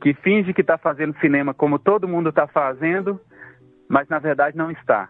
que 0.03 0.13
finge 0.15 0.53
que 0.53 0.63
está 0.63 0.77
fazendo 0.77 1.17
cinema 1.21 1.55
como 1.55 1.79
todo 1.79 2.09
mundo 2.09 2.31
está 2.31 2.49
fazendo, 2.49 3.21
mas 3.89 4.09
na 4.09 4.19
verdade 4.19 4.57
não 4.57 4.69
está. 4.73 5.09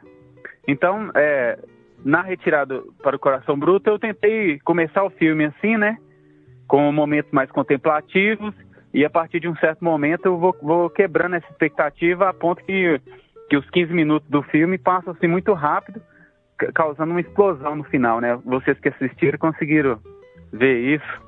Então, 0.69 1.11
é, 1.15 1.59
na 2.05 2.21
retirada 2.21 2.83
para 3.03 3.17
o 3.17 3.19
Coração 3.19 3.59
Bruto, 3.59 3.89
eu 3.89 3.99
tentei 3.99 4.59
começar 4.67 5.03
o 5.03 5.09
filme 5.09 5.47
assim, 5.47 5.79
né? 5.79 5.97
Com 6.69 6.93
momentos 6.93 7.33
mais 7.33 7.51
contemplativos, 7.51 8.55
e 8.93 9.03
a 9.03 9.09
partir 9.09 9.41
de 9.41 9.49
um 9.49 9.57
certo 9.57 9.83
momento 9.83 10.27
eu 10.27 10.37
vou, 10.37 10.55
vou 10.61 10.91
quebrando 10.91 11.37
essa 11.37 11.51
expectativa 11.51 12.29
a 12.29 12.35
ponto 12.35 12.63
que, 12.63 13.01
que 13.55 13.57
os 13.57 13.71
15 13.71 13.93
minutos 13.93 14.29
do 14.29 14.43
filme 14.43 14.77
passam 14.77 15.13
assim 15.13 15.29
muito 15.29 15.53
rápido, 15.53 16.01
causando 16.75 17.13
uma 17.13 17.21
explosão 17.21 17.77
no 17.77 17.85
final, 17.85 18.21
né? 18.21 18.37
Vocês 18.45 18.79
que 18.81 18.89
assistiram 18.89 19.39
conseguiram 19.39 19.99
ver 20.53 20.97
isso. 20.97 21.23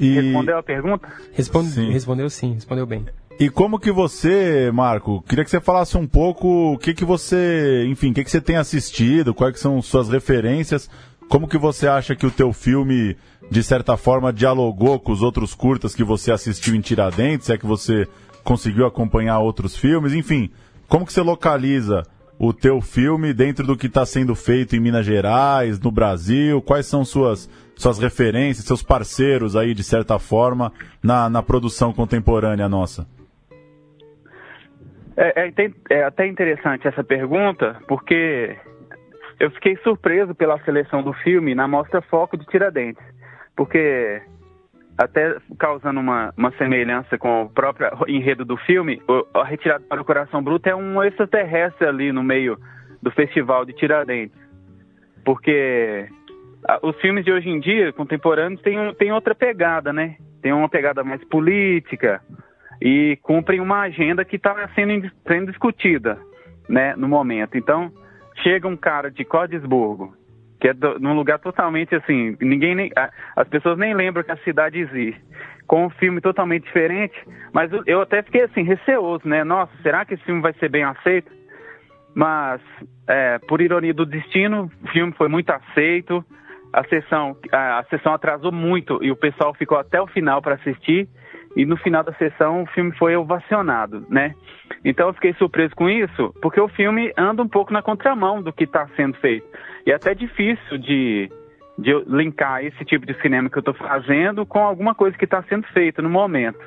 E... 0.00 0.14
Respondeu 0.14 0.58
a 0.58 0.62
pergunta? 0.62 1.08
Responde, 1.32 1.68
sim. 1.68 1.90
Respondeu 1.90 2.28
sim, 2.28 2.54
respondeu 2.54 2.86
bem. 2.86 3.06
E 3.38 3.48
como 3.48 3.78
que 3.78 3.92
você, 3.92 4.70
Marco, 4.72 5.22
queria 5.22 5.44
que 5.44 5.50
você 5.50 5.60
falasse 5.60 5.96
um 5.96 6.06
pouco 6.06 6.72
o 6.74 6.78
que 6.78 6.94
que 6.94 7.04
você, 7.04 7.84
enfim, 7.86 8.10
o 8.10 8.14
que 8.14 8.24
que 8.24 8.30
você 8.30 8.40
tem 8.40 8.56
assistido, 8.56 9.34
quais 9.34 9.58
são 9.58 9.80
suas 9.80 10.08
referências, 10.08 10.90
como 11.28 11.48
que 11.48 11.56
você 11.56 11.86
acha 11.86 12.14
que 12.14 12.26
o 12.26 12.30
teu 12.30 12.52
filme, 12.52 13.16
de 13.50 13.62
certa 13.62 13.96
forma, 13.96 14.32
dialogou 14.32 14.98
com 14.98 15.12
os 15.12 15.22
outros 15.22 15.54
curtas 15.54 15.94
que 15.94 16.04
você 16.04 16.32
assistiu 16.32 16.74
em 16.74 16.80
Tiradentes, 16.80 17.46
se 17.46 17.52
é 17.52 17.58
que 17.58 17.66
você 17.66 18.06
conseguiu 18.42 18.86
acompanhar 18.86 19.38
outros 19.38 19.76
filmes, 19.76 20.12
enfim, 20.12 20.50
como 20.88 21.06
que 21.06 21.12
você 21.12 21.20
localiza 21.20 22.02
o 22.38 22.52
teu 22.52 22.80
filme 22.80 23.32
dentro 23.32 23.66
do 23.66 23.76
que 23.76 23.86
está 23.86 24.04
sendo 24.04 24.34
feito 24.34 24.74
em 24.74 24.80
Minas 24.80 25.06
Gerais, 25.06 25.78
no 25.78 25.90
Brasil, 25.90 26.60
quais 26.60 26.86
são 26.86 27.04
suas 27.04 27.48
suas 27.74 27.98
referências, 27.98 28.66
seus 28.66 28.82
parceiros 28.82 29.56
aí, 29.56 29.74
de 29.74 29.82
certa 29.82 30.18
forma, 30.18 30.72
na, 31.02 31.28
na 31.28 31.42
produção 31.42 31.92
contemporânea 31.92 32.68
nossa? 32.68 33.06
É, 35.16 35.46
é, 35.46 35.70
é, 35.90 36.04
até 36.04 36.26
interessante 36.26 36.86
essa 36.86 37.02
pergunta, 37.02 37.76
porque 37.88 38.56
eu 39.38 39.50
fiquei 39.50 39.76
surpreso 39.78 40.34
pela 40.34 40.62
seleção 40.64 41.02
do 41.02 41.12
filme 41.12 41.54
na 41.54 41.66
Mostra 41.66 42.00
Foco 42.02 42.36
de 42.36 42.46
Tiradentes, 42.46 43.02
porque 43.56 44.22
até 44.96 45.36
causando 45.58 46.00
uma, 46.00 46.32
uma 46.36 46.50
semelhança 46.52 47.16
com 47.18 47.42
o 47.42 47.50
próprio 47.50 47.90
enredo 48.08 48.44
do 48.44 48.56
filme, 48.56 49.02
o, 49.08 49.38
a 49.38 49.44
Retirada 49.44 49.84
para 49.88 50.00
o 50.00 50.04
Coração 50.04 50.42
Bruto 50.42 50.68
é 50.68 50.74
um 50.74 51.02
extraterrestre 51.02 51.86
ali 51.86 52.12
no 52.12 52.22
meio 52.22 52.58
do 53.00 53.10
festival 53.10 53.64
de 53.64 53.72
Tiradentes, 53.72 54.38
porque 55.24 56.08
os 56.82 56.96
filmes 57.00 57.24
de 57.24 57.32
hoje 57.32 57.48
em 57.48 57.58
dia, 57.58 57.92
contemporâneos, 57.92 58.62
têm, 58.62 58.94
têm 58.94 59.12
outra 59.12 59.34
pegada, 59.34 59.92
né? 59.92 60.16
Tem 60.40 60.52
uma 60.52 60.68
pegada 60.68 61.02
mais 61.02 61.22
política, 61.24 62.20
e 62.82 63.16
cumprem 63.22 63.60
uma 63.60 63.82
agenda 63.82 64.24
que 64.24 64.34
está 64.34 64.68
sendo, 64.74 65.08
sendo 65.26 65.46
discutida 65.46 66.18
né, 66.68 66.96
no 66.96 67.08
momento. 67.08 67.56
Então, 67.56 67.92
chega 68.42 68.66
um 68.66 68.76
cara 68.76 69.08
de 69.08 69.24
Codesburgo, 69.24 70.16
que 70.62 70.68
é 70.68 70.72
do, 70.72 70.96
num 71.00 71.14
lugar 71.14 71.40
totalmente 71.40 71.92
assim, 71.92 72.36
ninguém 72.40 72.76
nem, 72.76 72.92
as 73.34 73.48
pessoas 73.48 73.76
nem 73.76 73.94
lembram 73.94 74.22
que 74.22 74.30
a 74.30 74.36
cidade 74.44 74.78
existe, 74.78 75.20
com 75.66 75.86
um 75.86 75.90
filme 75.90 76.20
totalmente 76.20 76.62
diferente, 76.62 77.16
mas 77.52 77.68
eu 77.84 78.00
até 78.00 78.22
fiquei 78.22 78.44
assim, 78.44 78.62
receoso, 78.62 79.26
né? 79.26 79.42
Nossa, 79.42 79.72
será 79.82 80.04
que 80.04 80.14
esse 80.14 80.22
filme 80.22 80.40
vai 80.40 80.52
ser 80.52 80.68
bem 80.68 80.84
aceito? 80.84 81.32
Mas, 82.14 82.60
é, 83.08 83.40
por 83.40 83.60
ironia 83.60 83.92
do 83.92 84.06
destino, 84.06 84.70
o 84.84 84.88
filme 84.92 85.12
foi 85.14 85.26
muito 85.26 85.50
aceito, 85.50 86.24
a 86.72 86.84
sessão, 86.84 87.36
a, 87.50 87.80
a 87.80 87.84
sessão 87.86 88.14
atrasou 88.14 88.52
muito 88.52 89.02
e 89.02 89.10
o 89.10 89.16
pessoal 89.16 89.52
ficou 89.54 89.76
até 89.76 90.00
o 90.00 90.06
final 90.06 90.40
para 90.40 90.54
assistir 90.54 91.08
e 91.56 91.66
no 91.66 91.76
final 91.76 92.02
da 92.02 92.12
sessão 92.14 92.62
o 92.62 92.66
filme 92.66 92.92
foi 92.96 93.14
ovacionado, 93.16 94.06
né? 94.08 94.34
Então 94.84 95.08
eu 95.08 95.14
fiquei 95.14 95.34
surpreso 95.34 95.74
com 95.74 95.88
isso, 95.88 96.34
porque 96.40 96.60
o 96.60 96.68
filme 96.68 97.12
anda 97.16 97.42
um 97.42 97.48
pouco 97.48 97.72
na 97.72 97.82
contramão 97.82 98.42
do 98.42 98.52
que 98.52 98.64
está 98.64 98.86
sendo 98.96 99.14
feito. 99.18 99.46
E 99.86 99.90
é 99.90 99.94
até 99.94 100.14
difícil 100.14 100.78
de, 100.78 101.30
de 101.78 101.92
linkar 102.06 102.64
esse 102.64 102.84
tipo 102.84 103.04
de 103.04 103.14
cinema 103.20 103.50
que 103.50 103.58
eu 103.58 103.60
estou 103.60 103.74
fazendo 103.74 104.46
com 104.46 104.60
alguma 104.60 104.94
coisa 104.94 105.16
que 105.16 105.24
está 105.24 105.42
sendo 105.42 105.66
feita 105.68 106.00
no 106.00 106.08
momento. 106.08 106.60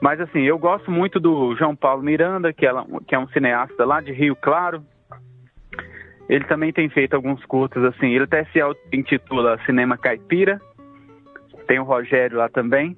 Mas 0.00 0.18
assim, 0.18 0.40
eu 0.40 0.58
gosto 0.58 0.90
muito 0.90 1.20
do 1.20 1.54
João 1.56 1.76
Paulo 1.76 2.02
Miranda, 2.02 2.52
que 2.52 2.66
é, 2.66 2.72
que 3.06 3.14
é 3.14 3.18
um 3.18 3.28
cineasta 3.28 3.84
lá 3.84 4.00
de 4.00 4.12
Rio 4.12 4.34
Claro. 4.34 4.82
Ele 6.26 6.44
também 6.44 6.72
tem 6.72 6.88
feito 6.88 7.14
alguns 7.14 7.44
curtos 7.44 7.84
assim, 7.84 8.14
ele 8.14 8.24
até 8.24 8.44
se 8.44 8.60
intitula 8.92 9.60
Cinema 9.66 9.98
Caipira. 9.98 10.60
Tem 11.66 11.78
o 11.78 11.84
Rogério 11.84 12.38
lá 12.38 12.48
também. 12.48 12.96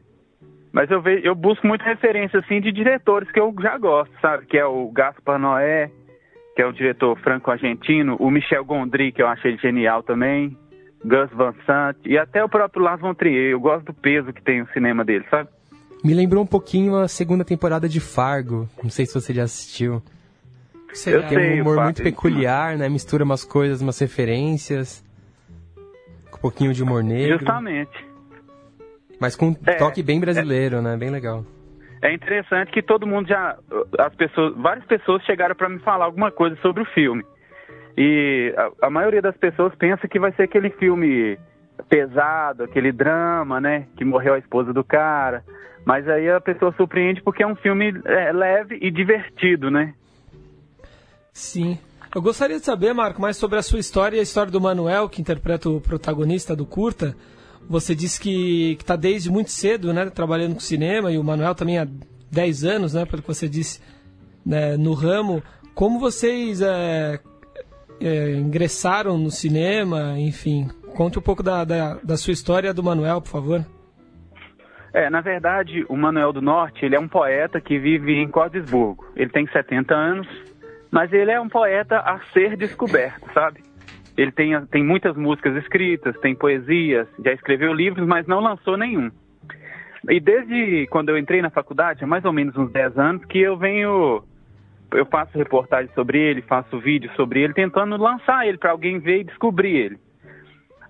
Mas 0.73 0.91
eu, 0.91 1.03
vejo, 1.03 1.25
eu 1.25 1.35
busco 1.35 1.67
muita 1.67 1.85
referência, 1.85 2.41
assim, 2.41 2.61
de 2.61 2.73
diretores 2.73 3.31
que 3.31 3.39
eu 3.39 3.55
já 3.61 3.77
gosto, 3.77 4.13
sabe? 4.21 4.47
Que 4.47 4.57
é 4.57 4.65
o 4.65 4.91
Gaspar 4.91 5.39
Noé, 5.39 5.91
que 6.57 6.63
é 6.63 6.67
o 6.67 6.73
diretor 6.73 7.19
franco-argentino, 7.19 8.17
o 8.19 8.31
Michel 8.31 8.65
Gondry, 8.65 9.13
que 9.13 9.23
eu 9.23 9.29
achei 9.29 9.57
genial 9.59 10.03
também, 10.03 10.57
Gus 11.05 11.31
Van 11.33 11.55
Sant, 11.67 11.99
e 12.07 12.17
até 12.17 12.43
o 12.43 12.49
próprio 12.49 12.83
Lars 12.83 13.01
von 13.01 13.15
Trier. 13.15 13.51
Eu 13.51 13.61
gosto 13.61 13.87
do 13.87 13.95
peso 13.95 14.33
que 14.33 14.43
tem 14.43 14.63
o 14.63 14.69
cinema 14.69 15.05
dele, 15.05 15.25
sabe? 15.31 15.49
Me 16.03 16.15
lembrou 16.15 16.43
um 16.43 16.47
pouquinho 16.47 16.97
a 16.97 17.07
segunda 17.07 17.45
temporada 17.45 17.89
de 17.89 18.01
Fargo. 18.01 18.69
Não 18.83 18.91
sei 18.91 19.07
se 19.07 19.15
você 19.15 19.33
já 19.33 19.45
assistiu. 19.45 20.03
Você 20.93 21.15
eu 21.15 21.21
tem 21.23 21.39
sei, 21.39 21.59
um 21.59 21.63
humor 21.63 21.85
muito 21.85 22.03
peculiar, 22.03 22.77
né? 22.77 22.89
Mistura 22.89 23.25
umas 23.25 23.45
coisas, 23.45 23.81
umas 23.81 23.99
referências. 23.99 25.03
Com 26.31 26.39
um 26.39 26.41
pouquinho 26.41 26.73
de 26.73 26.83
humor 26.83 27.05
negro. 27.05 27.39
Justamente. 27.39 28.12
Mas 29.23 29.37
com 29.37 29.51
um 29.51 29.57
é, 29.69 29.75
toque 29.75 30.03
bem 30.03 30.19
brasileiro, 30.19 30.79
é, 30.79 30.81
né? 30.81 30.97
Bem 30.97 31.09
legal. 31.09 31.45
É 32.03 32.13
interessante 32.13 32.73
que 32.73 32.83
todo 32.83 33.07
mundo 33.07 33.29
já. 33.29 33.57
As 34.01 34.13
pessoas, 34.17 34.53
várias 34.57 34.85
pessoas 34.85 35.23
chegaram 35.23 35.55
para 35.55 35.69
me 35.69 35.79
falar 35.79 36.07
alguma 36.07 36.33
coisa 36.33 36.57
sobre 36.57 36.83
o 36.83 36.87
filme. 36.87 37.25
E 37.97 38.53
a, 38.57 38.89
a, 38.89 38.91
maioria 38.91 39.23
das 39.23 39.37
pessoas 39.37 39.73
pensa 39.77 40.09
que 40.09 40.19
vai 40.19 40.33
ser 40.33 40.43
aquele 40.43 40.71
filme 40.71 41.39
pesado, 41.89 42.65
aquele 42.65 42.91
drama, 42.91 43.61
né? 43.61 43.87
Que 43.97 44.05
morreu 44.05 44.35
a 44.35 44.39
esposa 44.39 44.73
do 44.73 44.83
cara. 44.83 45.45
Mas 45.85 46.09
aí 46.09 46.29
a 46.29 46.41
pessoa 46.41 46.75
surpreende 46.77 47.23
porque 47.23 47.45
é 47.45 47.47
um 47.47 47.55
filme 47.55 47.95
é, 48.05 48.33
leve 48.33 48.77
e 48.83 48.91
divertido, 48.91 49.71
né? 49.71 49.95
Sim. 51.33 51.79
Eu 52.13 52.21
gostaria 52.21 52.59
de 52.59 52.65
saber, 52.65 52.93
Marco, 52.93 53.23
mais 53.23 53.37
sobre 53.37 53.57
a 53.57 53.63
sua 53.63 53.79
história 53.79 54.17
e 54.17 54.19
a 54.19 54.25
história 54.25 54.51
do 54.51 54.61
Manuel, 54.61 55.09
que 55.09 55.21
interpreta 55.21 55.71
o 55.71 55.81
protagonista 55.81 56.57
do 56.57 56.67
curta. 56.67 57.15
Você 57.69 57.95
disse 57.95 58.21
que 58.21 58.77
está 58.79 58.97
desde 58.97 59.31
muito 59.31 59.51
cedo, 59.51 59.93
né, 59.93 60.11
trabalhando 60.11 60.55
com 60.55 60.61
cinema, 60.61 61.11
e 61.11 61.19
o 61.19 61.25
Manuel 61.25 61.55
também 61.55 61.79
há 61.79 61.87
10 62.31 62.65
anos, 62.65 62.95
né, 62.95 63.05
pelo 63.05 63.23
que 63.23 63.29
você 63.29 63.49
disse, 63.49 63.81
né, 64.45 64.77
no 64.77 64.93
ramo. 64.93 65.43
Como 65.75 65.99
vocês 65.99 66.61
é, 66.61 67.19
é, 68.01 68.35
ingressaram 68.35 69.17
no 69.17 69.31
cinema, 69.31 70.19
enfim, 70.19 70.69
conte 70.95 71.19
um 71.19 71.23
pouco 71.23 71.43
da, 71.43 71.65
da, 71.65 71.95
da 72.03 72.17
sua 72.17 72.33
história 72.33 72.75
do 72.75 72.83
Manuel, 72.83 73.21
por 73.21 73.29
favor. 73.29 73.67
É, 74.93 75.09
na 75.09 75.23
verdade, 75.23 75.87
o 75.89 75.97
Manuel 75.97 76.33
do 76.33 76.43
Norte, 76.43 76.85
ele 76.85 76.95
é 76.95 77.01
um 77.01 77.09
poeta 77.09 77.61
que 77.61 77.79
vive 77.79 78.13
em 78.13 78.29
Codesburgo. 78.29 79.07
Ele 79.17 79.31
tem 79.31 79.47
70 79.47 79.95
anos, 79.95 80.29
mas 80.91 81.11
ele 81.13 81.31
é 81.31 81.41
um 81.41 81.49
poeta 81.49 81.97
a 81.99 82.21
ser 82.33 82.57
descoberto, 82.57 83.27
sabe? 83.33 83.63
Ele 84.17 84.31
tem, 84.31 84.61
tem 84.67 84.85
muitas 84.85 85.17
músicas 85.17 85.57
escritas, 85.57 86.19
tem 86.21 86.35
poesias, 86.35 87.09
já 87.25 87.33
escreveu 87.33 87.73
livros, 87.73 88.07
mas 88.07 88.27
não 88.27 88.41
lançou 88.41 88.77
nenhum. 88.77 89.11
E 90.09 90.21
desde 90.21 90.87
quando 90.89 91.11
eu 91.11 91.19
entrei 91.19 91.41
na 91.41 91.51
faculdade, 91.51 92.03
há 92.03 92.07
mais 92.07 92.25
ou 92.25 92.33
menos 92.33 92.57
uns 92.57 92.71
10 92.73 92.99
anos, 92.99 93.25
que 93.25 93.39
eu 93.39 93.57
venho. 93.57 94.23
Eu 94.93 95.07
faço 95.07 95.39
reportagem 95.39 95.91
sobre 95.95 96.19
ele, 96.19 96.43
faço 96.43 96.79
vídeo 96.79 97.11
sobre 97.17 97.41
ele, 97.41 97.55
tentando 97.55 97.97
lançar 97.97 98.47
ele 98.47 98.59
para 98.59 98.73
alguém 98.73 98.99
ver 98.99 99.21
e 99.21 99.25
descobrir 99.25 99.75
ele. 99.75 99.99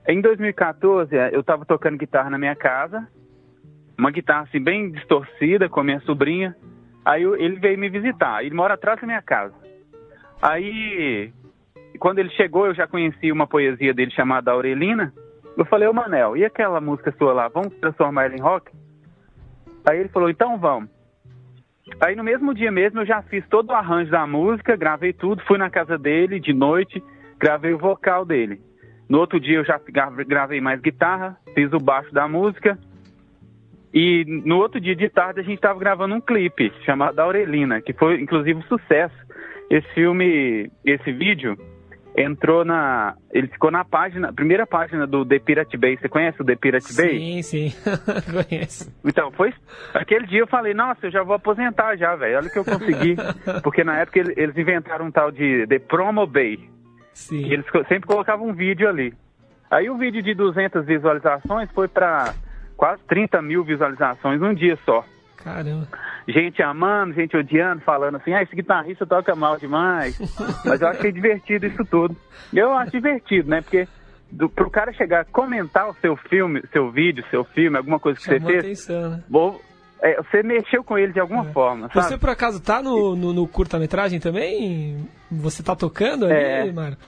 Em 0.09 0.21
2014, 0.21 1.15
eu 1.31 1.41
estava 1.41 1.65
tocando 1.65 1.97
guitarra 1.97 2.29
na 2.29 2.39
minha 2.39 2.57
casa, 2.57 3.07
uma 3.97 4.11
guitarra 4.11 4.43
assim 4.43 4.61
bem 4.61 4.91
distorcida 4.91 5.69
com 5.69 5.79
a 5.79 5.85
minha 5.85 6.01
sobrinha. 6.01 6.57
Aí 7.05 7.23
ele 7.23 7.61
veio 7.61 7.79
me 7.79 7.89
visitar. 7.89 8.45
Ele 8.45 8.55
mora 8.55 8.75
atrás 8.75 9.01
da 9.01 9.07
minha 9.07 9.23
casa. 9.23 9.55
Aí, 10.41 11.33
quando 11.99 12.19
ele 12.19 12.31
chegou, 12.31 12.67
eu 12.67 12.75
já 12.75 12.87
conheci 12.87 13.31
uma 13.31 13.47
poesia 13.47 13.93
dele 13.93 14.11
chamada 14.11 14.51
Aurelina. 14.51 15.13
Eu 15.57 15.65
falei, 15.65 15.87
ô 15.89 15.93
Manel, 15.93 16.37
e 16.37 16.45
aquela 16.45 16.81
música 16.81 17.15
sua 17.19 17.33
lá, 17.33 17.49
vamos 17.49 17.75
transformar 17.75 18.25
ela 18.25 18.37
em 18.37 18.41
rock? 18.41 18.73
Aí 19.89 19.99
ele 19.99 20.09
falou, 20.09 20.31
então 20.31 20.59
vamos. 20.59 20.89
Aí 22.01 22.15
no 22.15 22.25
mesmo 22.25 22.55
dia 22.55 22.71
mesmo 22.71 23.01
eu 23.01 23.07
já 23.07 23.23
fiz 23.23 23.47
todo 23.49 23.71
o 23.71 23.75
arranjo 23.75 24.11
da 24.11 24.27
música, 24.27 24.77
gravei 24.77 25.13
tudo, 25.13 25.43
fui 25.47 25.59
na 25.59 25.69
casa 25.69 25.99
dele 25.99 26.39
de 26.41 26.53
noite, 26.53 27.03
gravei 27.39 27.75
o 27.75 27.79
vocal 27.79 28.25
dele. 28.25 28.61
No 29.09 29.19
outro 29.19 29.39
dia 29.39 29.59
eu 29.59 29.65
já 29.65 29.81
gravei 30.27 30.61
mais 30.61 30.81
guitarra, 30.81 31.37
fiz 31.55 31.73
o 31.73 31.79
baixo 31.79 32.13
da 32.15 32.27
música. 32.29 32.79
E 33.93 34.25
no 34.27 34.57
outro 34.57 34.81
dia 34.81 34.97
de 34.97 35.09
tarde 35.11 35.41
a 35.41 35.43
gente 35.43 35.57
estava 35.57 35.79
gravando 35.79 36.15
um 36.15 36.21
clipe 36.21 36.73
chamado 36.85 37.19
Aurelina, 37.19 37.83
que 37.83 37.93
foi 37.93 38.21
inclusive 38.21 38.59
um 38.59 38.63
sucesso. 38.63 39.15
Esse 39.69 39.87
filme, 39.93 40.71
esse 40.85 41.13
vídeo, 41.13 41.59
entrou 42.17 42.65
na. 42.65 43.15
Ele 43.31 43.49
ficou 43.49 43.71
na 43.71 43.85
página, 43.85 44.33
primeira 44.33 44.67
página 44.67 45.07
do 45.07 45.25
The 45.25 45.39
Pirate 45.39 45.77
Bay. 45.77 45.97
Você 45.97 46.09
conhece 46.09 46.41
o 46.41 46.45
The 46.45 46.57
Pirate 46.57 46.95
Bay? 46.95 47.19
Sim, 47.19 47.43
sim, 47.43 47.75
conheço. 48.49 48.93
Então, 49.05 49.31
foi. 49.33 49.53
Aquele 49.95 50.27
dia 50.27 50.41
eu 50.41 50.47
falei, 50.47 50.75
nossa, 50.75 51.07
eu 51.07 51.11
já 51.11 51.23
vou 51.23 51.35
aposentar 51.35 51.97
já, 51.97 52.15
velho. 52.17 52.39
Olha 52.39 52.49
o 52.49 52.51
que 52.51 52.59
eu 52.59 52.65
consegui. 52.65 53.17
Porque 53.63 53.83
na 53.83 53.99
época 53.99 54.21
eles 54.37 54.57
inventaram 54.57 55.07
um 55.07 55.11
tal 55.11 55.31
de 55.31 55.67
The 55.67 55.79
Promo 55.79 56.27
Bay. 56.27 56.59
Sim. 57.15 57.47
E 57.47 57.53
eles 57.53 57.67
sempre 57.89 58.07
colocavam 58.07 58.49
um 58.49 58.55
vídeo 58.55 58.89
ali. 58.89 59.15
Aí 59.71 59.89
o 59.89 59.97
vídeo 59.97 60.23
de 60.23 60.35
200 60.35 60.85
visualizações 60.85 61.71
foi 61.73 61.89
para 61.89 62.35
quase 62.77 63.03
30 63.05 63.41
mil 63.41 63.65
visualizações 63.65 64.41
num 64.41 64.53
dia 64.53 64.79
só. 64.85 65.05
Caramba. 65.37 65.89
Gente 66.29 66.63
amando, 66.63 67.15
gente 67.15 67.37
odiando, 67.37 67.83
falando 67.83 68.17
assim, 68.17 68.33
ah, 68.33 68.43
esse 68.43 68.55
guitarrista 68.55 69.07
toca 69.07 69.35
mal 69.35 69.57
demais. 69.59 70.19
Mas 70.65 70.81
eu 70.81 70.89
achei 70.89 71.11
divertido 71.11 71.67
isso 71.67 71.85
tudo. 71.85 72.17
Eu 72.53 72.73
acho 72.73 72.93
divertido, 72.93 73.51
né? 73.51 73.61
Porque 73.61 73.89
do, 74.31 74.49
pro 74.49 74.71
cara 74.71 74.93
chegar 74.93 75.21
a 75.21 75.25
comentar 75.25 75.89
o 75.89 75.95
seu 75.95 76.17
filme, 76.17 76.63
seu 76.73 76.91
vídeo, 76.91 77.25
seu 77.31 77.45
filme, 77.45 77.77
alguma 77.77 77.99
coisa 77.99 78.19
que 78.19 78.25
Chamou 78.25 78.41
você 78.41 78.47
fez, 78.47 78.65
atenção, 78.65 79.11
né? 79.11 79.25
vou, 79.29 79.61
é, 80.01 80.17
você 80.23 80.43
mexeu 80.43 80.83
com 80.83 80.97
ele 80.97 81.13
de 81.13 81.21
alguma 81.21 81.45
forma, 81.47 81.89
sabe? 81.93 82.07
Você 82.07 82.19
por 82.19 82.31
acaso 82.31 82.63
tá 82.63 82.83
no, 82.83 83.15
no, 83.15 83.33
no 83.33 83.47
curta-metragem 83.47 84.21
também? 84.21 85.09
Você 85.31 85.63
tá 85.63 85.77
tocando 85.77 86.25
ali, 86.27 86.35
É. 86.35 86.73
Marco? 86.73 87.03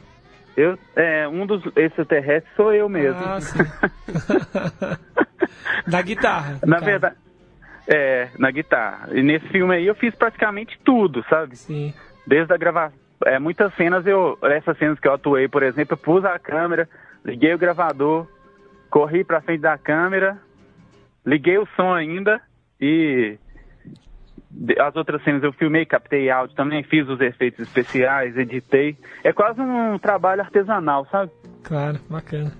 Eu, 0.56 0.78
é, 0.94 1.26
um 1.26 1.46
dos 1.46 1.64
extraterrestres 1.76 2.54
sou 2.54 2.72
eu 2.72 2.88
mesmo. 2.88 3.20
Ah, 3.20 3.40
sim. 3.40 3.58
da 5.86 6.00
guitarra. 6.00 6.58
Na 6.64 6.76
caso. 6.76 6.84
verdade, 6.86 7.16
é, 7.86 8.28
na 8.38 8.50
guitarra. 8.50 9.08
E 9.12 9.22
nesse 9.22 9.46
filme 9.48 9.74
aí 9.74 9.86
eu 9.86 9.94
fiz 9.94 10.14
praticamente 10.14 10.78
tudo, 10.84 11.24
sabe? 11.28 11.56
Sim. 11.56 11.94
Desde 12.26 12.52
a 12.52 12.56
gravação. 12.56 12.98
É, 13.24 13.38
muitas 13.38 13.74
cenas 13.74 14.06
eu. 14.06 14.38
Essas 14.42 14.76
cenas 14.78 14.98
que 14.98 15.08
eu 15.08 15.14
atuei, 15.14 15.48
por 15.48 15.62
exemplo, 15.62 15.94
eu 15.94 15.98
pus 15.98 16.24
a 16.24 16.38
câmera, 16.38 16.88
liguei 17.24 17.54
o 17.54 17.58
gravador, 17.58 18.26
corri 18.90 19.24
pra 19.24 19.40
frente 19.40 19.60
da 19.60 19.78
câmera, 19.78 20.38
liguei 21.24 21.58
o 21.58 21.68
som 21.76 21.92
ainda 21.92 22.40
e. 22.80 23.38
As 24.78 24.94
outras 24.94 25.22
cenas 25.24 25.42
eu 25.42 25.52
filmei, 25.52 25.84
captei 25.84 26.30
áudio 26.30 26.54
também, 26.54 26.84
fiz 26.84 27.08
os 27.08 27.20
efeitos 27.20 27.66
especiais, 27.66 28.36
editei. 28.36 28.96
É 29.24 29.32
quase 29.32 29.60
um 29.60 29.98
trabalho 29.98 30.42
artesanal, 30.42 31.06
sabe? 31.10 31.32
Claro, 31.64 31.98
bacana. 32.08 32.52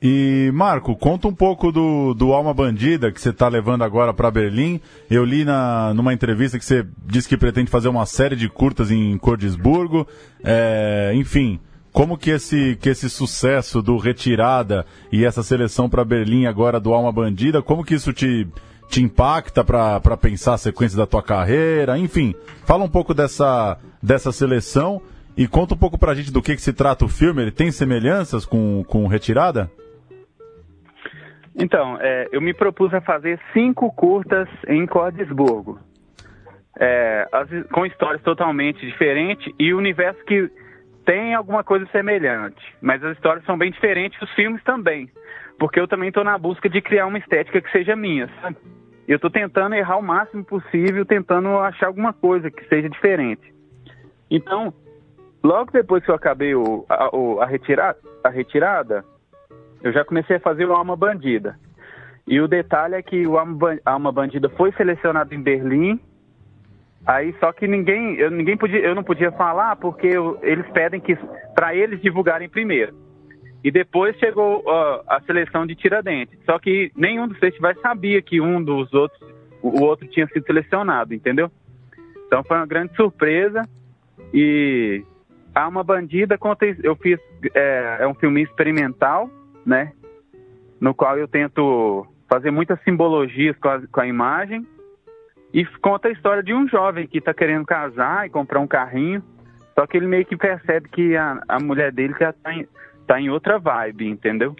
E, 0.00 0.50
Marco, 0.54 0.94
conta 0.94 1.26
um 1.26 1.34
pouco 1.34 1.72
do, 1.72 2.14
do 2.14 2.32
Alma 2.32 2.54
Bandida 2.54 3.10
que 3.10 3.20
você 3.20 3.30
está 3.30 3.48
levando 3.48 3.82
agora 3.82 4.14
para 4.14 4.30
Berlim. 4.30 4.80
Eu 5.10 5.24
li 5.24 5.44
na, 5.44 5.92
numa 5.92 6.14
entrevista 6.14 6.58
que 6.58 6.64
você 6.64 6.86
disse 7.04 7.28
que 7.28 7.36
pretende 7.36 7.70
fazer 7.70 7.88
uma 7.88 8.06
série 8.06 8.36
de 8.36 8.48
curtas 8.48 8.92
em 8.92 9.18
Cordesburgo. 9.18 10.06
É, 10.44 11.12
enfim, 11.16 11.58
como 11.92 12.16
que 12.16 12.30
esse, 12.30 12.78
que 12.80 12.90
esse 12.90 13.10
sucesso 13.10 13.82
do 13.82 13.96
Retirada 13.98 14.86
e 15.10 15.24
essa 15.24 15.42
seleção 15.42 15.88
para 15.88 16.04
Berlim 16.04 16.46
agora 16.46 16.78
do 16.78 16.94
Alma 16.94 17.10
Bandida, 17.10 17.60
como 17.60 17.84
que 17.84 17.96
isso 17.96 18.12
te, 18.12 18.46
te 18.88 19.02
impacta 19.02 19.64
para 19.64 20.16
pensar 20.16 20.54
a 20.54 20.58
sequência 20.58 20.96
da 20.96 21.06
tua 21.06 21.24
carreira? 21.24 21.98
Enfim, 21.98 22.36
fala 22.64 22.84
um 22.84 22.88
pouco 22.88 23.12
dessa, 23.12 23.76
dessa 24.00 24.30
seleção 24.30 25.02
e 25.36 25.48
conta 25.48 25.74
um 25.74 25.78
pouco 25.78 25.98
pra 25.98 26.14
gente 26.14 26.30
do 26.30 26.40
que, 26.40 26.54
que 26.54 26.62
se 26.62 26.72
trata 26.72 27.04
o 27.04 27.08
filme. 27.08 27.42
Ele 27.42 27.50
tem 27.50 27.72
semelhanças 27.72 28.44
com, 28.44 28.84
com 28.86 29.08
Retirada? 29.08 29.68
Então, 31.60 31.98
é, 32.00 32.28
eu 32.30 32.40
me 32.40 32.54
propus 32.54 32.94
a 32.94 33.00
fazer 33.00 33.38
cinco 33.52 33.90
curtas 33.92 34.48
em 34.68 34.86
Cordesburgo. 34.86 35.78
É, 36.78 37.26
as- 37.32 37.66
com 37.72 37.84
histórias 37.84 38.22
totalmente 38.22 38.86
diferentes 38.86 39.52
e 39.58 39.74
universo 39.74 40.24
que 40.24 40.48
tem 41.04 41.34
alguma 41.34 41.64
coisa 41.64 41.84
semelhante. 41.86 42.62
Mas 42.80 43.02
as 43.02 43.16
histórias 43.16 43.44
são 43.44 43.58
bem 43.58 43.72
diferentes, 43.72 44.20
os 44.22 44.30
filmes 44.34 44.62
também. 44.62 45.10
Porque 45.58 45.80
eu 45.80 45.88
também 45.88 46.08
estou 46.10 46.22
na 46.22 46.38
busca 46.38 46.68
de 46.68 46.80
criar 46.80 47.06
uma 47.06 47.18
estética 47.18 47.60
que 47.60 47.70
seja 47.72 47.96
minha, 47.96 48.28
sabe? 48.40 48.56
Eu 49.08 49.16
estou 49.16 49.30
tentando 49.30 49.74
errar 49.74 49.96
o 49.96 50.02
máximo 50.02 50.44
possível, 50.44 51.04
tentando 51.04 51.48
achar 51.58 51.86
alguma 51.86 52.12
coisa 52.12 52.50
que 52.50 52.64
seja 52.68 52.88
diferente. 52.88 53.52
Então, 54.30 54.72
logo 55.42 55.72
depois 55.72 56.04
que 56.04 56.10
eu 56.10 56.14
acabei 56.14 56.54
o- 56.54 56.84
a, 56.88 57.16
o- 57.16 57.40
a 57.40 57.46
retira- 57.46 57.96
a 58.22 58.28
retirada, 58.28 59.04
eu 59.82 59.92
já 59.92 60.04
comecei 60.04 60.36
a 60.36 60.40
fazer 60.40 60.66
o 60.66 60.72
Alma 60.72 60.96
Bandida. 60.96 61.58
E 62.26 62.40
o 62.40 62.48
detalhe 62.48 62.94
é 62.94 63.02
que 63.02 63.26
o 63.26 63.38
Alma, 63.38 63.54
Ban- 63.54 63.78
Alma 63.84 64.12
Bandida 64.12 64.48
foi 64.50 64.72
selecionado 64.72 65.34
em 65.34 65.42
Berlim. 65.42 65.98
Aí 67.06 67.34
só 67.40 67.52
que 67.52 67.66
ninguém, 67.66 68.16
eu 68.16 68.30
ninguém 68.30 68.56
podia, 68.56 68.80
eu 68.80 68.94
não 68.94 69.02
podia 69.02 69.32
falar 69.32 69.76
porque 69.76 70.06
eu- 70.08 70.38
eles 70.42 70.66
pedem 70.72 71.00
que 71.00 71.16
para 71.54 71.74
eles 71.74 72.02
divulgarem 72.02 72.48
primeiro. 72.48 72.94
E 73.64 73.70
depois 73.70 74.16
chegou 74.18 74.62
ó, 74.66 75.02
a 75.08 75.20
seleção 75.22 75.66
de 75.66 75.74
Tiradentes. 75.74 76.38
Só 76.44 76.58
que 76.58 76.92
nenhum 76.94 77.26
dos 77.26 77.38
festivais 77.38 77.80
sabia 77.80 78.20
que 78.20 78.40
um 78.40 78.62
dos 78.62 78.92
outros, 78.92 79.20
o 79.62 79.80
outro 79.82 80.06
tinha 80.08 80.26
sido 80.28 80.44
selecionado, 80.44 81.14
entendeu? 81.14 81.50
Então 82.26 82.44
foi 82.44 82.56
uma 82.58 82.66
grande 82.66 82.94
surpresa. 82.94 83.62
E 84.34 85.02
a 85.54 85.62
Alma 85.62 85.82
Bandida 85.82 86.36
conta, 86.36 86.66
eu 86.82 86.94
fiz 86.96 87.18
é, 87.54 87.98
é 88.00 88.06
um 88.06 88.14
filme 88.14 88.42
experimental, 88.42 89.30
né? 89.68 89.92
No 90.80 90.94
qual 90.94 91.18
eu 91.18 91.28
tento 91.28 92.06
fazer 92.28 92.50
muitas 92.50 92.82
simbologias 92.82 93.56
com 93.58 93.68
a, 93.68 93.86
com 93.86 94.00
a 94.00 94.06
imagem 94.06 94.66
e 95.52 95.64
conta 95.80 96.08
a 96.08 96.10
história 96.10 96.42
de 96.42 96.54
um 96.54 96.66
jovem 96.66 97.06
que 97.06 97.18
está 97.18 97.34
querendo 97.34 97.66
casar 97.66 98.26
e 98.26 98.30
comprar 98.30 98.60
um 98.60 98.66
carrinho, 98.66 99.22
só 99.74 99.86
que 99.86 99.96
ele 99.96 100.06
meio 100.06 100.24
que 100.24 100.36
percebe 100.36 100.88
que 100.88 101.16
a, 101.16 101.40
a 101.46 101.60
mulher 101.60 101.92
dele 101.92 102.14
já 102.18 102.30
está 102.30 102.52
em, 102.52 102.66
tá 103.06 103.20
em 103.20 103.28
outra 103.28 103.58
vibe, 103.58 104.08
entendeu? 104.08 104.56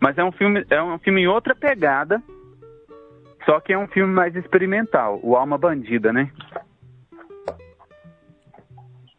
Mas 0.00 0.16
é 0.16 0.24
um 0.24 0.32
filme 0.32 0.64
é 0.70 0.82
um 0.82 0.98
filme 0.98 1.22
em 1.22 1.26
outra 1.26 1.54
pegada, 1.54 2.22
só 3.44 3.60
que 3.60 3.72
é 3.72 3.78
um 3.78 3.88
filme 3.88 4.12
mais 4.12 4.34
experimental, 4.36 5.18
o 5.22 5.36
Alma 5.36 5.58
Bandida, 5.58 6.12
né? 6.12 6.30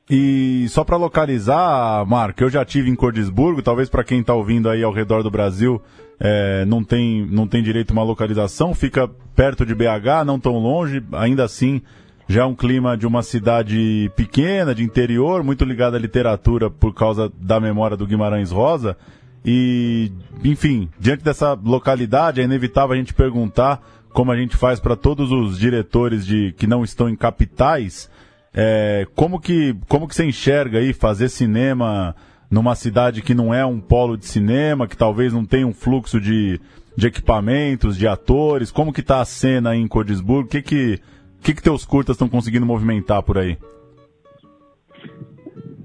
E 0.09 0.65
só 0.69 0.83
para 0.83 0.97
localizar, 0.97 2.05
Marco, 2.05 2.43
eu 2.43 2.49
já 2.49 2.65
tive 2.65 2.89
em 2.89 2.95
Cordesburgo, 2.95 3.61
talvez 3.61 3.89
para 3.89 4.03
quem 4.03 4.19
está 4.19 4.33
ouvindo 4.33 4.69
aí 4.69 4.83
ao 4.83 4.91
redor 4.91 5.23
do 5.23 5.31
Brasil 5.31 5.81
é, 6.19 6.65
não, 6.65 6.83
tem, 6.83 7.25
não 7.25 7.47
tem 7.47 7.63
direito 7.63 7.91
a 7.91 7.93
uma 7.93 8.03
localização, 8.03 8.73
fica 8.73 9.07
perto 9.35 9.65
de 9.65 9.73
BH, 9.73 10.25
não 10.25 10.39
tão 10.39 10.57
longe, 10.57 11.03
ainda 11.13 11.43
assim 11.43 11.81
já 12.27 12.43
é 12.43 12.45
um 12.45 12.55
clima 12.55 12.97
de 12.97 13.05
uma 13.05 13.21
cidade 13.21 14.09
pequena, 14.15 14.73
de 14.73 14.83
interior, 14.83 15.43
muito 15.43 15.65
ligada 15.65 15.97
à 15.97 15.99
literatura 15.99 16.69
por 16.69 16.93
causa 16.93 17.31
da 17.39 17.59
memória 17.59 17.97
do 17.97 18.07
Guimarães 18.07 18.51
Rosa. 18.51 18.97
E, 19.45 20.09
enfim, 20.43 20.89
diante 20.97 21.23
dessa 21.23 21.53
localidade, 21.53 22.39
é 22.39 22.45
inevitável 22.45 22.93
a 22.93 22.97
gente 22.97 23.13
perguntar, 23.13 23.81
como 24.13 24.31
a 24.31 24.37
gente 24.37 24.55
faz 24.55 24.79
para 24.79 24.95
todos 24.95 25.31
os 25.31 25.59
diretores 25.59 26.25
de 26.25 26.53
que 26.53 26.65
não 26.65 26.83
estão 26.83 27.09
em 27.09 27.15
capitais, 27.15 28.09
é, 28.53 29.07
como 29.15 29.39
que 29.39 29.75
como 29.87 30.07
que 30.07 30.15
você 30.15 30.25
enxerga 30.25 30.77
aí 30.77 30.93
fazer 30.93 31.29
cinema 31.29 32.15
numa 32.51 32.75
cidade 32.75 33.23
que 33.23 33.33
não 33.33 33.51
é 33.51 33.65
um 33.65 33.79
polo 33.79 34.15
de 34.15 34.25
cinema, 34.25 34.87
que 34.87 34.95
talvez 34.95 35.33
não 35.33 35.43
tenha 35.43 35.65
um 35.65 35.73
fluxo 35.73 36.21
de, 36.21 36.61
de 36.95 37.07
equipamentos, 37.07 37.97
de 37.97 38.07
atores? 38.07 38.71
Como 38.71 38.93
que 38.93 39.01
tá 39.01 39.21
a 39.21 39.25
cena 39.25 39.71
aí 39.71 39.79
em 39.79 39.87
Codisburgo? 39.87 40.45
O 40.45 40.49
que 40.49 40.61
que, 40.61 41.01
que, 41.41 41.55
que 41.55 41.63
teus 41.63 41.83
curtas 41.83 42.13
estão 42.13 42.29
conseguindo 42.29 42.65
movimentar 42.65 43.23
por 43.23 43.39
aí? 43.39 43.57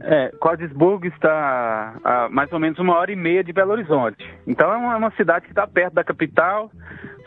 É, 0.01 0.31
Codisburgo 0.39 1.07
está 1.07 1.97
a 2.05 2.29
mais 2.31 2.53
ou 2.53 2.59
menos 2.59 2.79
uma 2.79 2.97
hora 2.97 3.11
e 3.11 3.16
meia 3.16 3.43
de 3.43 3.53
Belo 3.53 3.73
Horizonte. 3.73 4.23
Então 4.47 4.71
é 4.71 4.77
uma, 4.77 4.97
uma 4.97 5.11
cidade 5.12 5.47
que 5.47 5.53
está 5.53 5.66
perto 5.66 5.95
da 5.95 6.05
capital, 6.05 6.71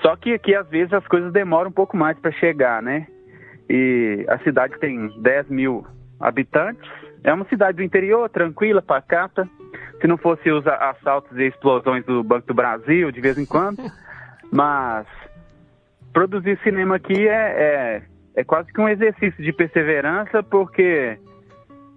só 0.04 0.16
que 0.16 0.34
aqui 0.34 0.54
às 0.54 0.68
vezes 0.70 0.94
as 0.94 1.06
coisas 1.08 1.34
demoram 1.34 1.70
um 1.72 1.74
pouco 1.74 1.98
mais 1.98 2.18
para 2.20 2.32
chegar, 2.34 2.82
né? 2.82 3.08
E 3.70 4.26
a 4.28 4.38
cidade 4.40 4.78
tem 4.80 5.08
10 5.22 5.50
mil 5.50 5.86
habitantes, 6.20 6.90
é 7.24 7.34
uma 7.34 7.46
cidade 7.46 7.78
do 7.78 7.84
interior, 7.84 8.30
tranquila, 8.30 8.82
pacata. 8.82 9.48
Se 10.00 10.08
não 10.08 10.18
fosse 10.18 10.50
os 10.50 10.66
assaltos 10.66 11.38
e 11.38 11.44
explosões 11.44 12.04
do 12.06 12.24
Banco 12.24 12.48
do 12.48 12.54
Brasil 12.54 13.12
de 13.12 13.22
vez 13.22 13.38
em 13.38 13.46
quando. 13.46 13.84
Mas 14.52 15.06
produzir 16.12 16.60
cinema 16.64 16.96
aqui 16.96 17.28
é, 17.28 17.32
é, 17.34 18.04
é 18.36 18.44
quase 18.44 18.72
que 18.74 18.82
um 18.82 18.90
exercício 18.90 19.44
de 19.44 19.54
perseverança, 19.54 20.44
porque 20.44 21.18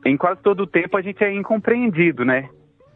em 0.05 0.17
quase 0.17 0.41
todo 0.43 0.65
o 0.65 0.67
tempo 0.67 0.97
a 0.97 1.03
gente 1.03 1.25
é 1.25 1.33
incompreendido, 1.33 2.25
né? 2.25 2.49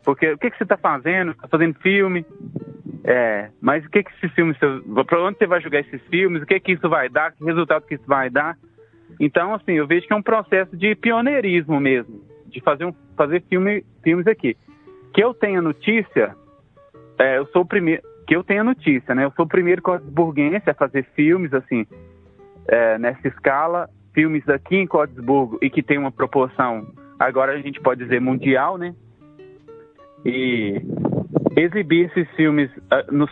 Porque 0.04 0.30
o 0.30 0.38
que, 0.38 0.50
que 0.50 0.56
você 0.56 0.62
está 0.62 0.76
fazendo? 0.76 1.32
Está 1.32 1.48
fazendo 1.48 1.74
filme? 1.80 2.24
É, 3.04 3.50
mas 3.60 3.84
o 3.84 3.90
que, 3.90 4.02
que 4.02 4.10
esses 4.16 4.32
filmes. 4.34 4.56
Para 4.58 5.22
onde 5.22 5.38
você 5.38 5.46
vai 5.46 5.60
jogar 5.60 5.80
esses 5.80 6.00
filmes? 6.08 6.42
O 6.42 6.46
que, 6.46 6.58
que 6.60 6.72
isso 6.72 6.88
vai 6.88 7.08
dar? 7.08 7.32
Que 7.32 7.44
resultado 7.44 7.86
que 7.86 7.94
isso 7.94 8.06
vai 8.06 8.28
dar? 8.28 8.56
Então, 9.20 9.54
assim, 9.54 9.72
eu 9.72 9.86
vejo 9.86 10.06
que 10.06 10.12
é 10.12 10.16
um 10.16 10.22
processo 10.22 10.76
de 10.76 10.94
pioneirismo 10.94 11.80
mesmo, 11.80 12.20
de 12.46 12.60
fazer, 12.60 12.84
um, 12.84 12.92
fazer 13.16 13.42
filme, 13.48 13.84
filmes 14.02 14.26
aqui. 14.26 14.56
Que 15.14 15.22
eu 15.22 15.32
tenha 15.32 15.62
notícia, 15.62 16.36
é, 17.18 17.38
eu 17.38 17.46
sou 17.46 17.62
o 17.62 17.66
primeiro. 17.66 18.02
Que 18.26 18.36
eu 18.36 18.44
tenha 18.44 18.62
notícia, 18.62 19.14
né? 19.14 19.24
Eu 19.24 19.32
sou 19.32 19.46
o 19.46 19.48
primeiro 19.48 19.80
codesburguense 19.80 20.68
a 20.68 20.74
fazer 20.74 21.04
filmes, 21.14 21.54
assim, 21.54 21.86
é, 22.68 22.98
nessa 22.98 23.26
escala, 23.26 23.88
filmes 24.12 24.46
aqui 24.48 24.76
em 24.76 24.86
Codesburgo 24.86 25.58
e 25.62 25.70
que 25.70 25.82
tem 25.82 25.96
uma 25.96 26.12
proporção, 26.12 26.86
agora 27.18 27.52
a 27.52 27.60
gente 27.60 27.80
pode 27.80 28.02
dizer 28.02 28.20
mundial, 28.20 28.76
né? 28.76 28.94
E 30.24 30.82
exibir 31.58 32.06
esses 32.06 32.30
filmes 32.36 32.70
uh, 32.76 33.12
nos, 33.12 33.30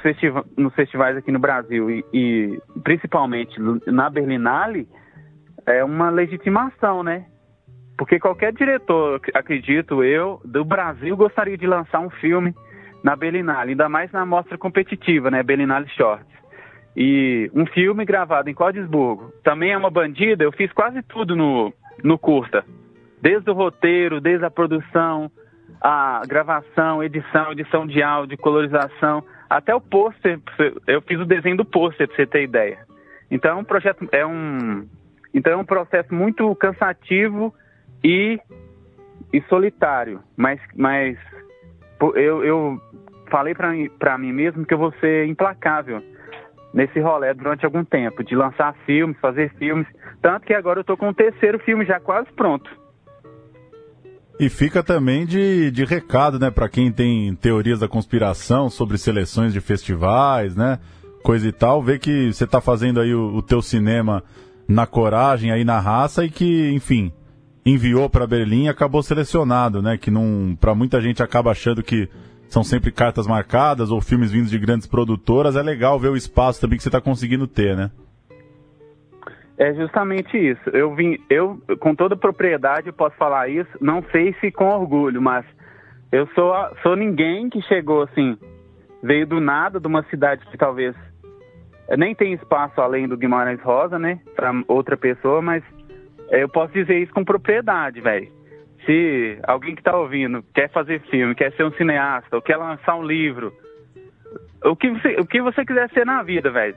nos 0.57 0.75
festivais 0.75 1.17
aqui 1.17 1.31
no 1.31 1.39
Brasil 1.39 1.91
e, 1.91 2.05
e 2.13 2.59
principalmente 2.83 3.57
na 3.87 4.11
Berlinale 4.11 4.89
é 5.65 5.85
uma 5.85 6.11
legitimação, 6.11 7.03
né? 7.03 7.27
Porque 7.97 8.19
qualquer 8.19 8.53
diretor, 8.53 9.21
acredito 9.33 10.05
eu, 10.05 10.41
do 10.45 10.65
Brasil 10.65 11.17
gostaria 11.17 11.57
de 11.57 11.67
lançar 11.67 12.01
um 12.01 12.11
filme 12.11 12.55
na 13.03 13.17
Berlinale, 13.17 13.71
ainda 13.71 13.89
mais 13.89 14.11
na 14.13 14.27
mostra 14.27 14.59
competitiva, 14.59 15.31
né? 15.31 15.43
Berlinale 15.43 15.89
Shorts. 15.91 16.27
E 16.97 17.51
um 17.55 17.67
filme 17.67 18.05
gravado 18.05 18.51
em 18.51 18.55
Codesburgo. 18.55 19.33
Também 19.45 19.73
é 19.73 19.77
uma 19.77 19.91
bandida, 19.91 20.45
eu 20.45 20.53
fiz 20.53 20.73
quase 20.73 21.03
tudo 21.03 21.37
no, 21.37 21.73
no 22.03 22.19
curta. 22.19 22.65
Desde 23.21 23.51
o 23.51 23.55
roteiro, 23.55 24.21
desde 24.21 24.45
a 24.45 24.51
produção, 24.51 25.31
a 25.81 26.23
gravação, 26.27 27.03
edição, 27.03 27.53
edição 27.53 27.87
de 27.87 28.03
áudio, 28.03 28.39
colorização, 28.39 29.23
até 29.49 29.75
o 29.75 29.81
pôster. 29.81 30.41
Eu 30.87 31.01
fiz 31.03 31.21
o 31.21 31.25
desenho 31.25 31.57
do 31.57 31.65
pôster, 31.65 32.07
para 32.07 32.17
você 32.17 32.27
ter 32.27 32.43
ideia. 32.43 32.79
Então 33.31 33.51
é 33.51 33.55
um 33.55 33.65
projeto, 33.65 34.09
é 34.13 34.25
um, 34.25 34.87
então 35.35 35.53
é 35.53 35.57
um 35.57 35.65
processo 35.65 36.15
muito 36.15 36.55
cansativo 36.57 37.55
e, 38.03 38.39
e 39.33 39.41
solitário. 39.43 40.21
Mas, 40.37 40.61
mas 40.75 41.19
eu, 42.15 42.45
eu 42.45 42.81
falei 43.31 43.55
para 43.55 44.19
mim 44.19 44.33
mesmo 44.33 44.65
que 44.65 44.75
eu 44.75 44.79
vou 44.79 44.93
ser 45.01 45.27
implacável 45.27 46.03
nesse 46.73 47.01
rolê 47.01 47.33
durante 47.33 47.65
algum 47.65 47.85
tempo, 47.85 48.23
de 48.23 48.37
lançar 48.37 48.75
filmes, 48.85 49.19
fazer 49.19 49.53
filmes. 49.55 49.87
Tanto 50.21 50.47
que 50.47 50.53
agora 50.53 50.79
eu 50.79 50.83
estou 50.83 50.97
com 50.97 51.09
o 51.09 51.15
terceiro 51.15 51.59
filme 51.61 51.85
já 51.87 51.99
quase 51.99 52.31
pronto. 52.33 52.71
E 54.39 54.49
fica 54.51 54.83
também 54.83 55.25
de, 55.25 55.71
de 55.71 55.85
recado, 55.85 56.39
né, 56.39 56.51
para 56.51 56.69
quem 56.69 56.93
tem 56.93 57.35
teorias 57.37 57.81
da 57.81 57.89
conspiração 57.89 58.69
sobre 58.69 58.99
seleções 58.99 59.53
de 59.53 59.61
festivais, 59.61 60.55
né, 60.55 60.79
coisa 61.23 61.49
e 61.49 61.53
tal, 61.53 61.83
ver 61.83 61.99
que 61.99 62.33
você 62.33 62.45
está 62.45 62.61
fazendo 62.61 63.01
aí 63.01 63.15
o, 63.15 63.37
o 63.37 63.43
teu 63.43 63.63
cinema 63.63 64.23
na 64.69 64.87
coragem 64.87 65.51
aí 65.51 65.65
na 65.65 65.81
raça 65.81 66.25
e 66.25 66.31
que, 66.31 66.71
enfim, 66.73 67.13
enviou 67.65 68.09
para 68.09 68.27
Berlim 68.27 68.65
e 68.65 68.69
acabou 68.69 69.03
selecionado, 69.03 69.83
né? 69.83 69.99
Que 69.99 70.11
não, 70.11 70.57
para 70.61 70.75
muita 70.75 71.01
gente 71.01 71.23
acaba 71.23 71.51
achando 71.51 71.83
que 71.83 72.09
são 72.49 72.63
sempre 72.63 72.93
cartas 72.93 73.27
marcadas 73.27 73.91
ou 73.91 74.01
filmes 74.01 74.31
vindos 74.31 74.51
de 74.51 74.59
grandes 74.59 74.87
produtoras. 74.87 75.57
É 75.57 75.63
legal 75.63 75.99
ver 75.99 76.11
o 76.11 76.17
espaço 76.17 76.61
também 76.61 76.77
que 76.77 76.83
você 76.83 76.89
está 76.89 77.01
conseguindo 77.01 77.47
ter, 77.47 77.77
né? 77.77 77.91
É 79.59 79.73
justamente 79.75 80.37
isso. 80.37 80.69
Eu 80.71 80.95
vim, 80.95 81.19
eu 81.31 81.61
com 81.81 81.95
toda 81.95 82.17
propriedade 82.17 82.93
posso 82.93 83.17
falar 83.17 83.49
isso. 83.49 83.71
Não 83.81 84.03
sei 84.13 84.35
se 84.41 84.51
com 84.51 84.67
orgulho, 84.67 85.21
mas 85.23 85.47
eu 86.13 86.27
sou 86.29 86.53
sou 86.83 86.95
ninguém 86.95 87.49
que 87.49 87.63
chegou 87.63 88.03
assim, 88.03 88.37
veio 89.03 89.27
do 89.27 89.41
nada 89.41 89.81
de 89.81 89.87
uma 89.87 90.03
cidade 90.05 90.45
que 90.47 90.59
talvez 90.59 90.95
nem 91.97 92.15
tem 92.15 92.33
espaço 92.33 92.81
além 92.81 93.07
do 93.09 93.17
Guimarães 93.17 93.61
Rosa, 93.63 93.99
né? 93.99 94.21
Para 94.35 94.53
outra 94.69 94.97
pessoa, 94.97 95.41
mas 95.41 95.63
eu 96.31 96.49
posso 96.49 96.73
dizer 96.73 96.99
isso 96.99 97.13
com 97.13 97.25
propriedade, 97.25 98.01
velho. 98.01 98.29
Se 98.85 99.39
alguém 99.45 99.75
que 99.75 99.81
está 99.81 99.97
ouvindo 99.97 100.45
quer 100.55 100.69
fazer 100.71 101.01
filme, 101.03 101.35
quer 101.35 101.53
ser 101.53 101.65
um 101.65 101.73
cineasta, 101.73 102.37
ou 102.37 102.43
quer 102.43 102.57
lançar 102.57 102.97
um 102.97 103.05
livro, 103.05 103.53
o 104.65 104.77
que 104.77 104.91
você, 104.91 105.17
o 105.21 105.27
que 105.27 105.41
você 105.41 105.65
quiser 105.65 105.89
ser 105.91 106.05
na 106.05 106.23
vida, 106.23 106.51
velho, 106.51 106.77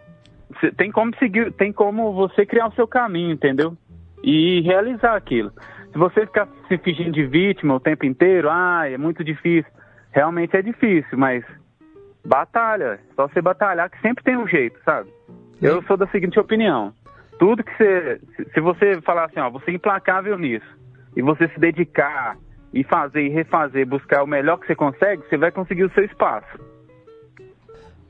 tem 0.78 0.91
como 0.91 1.16
seguir, 1.18 1.52
tem 1.54 1.72
como 1.72 2.14
você 2.14 2.45
criar 2.45 2.68
o 2.68 2.74
seu 2.74 2.88
caminho, 2.88 3.32
entendeu? 3.32 3.78
E 4.24 4.62
realizar 4.62 5.16
aquilo. 5.16 5.52
Se 5.91 5.97
você 5.97 6.26
ficar 6.26 6.47
se 6.68 6.78
fingindo 6.78 7.12
de 7.12 7.26
vítima 7.26 7.76
o 7.76 7.80
tempo 7.80 8.06
inteiro, 8.06 8.50
ah, 8.50 8.89
é 8.89 8.97
muito 8.97 9.24
difícil. 9.24 9.72
Realmente 10.12 10.56
é 10.56 10.62
difícil, 10.62 11.18
mas 11.18 11.43
Batalha. 12.26 13.00
Só 13.16 13.28
você 13.28 13.41
batalhar 13.41 13.89
que 13.89 14.00
sempre 14.02 14.24
tem 14.24 14.38
um 14.38 14.47
jeito, 14.47 14.80
sabe? 14.84 15.10
Eu 15.62 15.82
sou 15.84 15.97
da 15.97 16.08
seguinte 16.08 16.39
opinião. 16.39 16.93
Tudo 17.38 17.64
que 17.64 17.76
você. 17.76 18.22
Se 18.54 18.60
você 18.60 19.02
falar 19.02 19.26
assim, 19.26 19.39
ó, 19.39 19.50
você 19.50 19.72
é 19.72 19.74
implacável 19.74 20.38
nisso, 20.38 20.68
e 21.16 21.22
você 21.22 21.47
se 21.47 21.60
dedicar 21.60 22.38
e 22.74 22.84
fazer 22.84 23.24
e 23.24 23.30
refazer, 23.30 23.88
buscar 23.88 24.24
o 24.24 24.28
melhor 24.28 24.58
que 24.58 24.68
você 24.68 24.76
consegue, 24.76 25.24
você 25.28 25.38
vai 25.38 25.52
conseguir 25.52 25.86
o 25.86 25.93
seu 25.93 26.04
espaço. 26.04 26.47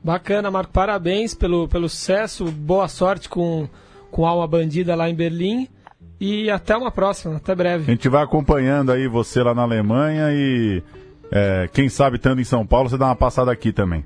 Bacana, 0.02 0.50
Marco. 0.50 0.72
Parabéns 0.72 1.34
pelo, 1.34 1.68
pelo 1.68 1.88
sucesso. 1.88 2.50
Boa 2.50 2.88
sorte 2.88 3.28
com, 3.28 3.68
com 4.10 4.26
Alma 4.26 4.46
Bandida 4.46 4.94
lá 4.94 5.08
em 5.08 5.14
Berlim. 5.14 5.68
E 6.20 6.50
até 6.50 6.76
uma 6.76 6.90
próxima, 6.90 7.36
até 7.36 7.54
breve. 7.54 7.84
A 7.84 7.94
gente 7.94 8.08
vai 8.08 8.22
acompanhando 8.22 8.92
aí 8.92 9.08
você 9.08 9.42
lá 9.42 9.54
na 9.54 9.62
Alemanha 9.62 10.28
e 10.32 10.82
é, 11.32 11.68
quem 11.72 11.88
sabe 11.88 12.16
estando 12.16 12.40
em 12.40 12.44
São 12.44 12.66
Paulo, 12.66 12.90
você 12.90 12.98
dá 12.98 13.06
uma 13.06 13.16
passada 13.16 13.50
aqui 13.50 13.72
também. 13.72 14.04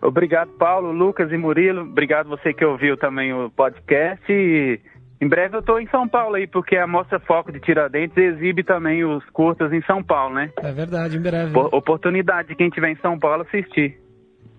Obrigado, 0.00 0.50
Paulo, 0.52 0.92
Lucas 0.92 1.30
e 1.32 1.36
Murilo. 1.36 1.82
Obrigado 1.82 2.28
você 2.28 2.54
que 2.54 2.64
ouviu 2.64 2.96
também 2.96 3.32
o 3.32 3.50
podcast. 3.50 4.24
E 4.30 4.80
em 5.20 5.28
breve 5.28 5.56
eu 5.56 5.60
estou 5.60 5.80
em 5.80 5.88
São 5.88 6.08
Paulo 6.08 6.36
aí, 6.36 6.46
porque 6.46 6.76
a 6.76 6.86
Mostra 6.86 7.18
Foco 7.18 7.50
de 7.50 7.60
Tiradentes 7.60 8.16
exibe 8.16 8.62
também 8.62 9.04
os 9.04 9.24
curtas 9.30 9.72
em 9.72 9.82
São 9.82 10.02
Paulo, 10.02 10.34
né? 10.34 10.50
É 10.62 10.72
verdade, 10.72 11.16
em 11.16 11.20
breve. 11.20 11.52
Por, 11.52 11.74
oportunidade 11.74 12.48
de 12.48 12.54
quem 12.54 12.68
estiver 12.68 12.90
em 12.90 12.96
São 13.02 13.18
Paulo 13.18 13.42
assistir. 13.42 13.98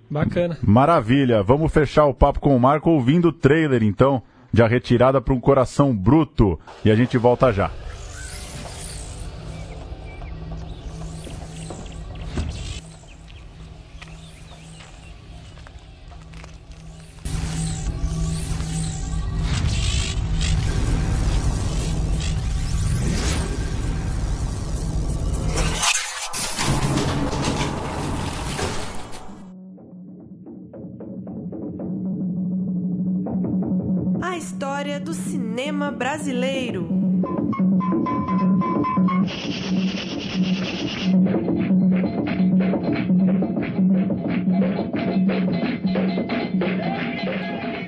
Bacana. 0.09 0.57
Maravilha. 0.61 1.43
Vamos 1.43 1.71
fechar 1.71 2.05
o 2.05 2.13
papo 2.13 2.39
com 2.39 2.55
o 2.55 2.59
Marco 2.59 2.89
ouvindo 2.89 3.29
o 3.29 3.33
trailer, 3.33 3.83
então, 3.83 4.21
de 4.51 4.63
A 4.63 4.67
Retirada 4.67 5.21
para 5.21 5.33
um 5.33 5.39
Coração 5.39 5.95
Bruto. 5.95 6.59
E 6.83 6.89
a 6.89 6.95
gente 6.95 7.17
volta 7.17 7.51
já. 7.53 7.71
história 34.79 34.99
do 35.01 35.13
cinema 35.13 35.91
brasileiro. 35.91 36.87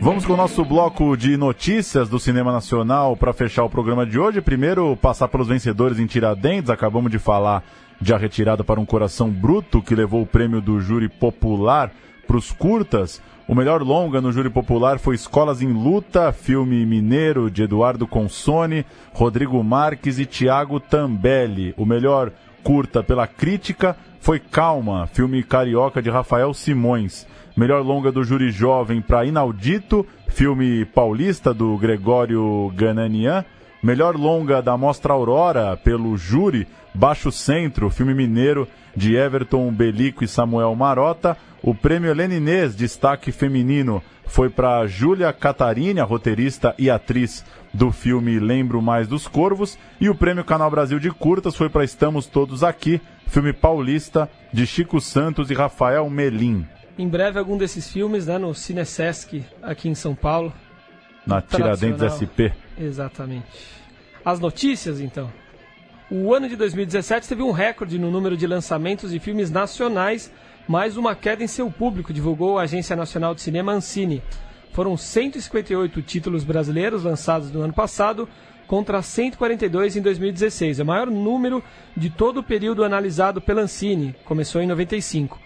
Vamos 0.01 0.25
com 0.25 0.33
o 0.33 0.35
nosso 0.35 0.65
bloco 0.65 1.15
de 1.15 1.37
notícias 1.37 2.09
do 2.09 2.19
cinema 2.19 2.51
nacional 2.51 3.15
para 3.15 3.31
fechar 3.31 3.63
o 3.63 3.69
programa 3.69 4.05
de 4.05 4.19
hoje. 4.19 4.41
Primeiro, 4.41 4.97
passar 4.97 5.29
pelos 5.29 5.47
vencedores 5.47 5.97
em 5.97 6.05
Tiradentes. 6.05 6.69
Acabamos 6.69 7.09
de 7.09 7.19
falar 7.19 7.63
de 8.01 8.13
A 8.13 8.17
Retirada 8.17 8.65
para 8.65 8.81
um 8.81 8.85
Coração 8.85 9.29
Bruto, 9.29 9.81
que 9.81 9.95
levou 9.95 10.23
o 10.23 10.27
prêmio 10.27 10.59
do 10.59 10.81
júri 10.81 11.07
popular 11.07 11.89
para 12.31 12.37
os 12.37 12.49
curtas. 12.49 13.21
O 13.45 13.53
melhor 13.53 13.81
longa 13.81 14.21
no 14.21 14.31
júri 14.31 14.49
popular 14.49 14.99
foi 14.99 15.15
Escolas 15.15 15.61
em 15.61 15.73
Luta, 15.73 16.31
filme 16.31 16.85
mineiro 16.85 17.51
de 17.51 17.63
Eduardo 17.63 18.07
Consone, 18.07 18.85
Rodrigo 19.11 19.61
Marques 19.61 20.17
e 20.17 20.25
Tiago 20.25 20.79
Tambelli. 20.79 21.73
O 21.75 21.85
melhor 21.85 22.31
curta 22.63 23.03
pela 23.03 23.27
crítica 23.27 23.97
foi 24.21 24.39
Calma, 24.39 25.07
filme 25.07 25.43
carioca 25.43 26.01
de 26.01 26.09
Rafael 26.09 26.53
Simões. 26.53 27.27
Melhor 27.57 27.83
longa 27.83 28.13
do 28.13 28.23
júri 28.23 28.49
jovem 28.49 29.01
para 29.01 29.25
Inaudito, 29.25 30.07
filme 30.29 30.85
paulista 30.85 31.53
do 31.53 31.77
Gregório 31.77 32.71
Gananian. 32.75 33.43
Melhor 33.83 34.15
longa 34.15 34.61
da 34.61 34.77
Mostra 34.77 35.11
Aurora 35.11 35.75
pelo 35.75 36.15
júri 36.15 36.65
Baixo 36.93 37.29
Centro, 37.29 37.89
filme 37.89 38.13
mineiro 38.13 38.69
de 38.95 39.15
Everton 39.15 39.71
Belico 39.71 40.23
e 40.23 40.27
Samuel 40.27 40.75
Marota. 40.75 41.37
O 41.61 41.75
prêmio 41.75 42.09
Heleninês, 42.09 42.75
destaque 42.75 43.31
feminino, 43.31 44.01
foi 44.25 44.49
para 44.49 44.87
Júlia 44.87 45.31
Catarini, 45.33 45.99
a 45.99 46.03
roteirista 46.03 46.73
e 46.77 46.89
atriz 46.89 47.45
do 47.73 47.91
filme 47.91 48.39
Lembro 48.39 48.81
Mais 48.81 49.07
dos 49.07 49.27
Corvos. 49.27 49.77
E 49.99 50.09
o 50.09 50.15
prêmio 50.15 50.43
Canal 50.43 50.71
Brasil 50.71 50.99
de 50.99 51.11
Curtas 51.11 51.55
foi 51.55 51.69
para 51.69 51.83
Estamos 51.83 52.25
Todos 52.25 52.63
Aqui, 52.63 53.01
filme 53.27 53.53
paulista 53.53 54.29
de 54.51 54.65
Chico 54.65 54.99
Santos 54.99 55.51
e 55.51 55.53
Rafael 55.53 56.09
Melim. 56.09 56.65
Em 56.97 57.07
breve, 57.07 57.39
algum 57.39 57.57
desses 57.57 57.89
filmes, 57.89 58.27
né, 58.27 58.37
no 58.37 58.53
Cinesesc, 58.53 59.43
aqui 59.61 59.89
em 59.89 59.95
São 59.95 60.15
Paulo. 60.15 60.53
Na 61.25 61.41
Tiradentes 61.41 62.01
SP. 62.01 62.51
Exatamente. 62.77 63.45
As 64.23 64.39
notícias, 64.39 64.99
então. 64.99 65.31
O 66.13 66.33
ano 66.33 66.49
de 66.49 66.57
2017 66.57 67.25
teve 67.25 67.41
um 67.41 67.51
recorde 67.51 67.97
no 67.97 68.11
número 68.11 68.35
de 68.35 68.45
lançamentos 68.45 69.11
de 69.11 69.19
filmes 69.19 69.49
nacionais, 69.49 70.29
mais 70.67 70.97
uma 70.97 71.15
queda 71.15 71.41
em 71.41 71.47
seu 71.47 71.71
público, 71.71 72.11
divulgou 72.11 72.59
a 72.59 72.63
Agência 72.63 72.97
Nacional 72.97 73.33
de 73.33 73.39
Cinema 73.39 73.71
Ancine. 73.71 74.21
Foram 74.73 74.97
158 74.97 76.01
títulos 76.01 76.43
brasileiros 76.43 77.05
lançados 77.05 77.49
no 77.49 77.61
ano 77.61 77.71
passado, 77.71 78.27
contra 78.67 79.01
142 79.01 79.95
em 79.95 80.01
2016, 80.01 80.81
é 80.81 80.83
o 80.83 80.85
maior 80.85 81.07
número 81.07 81.63
de 81.95 82.09
todo 82.09 82.41
o 82.41 82.43
período 82.43 82.83
analisado 82.83 83.39
pela 83.39 83.61
Ancine, 83.61 84.13
começou 84.25 84.61
em 84.61 84.67
95. 84.67 85.39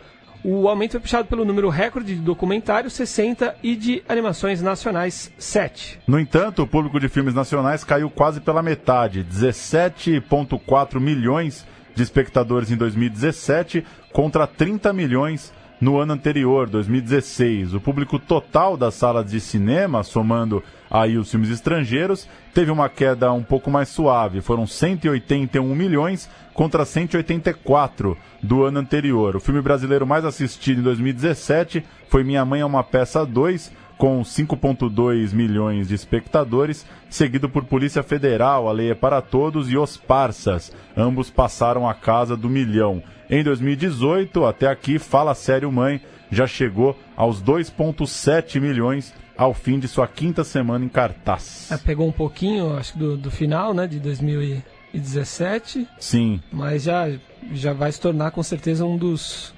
O 0.48 0.70
aumento 0.70 0.91
foi 0.91 1.00
puxado 1.00 1.28
pelo 1.28 1.43
número 1.43 1.70
recorde 1.70 2.14
de 2.14 2.22
documentários, 2.22 2.93
60, 2.93 3.56
e 3.64 3.76
de 3.76 4.04
animações 4.08 4.62
nacionais, 4.62 5.34
7. 5.39 6.00
No 6.06 6.20
entanto, 6.20 6.62
o 6.62 6.68
público 6.68 7.00
de 7.00 7.10
filmes 7.10 7.34
nacionais 7.34 7.84
caiu 7.84 8.12
quase 8.12 8.39
pela 8.39 8.62
metade, 8.62 9.26
17,4 9.26 11.00
milhões 11.00 11.66
de 11.96 12.04
espectadores 12.04 12.70
em 12.70 12.76
2017 12.76 13.84
contra 14.14 14.46
30 14.46 14.93
milhões 14.93 15.52
no 15.80 15.97
ano 15.99 16.13
anterior, 16.13 16.69
2016. 16.69 17.73
O 17.73 17.82
público 17.82 18.17
total 18.17 18.78
das 18.78 18.95
salas 18.95 19.30
de 19.30 19.39
cinema, 19.39 20.03
somando 20.03 20.63
aí 20.89 21.17
os 21.17 21.30
filmes 21.30 21.49
estrangeiros, 21.49 22.28
teve 22.53 22.71
uma 22.71 22.89
queda 22.89 23.32
um 23.32 23.43
pouco 23.43 23.69
mais 23.69 23.89
suave. 23.89 24.41
Foram 24.41 24.65
181 24.65 25.76
milhões 25.76 26.30
contra 26.53 26.86
184 26.86 28.17
do 28.41 28.63
ano 28.63 28.80
anterior. 28.80 29.36
O 29.36 29.39
filme 29.39 29.61
brasileiro 29.61 30.07
mais 30.07 30.23
assistido 30.23 30.80
em 30.80 30.84
2017 30.84 31.84
foi 32.07 32.23
Minha 32.23 32.45
Mãe 32.45 32.61
é 32.61 32.65
uma 32.65 32.84
Peça 32.84 33.26
2, 33.26 33.71
com 33.97 34.21
5,2 34.21 35.34
milhões 35.34 35.88
de 35.88 35.95
espectadores, 35.95 36.86
seguido 37.09 37.49
por 37.49 37.63
Polícia 37.65 38.03
Federal, 38.03 38.67
A 38.67 38.71
Lei 38.71 38.91
é 38.91 38.95
para 38.95 39.21
Todos 39.21 39.71
e 39.71 39.78
Os 39.78 39.97
Parsas. 39.97 40.71
Ambos 40.95 41.30
passaram 41.30 41.88
a 41.88 41.93
casa 41.93 42.36
do 42.36 42.49
milhão. 42.49 43.01
Em 43.30 43.43
2018, 43.43 44.45
até 44.45 44.67
aqui, 44.67 44.99
Fala 44.99 45.34
Sério 45.34 45.71
Mãe 45.71 45.99
já 46.32 46.45
chegou 46.45 46.97
aos 47.15 47.41
2,7 47.41 48.59
milhões 48.59 49.13
ao 49.38 49.53
fim 49.53 49.80
de 49.80 49.88
sua 49.88 50.07
quinta 50.07 50.43
semana 50.43 50.86
em 50.86 50.89
cartaz. 50.89 51.71
É, 51.71 51.78
pegou 51.78 52.07
um 52.07 52.11
pouquinho, 52.11 52.76
acho 52.78 52.93
que 52.93 52.99
do, 52.99 53.17
do 53.17 53.32
final, 53.32 53.73
né, 53.73 53.88
de 53.88 53.99
2017. 53.99 55.88
Sim. 55.99 56.41
Mas 56.51 56.84
já, 56.84 57.09
já 57.51 57.73
vai 57.73 57.91
se 57.91 57.99
tornar 57.99 58.32
com 58.32 58.43
certeza 58.43 58.86
um 58.86 58.97
dos, 58.97 59.53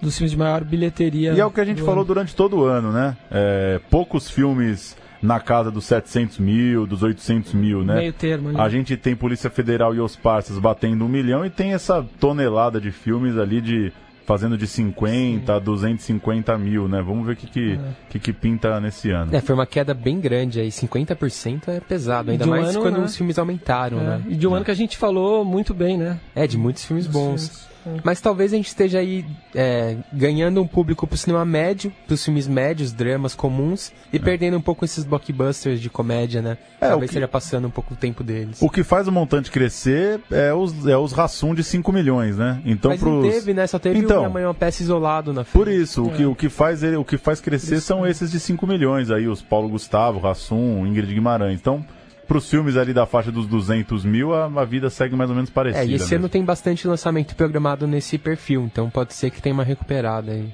dos 0.00 0.16
filmes 0.16 0.32
de 0.32 0.36
maior 0.36 0.64
bilheteria. 0.64 1.32
E 1.34 1.40
é 1.40 1.46
o 1.46 1.50
que 1.50 1.60
a 1.60 1.64
gente 1.64 1.80
falou 1.80 1.98
ano. 2.00 2.04
durante 2.04 2.34
todo 2.34 2.58
o 2.58 2.64
ano, 2.64 2.92
né? 2.92 3.16
É, 3.30 3.80
poucos 3.90 4.30
filmes 4.30 4.96
na 5.22 5.40
casa 5.40 5.70
dos 5.70 5.84
700 5.86 6.38
mil, 6.38 6.86
dos 6.86 7.02
800 7.02 7.54
mil, 7.54 7.84
né? 7.84 7.96
Meio 7.96 8.12
termo, 8.12 8.52
né? 8.52 8.60
A 8.60 8.68
gente 8.68 8.96
tem 8.96 9.16
Polícia 9.16 9.50
Federal 9.50 9.94
e 9.94 10.00
os 10.00 10.16
parceiros 10.16 10.62
batendo 10.62 11.04
um 11.04 11.08
milhão 11.08 11.44
e 11.44 11.50
tem 11.50 11.72
essa 11.72 12.04
tonelada 12.20 12.80
de 12.80 12.90
filmes 12.90 13.36
ali 13.38 13.60
de 13.60 13.92
fazendo 14.26 14.58
de 14.58 14.66
50 14.66 15.46
Sim. 15.46 15.52
a 15.52 15.58
250 15.60 16.58
mil, 16.58 16.88
né? 16.88 17.00
Vamos 17.00 17.24
ver 17.24 17.34
o 17.34 17.36
que 17.36 17.46
que, 17.46 17.72
é. 17.74 17.78
que, 18.10 18.18
que, 18.18 18.32
pinta 18.32 18.80
nesse 18.80 19.10
ano. 19.10 19.34
É, 19.34 19.40
foi 19.40 19.54
uma 19.54 19.66
queda 19.66 19.94
bem 19.94 20.20
grande 20.20 20.60
aí, 20.60 20.68
50% 20.68 21.68
é 21.68 21.80
pesado, 21.80 22.32
ainda 22.32 22.44
um 22.44 22.48
mais 22.48 22.70
ano, 22.70 22.80
quando 22.80 22.98
né? 22.98 23.04
os 23.04 23.16
filmes 23.16 23.38
aumentaram, 23.38 24.00
é. 24.00 24.02
né? 24.02 24.22
E 24.28 24.34
de 24.34 24.46
um 24.46 24.54
ano 24.54 24.64
que 24.64 24.70
a 24.72 24.74
gente 24.74 24.96
falou 24.96 25.44
muito 25.44 25.72
bem, 25.72 25.96
né? 25.96 26.18
É, 26.34 26.46
de 26.46 26.58
muitos 26.58 26.84
filmes 26.84 27.06
bons. 27.06 27.68
Filmes. 27.86 28.02
Mas 28.04 28.20
talvez 28.20 28.52
a 28.52 28.56
gente 28.56 28.66
esteja 28.66 28.98
aí 28.98 29.24
é, 29.54 29.96
ganhando 30.12 30.60
um 30.60 30.66
público 30.66 31.06
pro 31.06 31.16
cinema 31.16 31.44
médio, 31.44 31.92
pros 32.06 32.24
filmes 32.24 32.48
médios, 32.48 32.92
dramas 32.92 33.34
comuns, 33.34 33.92
e 34.12 34.16
é. 34.16 34.18
perdendo 34.18 34.56
um 34.56 34.60
pouco 34.60 34.84
esses 34.84 35.04
blockbusters 35.04 35.80
de 35.80 35.88
comédia, 35.88 36.42
né? 36.42 36.58
É, 36.80 36.88
talvez 36.88 37.10
que... 37.10 37.14
esteja 37.14 37.28
passando 37.28 37.68
um 37.68 37.70
pouco 37.70 37.94
o 37.94 37.96
tempo 37.96 38.24
deles. 38.24 38.60
O 38.60 38.68
que 38.68 38.82
faz 38.82 39.06
o 39.06 39.12
montante 39.12 39.50
crescer 39.50 40.20
é 40.30 40.52
os, 40.52 40.86
é 40.86 40.96
os 40.96 41.12
raçum 41.12 41.54
de 41.54 41.62
5 41.62 41.92
milhões, 41.92 42.36
né? 42.36 42.60
Então, 42.64 42.90
Mas 42.90 43.00
pros... 43.00 43.24
não 43.24 43.30
teve, 43.30 43.54
né? 43.54 43.66
Só 43.66 43.78
teve 43.78 43.98
então, 44.00 44.26
uma, 44.26 44.40
uma 44.40 44.54
peça 44.54 44.82
isolado 44.82 45.32
na 45.32 45.44
frente. 45.44 45.64
Por 45.64 45.68
isso, 45.68 46.04
o, 46.04 46.10
que, 46.10 46.24
o, 46.24 46.34
que 46.34 46.48
faz 46.48 46.82
ele, 46.82 46.96
o 46.96 47.04
que 47.04 47.16
faz 47.16 47.40
crescer 47.40 47.76
isso. 47.76 47.86
são 47.86 48.06
esses 48.06 48.30
de 48.30 48.40
5 48.40 48.66
milhões 48.66 49.10
aí, 49.10 49.28
os 49.28 49.40
Paulo 49.42 49.68
Gustavo, 49.68 50.18
Rassum, 50.18 50.84
Ingrid 50.86 51.14
Guimarães. 51.14 51.60
Então, 51.60 51.84
para 52.26 52.38
os 52.38 52.48
filmes 52.48 52.76
ali 52.76 52.92
da 52.92 53.06
faixa 53.06 53.30
dos 53.30 53.46
200 53.46 54.04
mil, 54.04 54.34
a, 54.34 54.46
a, 54.46 54.64
vida 54.64 54.90
segue 54.90 55.14
mais 55.14 55.30
ou 55.30 55.36
menos 55.36 55.50
parecida. 55.50 55.84
É, 55.84 55.86
e 55.86 55.94
esse 55.94 56.04
mesmo. 56.04 56.16
ano 56.18 56.28
tem 56.28 56.44
bastante 56.44 56.86
lançamento 56.86 57.34
programado 57.34 57.86
nesse 57.86 58.18
perfil, 58.18 58.62
então 58.62 58.90
pode 58.90 59.14
ser 59.14 59.30
que 59.30 59.40
tenha 59.40 59.54
uma 59.54 59.64
recuperada 59.64 60.32
aí. 60.32 60.52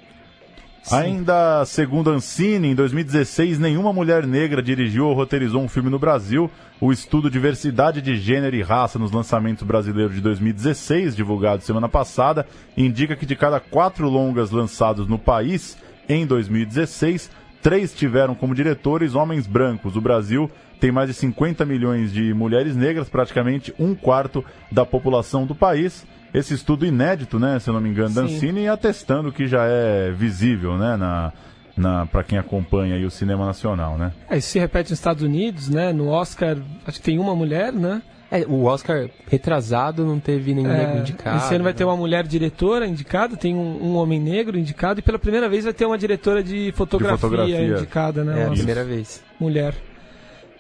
Sim. 0.83 0.97
Ainda 0.97 1.65
segundo 1.65 2.11
Ancine, 2.11 2.69
em 2.69 2.75
2016, 2.75 3.59
nenhuma 3.59 3.93
mulher 3.93 4.27
negra 4.27 4.61
dirigiu 4.61 5.07
ou 5.07 5.15
roteirizou 5.15 5.63
um 5.63 5.69
filme 5.69 5.89
no 5.89 5.99
Brasil. 5.99 6.51
O 6.81 6.93
estudo 6.93 7.31
Diversidade 7.31 8.03
de 8.03 8.17
Gênero 8.17 8.57
e 8.57 8.63
Raça 8.63 8.99
nos 8.99 9.13
lançamentos 9.13 9.63
brasileiros 9.63 10.17
de 10.17 10.21
2016, 10.21 11.15
divulgado 11.15 11.63
semana 11.63 11.89
passada, 11.89 12.45
indica 12.77 13.15
que 13.15 13.25
de 13.25 13.37
cada 13.37 13.61
quatro 13.61 14.09
longas 14.09 14.51
lançados 14.51 15.07
no 15.07 15.19
país 15.19 15.79
em 16.09 16.27
2016, 16.27 17.31
três 17.63 17.95
tiveram 17.95 18.35
como 18.35 18.55
diretores 18.55 19.15
homens 19.15 19.47
brancos. 19.47 19.97
O 19.97 20.01
Brasil 20.01 20.51
tem 20.81 20.91
mais 20.91 21.09
de 21.09 21.15
50 21.15 21.65
milhões 21.65 22.13
de 22.13 22.35
mulheres 22.35 22.75
negras, 22.75 23.09
praticamente 23.09 23.73
um 23.79 23.95
quarto 23.95 24.45
da 24.71 24.85
população 24.85 25.47
do 25.47 25.55
país. 25.55 26.05
Esse 26.35 26.55
estudo 26.55 26.85
inédito, 26.85 27.39
né, 27.39 27.59
se 27.59 27.69
eu 27.69 27.75
não 27.75 27.81
me 27.81 27.89
engano, 27.89 28.15
da 28.15 28.23
Ancine, 28.23 28.67
atestando 28.67 29.31
que 29.31 29.47
já 29.47 29.65
é 29.65 30.11
visível, 30.11 30.77
né, 30.77 30.97
na, 30.97 31.33
na 31.77 32.07
para 32.07 32.25
quem 32.25 32.39
acompanha 32.39 32.97
aí 32.97 33.05
o 33.05 33.11
cinema 33.11 33.47
nacional, 33.47 33.97
né? 33.97 34.13
É, 34.29 34.39
isso 34.39 34.49
se 34.49 34.59
repete 34.59 34.91
nos 34.91 34.99
Estados 34.99 35.23
Unidos, 35.23 35.69
né? 35.69 35.93
No 35.93 36.09
Oscar, 36.09 36.57
acho 36.87 36.99
que 36.99 37.05
tem 37.05 37.19
uma 37.19 37.37
mulher, 37.37 37.73
né? 37.73 38.03
É, 38.33 38.47
o 38.49 38.65
Oscar 38.65 39.11
retrasado 39.29 40.07
não 40.07 40.19
teve 40.19 40.55
nenhum 40.55 40.71
é, 40.71 40.79
negro 40.79 41.01
indicado. 41.01 41.37
Esse 41.37 41.55
ano 41.55 41.65
vai 41.65 41.75
ter 41.75 41.85
uma 41.85 41.99
mulher 41.99 42.27
diretora 42.27 42.87
indicada, 42.87 43.37
tem 43.37 43.55
um, 43.55 43.85
um, 43.85 43.97
homem 43.97 44.19
negro 44.19 44.59
indicado 44.59 45.01
e 45.01 45.03
pela 45.03 45.19
primeira 45.19 45.51
vez 45.51 45.65
vai 45.65 45.75
ter 45.75 45.85
uma 45.85 45.99
diretora 45.99 46.43
de 46.43 46.73
fotografia, 46.73 47.17
de 47.17 47.21
fotografia. 47.21 47.67
indicada, 47.67 48.25
né? 48.25 48.41
É, 48.41 48.47
a 48.47 48.51
primeira 48.51 48.85
vez. 48.85 49.23
Mulher. 49.39 49.75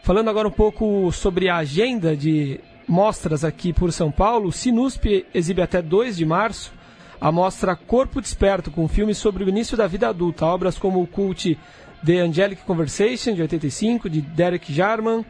Falando 0.02 0.28
agora 0.28 0.46
um 0.46 0.52
pouco 0.52 1.10
sobre 1.12 1.48
a 1.48 1.56
agenda 1.56 2.14
de 2.14 2.60
mostras 2.86 3.42
aqui 3.42 3.72
por 3.72 3.90
São 3.90 4.10
Paulo, 4.10 4.48
o 4.48 4.52
Sinusp 4.52 5.24
exibe 5.32 5.62
até 5.62 5.80
2 5.80 6.18
de 6.18 6.26
março 6.26 6.74
a 7.18 7.32
mostra 7.32 7.74
Corpo 7.74 8.20
Desperto, 8.20 8.70
com 8.70 8.86
filmes 8.86 9.16
sobre 9.16 9.44
o 9.44 9.48
início 9.48 9.76
da 9.76 9.86
vida 9.86 10.08
adulta, 10.08 10.44
obras 10.44 10.76
como 10.76 11.00
o 11.00 11.06
cult 11.06 11.56
The 12.04 12.18
Angelic 12.18 12.64
Conversation, 12.64 13.32
de 13.32 13.42
85, 13.42 14.10
de 14.10 14.20
Derek 14.20 14.74
Jarman, 14.74 15.24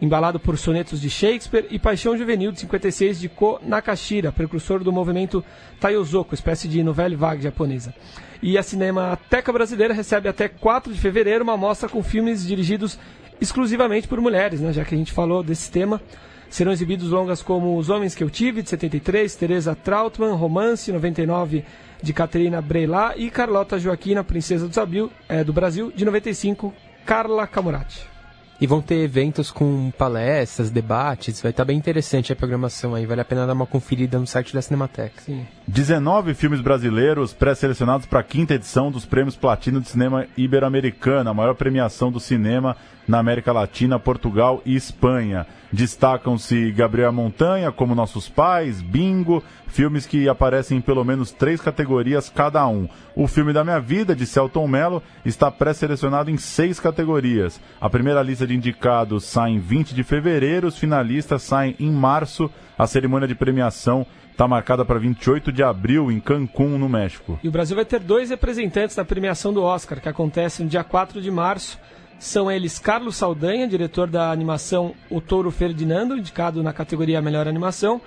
embalado 0.00 0.38
por 0.38 0.56
sonetos 0.56 1.00
de 1.00 1.10
Shakespeare, 1.10 1.66
e 1.70 1.78
Paixão 1.78 2.16
Juvenil, 2.16 2.52
de 2.52 2.60
56, 2.60 3.20
de 3.20 3.28
Ko 3.28 3.58
Nakashira, 3.62 4.30
precursor 4.30 4.82
do 4.82 4.92
movimento 4.92 5.44
Taiyozoko, 5.80 6.34
espécie 6.34 6.68
de 6.68 6.82
novela 6.82 7.16
vague 7.16 7.42
japonesa. 7.42 7.94
E 8.40 8.56
a 8.56 8.62
Cinemateca 8.62 9.52
Brasileira 9.52 9.92
recebe 9.92 10.28
até 10.28 10.48
4 10.48 10.92
de 10.92 11.00
fevereiro 11.00 11.42
uma 11.42 11.56
mostra 11.56 11.88
com 11.88 12.02
filmes 12.02 12.46
dirigidos 12.46 12.98
exclusivamente 13.40 14.06
por 14.06 14.20
mulheres, 14.20 14.60
né? 14.60 14.72
Já 14.72 14.84
que 14.84 14.94
a 14.94 14.98
gente 14.98 15.12
falou 15.12 15.42
desse 15.42 15.70
tema. 15.70 16.00
Serão 16.48 16.72
exibidos 16.72 17.10
longas 17.10 17.42
como 17.42 17.76
Os 17.76 17.90
Homens 17.90 18.14
Que 18.14 18.24
Eu 18.24 18.30
Tive, 18.30 18.62
de 18.62 18.70
73, 18.70 19.34
Teresa 19.36 19.74
Trautmann, 19.74 20.34
Romance, 20.34 20.90
99, 20.90 21.62
de 22.02 22.12
Caterina 22.14 22.62
Breilá 22.62 23.12
e 23.16 23.30
Carlota 23.30 23.78
Joaquina, 23.78 24.24
Princesa 24.24 24.66
do, 24.66 25.12
é, 25.28 25.44
do 25.44 25.52
Brasil, 25.52 25.92
de 25.94 26.06
95, 26.06 26.72
Carla 27.04 27.46
Camurati. 27.46 28.17
E 28.60 28.66
vão 28.66 28.82
ter 28.82 28.96
eventos 28.96 29.52
com 29.52 29.90
palestras, 29.96 30.68
debates, 30.68 31.40
vai 31.40 31.50
estar 31.50 31.64
bem 31.64 31.78
interessante 31.78 32.32
a 32.32 32.36
programação 32.36 32.92
aí, 32.94 33.06
vale 33.06 33.20
a 33.20 33.24
pena 33.24 33.46
dar 33.46 33.52
uma 33.52 33.66
conferida 33.66 34.18
no 34.18 34.26
site 34.26 34.52
da 34.52 34.60
Cinemateca. 34.60 35.22
Sim. 35.22 35.46
19 35.66 36.34
filmes 36.34 36.60
brasileiros 36.60 37.32
pré-selecionados 37.32 38.06
para 38.06 38.18
a 38.18 38.24
quinta 38.24 38.54
edição 38.54 38.90
dos 38.90 39.06
Prêmios 39.06 39.36
Platino 39.36 39.80
de 39.80 39.88
Cinema 39.88 40.26
Ibero-Americana, 40.36 41.30
a 41.30 41.34
maior 41.34 41.54
premiação 41.54 42.10
do 42.10 42.18
cinema 42.18 42.76
na 43.08 43.18
América 43.18 43.52
Latina, 43.52 43.98
Portugal 43.98 44.60
e 44.66 44.76
Espanha. 44.76 45.46
Destacam-se 45.72 46.70
Gabriel 46.72 47.12
Montanha, 47.12 47.72
como 47.72 47.94
Nossos 47.94 48.28
Pais, 48.28 48.82
Bingo, 48.82 49.42
filmes 49.66 50.06
que 50.06 50.28
aparecem 50.28 50.78
em 50.78 50.80
pelo 50.80 51.04
menos 51.04 51.32
três 51.32 51.60
categorias 51.60 52.28
cada 52.28 52.66
um. 52.68 52.86
O 53.16 53.26
filme 53.26 53.52
da 53.52 53.64
minha 53.64 53.80
vida, 53.80 54.14
de 54.14 54.26
Celton 54.26 54.68
Mello, 54.68 55.02
está 55.24 55.50
pré-selecionado 55.50 56.30
em 56.30 56.36
seis 56.36 56.78
categorias. 56.78 57.60
A 57.80 57.88
primeira 57.88 58.22
lista 58.22 58.46
de 58.46 58.54
indicados 58.54 59.24
sai 59.24 59.52
em 59.52 59.58
20 59.58 59.94
de 59.94 60.04
fevereiro, 60.04 60.68
os 60.68 60.78
finalistas 60.78 61.42
saem 61.42 61.74
em 61.80 61.90
março. 61.90 62.50
A 62.78 62.86
cerimônia 62.86 63.26
de 63.26 63.34
premiação 63.34 64.06
está 64.38 64.46
marcada 64.46 64.84
para 64.84 65.00
28 65.00 65.50
de 65.50 65.64
abril 65.64 66.12
em 66.12 66.20
Cancún, 66.20 66.78
no 66.78 66.88
México. 66.88 67.40
E 67.42 67.48
o 67.48 67.50
Brasil 67.50 67.74
vai 67.74 67.84
ter 67.84 67.98
dois 67.98 68.30
representantes 68.30 68.94
na 68.94 69.04
premiação 69.04 69.52
do 69.52 69.62
Oscar, 69.64 70.00
que 70.00 70.08
acontece 70.08 70.62
no 70.62 70.68
dia 70.68 70.84
4 70.84 71.20
de 71.20 71.30
março. 71.30 71.76
São 72.18 72.50
eles 72.50 72.78
Carlos 72.78 73.16
Saldanha, 73.16 73.68
diretor 73.68 74.08
da 74.08 74.30
animação 74.30 74.94
O 75.08 75.20
Touro 75.20 75.50
Ferdinando, 75.50 76.16
indicado 76.16 76.62
na 76.62 76.72
categoria 76.72 77.22
Melhor 77.22 77.46
Animação, 77.46 78.00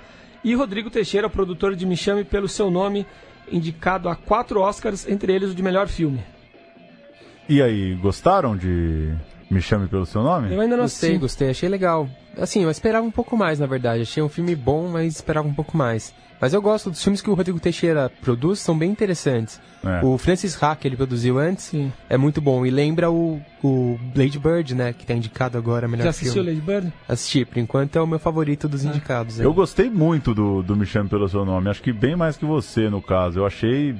e 0.43 0.53
Rodrigo 0.53 0.89
Teixeira, 0.89 1.29
produtor 1.29 1.75
de 1.75 1.85
Me 1.85 1.95
Chame 1.95 2.23
Pelo 2.23 2.47
Seu 2.49 2.69
Nome, 2.69 3.05
indicado 3.51 4.09
a 4.09 4.15
quatro 4.15 4.59
Oscars, 4.61 5.07
entre 5.07 5.33
eles 5.33 5.51
o 5.51 5.55
de 5.55 5.63
melhor 5.63 5.87
filme. 5.87 6.21
E 7.47 7.61
aí, 7.61 7.95
gostaram 7.95 8.55
de 8.57 9.13
Me 9.49 9.61
Chame 9.61 9.87
Pelo 9.87 10.05
Seu 10.05 10.21
Nome? 10.23 10.53
Eu 10.53 10.59
ainda 10.61 10.75
não 10.75 10.83
Gostei, 10.83 11.09
assisti. 11.11 11.21
gostei, 11.21 11.49
achei 11.49 11.69
legal. 11.69 12.09
Assim, 12.37 12.63
eu 12.63 12.71
esperava 12.71 13.05
um 13.05 13.11
pouco 13.11 13.37
mais, 13.37 13.59
na 13.59 13.65
verdade. 13.65 14.01
Achei 14.01 14.21
um 14.21 14.29
filme 14.29 14.55
bom, 14.55 14.87
mas 14.89 15.15
esperava 15.15 15.47
um 15.47 15.53
pouco 15.53 15.75
mais. 15.77 16.13
Mas 16.41 16.53
eu 16.53 16.61
gosto 16.61 16.89
dos 16.89 17.03
filmes 17.03 17.21
que 17.21 17.29
o 17.29 17.35
Rodrigo 17.35 17.59
Teixeira 17.59 18.11
produz, 18.19 18.59
são 18.59 18.75
bem 18.75 18.89
interessantes. 18.89 19.61
É. 19.83 20.03
O 20.03 20.17
Francis 20.17 20.61
Ha, 20.61 20.75
que 20.75 20.87
ele 20.87 20.97
produziu 20.97 21.37
antes, 21.37 21.71
é 22.09 22.17
muito 22.17 22.41
bom. 22.41 22.65
E 22.65 22.71
lembra 22.71 23.11
o, 23.11 23.39
o 23.63 23.99
Blade 24.13 24.39
Bird, 24.39 24.73
né? 24.73 24.91
Que 24.91 25.05
tá 25.05 25.13
indicado 25.13 25.55
agora, 25.55 25.85
a 25.85 25.89
melhor 25.89 26.05
Já 26.05 26.09
assistiu 26.09 26.43
filme. 26.43 26.49
Lady 26.49 26.61
Bird? 26.61 26.93
Assisti, 27.07 27.45
por 27.45 27.59
enquanto 27.59 27.95
é 27.95 28.01
o 28.01 28.07
meu 28.07 28.17
favorito 28.17 28.67
dos 28.67 28.83
indicados. 28.83 29.39
aí. 29.39 29.45
Eu 29.45 29.53
gostei 29.53 29.87
muito 29.87 30.33
do, 30.33 30.63
do 30.63 30.75
Me 30.75 30.85
Chame 30.87 31.07
Pelo 31.07 31.29
Seu 31.29 31.45
Nome, 31.45 31.69
acho 31.69 31.81
que 31.83 31.93
bem 31.93 32.15
mais 32.15 32.35
que 32.37 32.45
você, 32.45 32.89
no 32.89 33.03
caso. 33.03 33.39
Eu 33.39 33.45
achei 33.45 33.95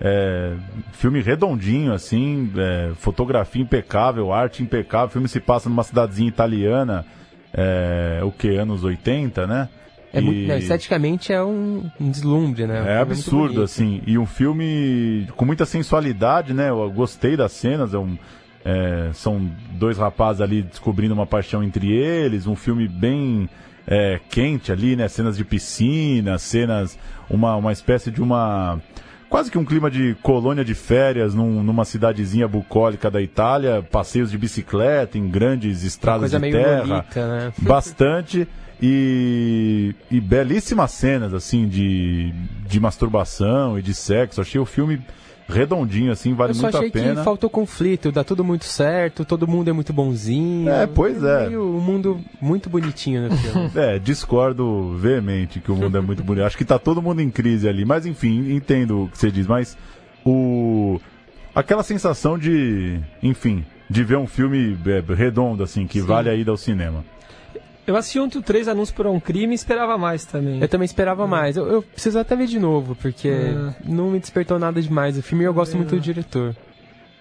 é, 0.00 0.56
filme 0.92 1.22
redondinho, 1.22 1.92
assim, 1.92 2.50
é, 2.56 2.90
fotografia 2.96 3.62
impecável, 3.62 4.32
arte 4.32 4.64
impecável. 4.64 5.06
O 5.06 5.10
filme 5.10 5.28
se 5.28 5.38
passa 5.38 5.68
numa 5.68 5.84
cidadezinha 5.84 6.28
italiana, 6.28 7.06
é, 7.52 8.20
o 8.24 8.32
que, 8.32 8.56
anos 8.56 8.82
80, 8.82 9.46
né? 9.46 9.68
É 10.14 10.20
muito, 10.20 10.38
E- 10.38 10.46
não, 10.46 10.56
esteticamente 10.56 11.32
é 11.32 11.42
um, 11.42 11.90
um 12.00 12.10
deslumbre, 12.10 12.66
né? 12.66 12.74
O 12.74 12.84
filme 12.84 12.90
É 12.90 12.98
absurdo, 13.00 13.62
assim. 13.62 14.00
E 14.06 14.16
um 14.16 14.26
filme 14.26 15.26
com 15.36 15.44
muita 15.44 15.66
sensualidade, 15.66 16.54
né? 16.54 16.70
Eu 16.70 16.90
gostei 16.90 17.36
das 17.36 17.52
cenas. 17.52 17.92
É 17.92 17.98
um, 17.98 18.16
é, 18.64 19.10
são 19.12 19.50
dois 19.72 19.98
rapazes 19.98 20.40
ali 20.40 20.62
descobrindo 20.62 21.12
uma 21.14 21.26
paixão 21.26 21.62
entre 21.62 21.90
eles. 21.92 22.46
Um 22.46 22.54
filme 22.56 22.86
bem 22.88 23.48
é, 23.86 24.20
quente 24.30 24.70
ali, 24.72 24.94
né? 24.96 25.08
Cenas 25.08 25.36
de 25.36 25.44
piscina, 25.44 26.38
cenas. 26.38 26.96
Uma, 27.28 27.56
uma 27.56 27.72
espécie 27.72 28.10
de 28.10 28.22
uma. 28.22 28.80
Quase 29.28 29.50
que 29.50 29.58
um 29.58 29.64
clima 29.64 29.90
de 29.90 30.14
colônia 30.22 30.64
de 30.64 30.74
férias 30.74 31.34
num- 31.34 31.60
numa 31.60 31.84
cidadezinha 31.84 32.46
bucólica 32.46 33.10
da 33.10 33.20
Itália, 33.20 33.82
passeios 33.90 34.30
de 34.30 34.38
bicicleta 34.38 35.18
em 35.18 35.28
grandes 35.28 35.82
estradas 35.82 36.30
de 36.30 36.38
terra. 36.38 36.84
Lolita, 36.84 37.28
né? 37.28 37.52
Bastante. 37.58 38.46
E, 38.86 39.94
e 40.10 40.20
belíssimas 40.20 40.90
cenas, 40.90 41.32
assim, 41.32 41.66
de, 41.66 42.34
de 42.66 42.78
masturbação 42.78 43.78
e 43.78 43.82
de 43.82 43.94
sexo. 43.94 44.42
Achei 44.42 44.60
o 44.60 44.66
filme 44.66 45.00
redondinho, 45.48 46.12
assim, 46.12 46.34
vale 46.34 46.50
Eu 46.50 46.56
só 46.56 46.62
muito 46.64 46.76
achei 46.76 46.88
a 46.88 46.92
pena. 46.92 47.14
que 47.16 47.24
faltou 47.24 47.48
conflito, 47.48 48.12
dá 48.12 48.22
tudo 48.22 48.44
muito 48.44 48.66
certo, 48.66 49.24
todo 49.24 49.48
mundo 49.48 49.70
é 49.70 49.72
muito 49.72 49.90
bonzinho. 49.90 50.68
É, 50.68 50.86
pois 50.86 51.24
é. 51.24 51.46
meio 51.48 51.62
um 51.62 51.80
mundo 51.80 52.20
muito 52.38 52.68
bonitinho 52.68 53.28
no 53.28 53.36
filme. 53.36 53.70
É, 53.74 53.98
discordo 53.98 54.94
veemente 54.98 55.60
que 55.60 55.72
o 55.72 55.76
mundo 55.76 55.96
é 55.96 56.00
muito 56.02 56.22
bonito. 56.22 56.44
Acho 56.44 56.58
que 56.58 56.64
tá 56.64 56.78
todo 56.78 57.00
mundo 57.00 57.22
em 57.22 57.30
crise 57.30 57.66
ali. 57.66 57.86
Mas 57.86 58.04
enfim, 58.04 58.52
entendo 58.54 59.04
o 59.04 59.08
que 59.08 59.16
você 59.16 59.30
diz. 59.30 59.46
Mas 59.46 59.78
o. 60.24 61.00
Aquela 61.54 61.82
sensação 61.82 62.38
de. 62.38 63.00
Enfim, 63.22 63.64
de 63.88 64.04
ver 64.04 64.16
um 64.18 64.26
filme 64.26 64.76
é, 64.86 65.14
redondo, 65.14 65.62
assim, 65.62 65.86
que 65.86 66.00
Sim. 66.00 66.06
vale 66.06 66.28
a 66.28 66.34
ida 66.34 66.50
ao 66.50 66.56
cinema. 66.56 67.02
Eu 67.86 67.96
assisti 67.96 68.18
ontem 68.18 68.38
o 68.38 68.42
Três 68.42 68.66
Anúncios 68.66 68.96
por 68.96 69.06
um 69.06 69.20
Crime 69.20 69.52
e 69.52 69.54
esperava 69.54 69.98
mais 69.98 70.24
também. 70.24 70.60
Eu 70.60 70.68
também 70.68 70.86
esperava 70.86 71.26
mais. 71.26 71.56
Eu, 71.56 71.66
eu 71.66 71.82
preciso 71.82 72.18
até 72.18 72.34
ver 72.34 72.46
de 72.46 72.58
novo, 72.58 72.94
porque 72.96 73.28
É. 73.28 73.74
não 73.84 74.10
me 74.10 74.18
despertou 74.18 74.58
nada 74.58 74.80
demais 74.80 75.18
o 75.18 75.22
filme 75.22 75.44
eu 75.44 75.52
gosto 75.52 75.76
muito 75.76 75.94
do 75.94 76.00
diretor. 76.00 76.56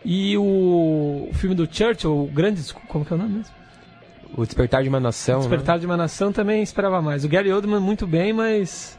E 0.06 0.38
o, 0.38 1.28
o 1.30 1.34
filme 1.34 1.56
do 1.56 1.68
Churchill, 1.70 2.12
o 2.24 2.28
grande. 2.28 2.62
Como 2.88 3.04
que 3.06 3.12
é 3.14 3.16
o 3.16 3.20
nome 3.20 3.36
mesmo? 3.38 3.54
O 4.36 4.46
Despertar 4.46 4.84
de 4.84 4.90
uma 4.90 5.00
Nação. 5.00 5.36
né? 5.36 5.42
Despertar 5.42 5.80
de 5.80 5.86
uma 5.86 5.96
Nação 5.98 6.32
também 6.32 6.64
esperava 6.64 7.02
mais. 7.02 7.24
O 7.24 7.30
Gary 7.30 7.52
Oldman 7.52 7.80
muito 7.80 8.08
bem, 8.08 8.34
mas 8.34 8.98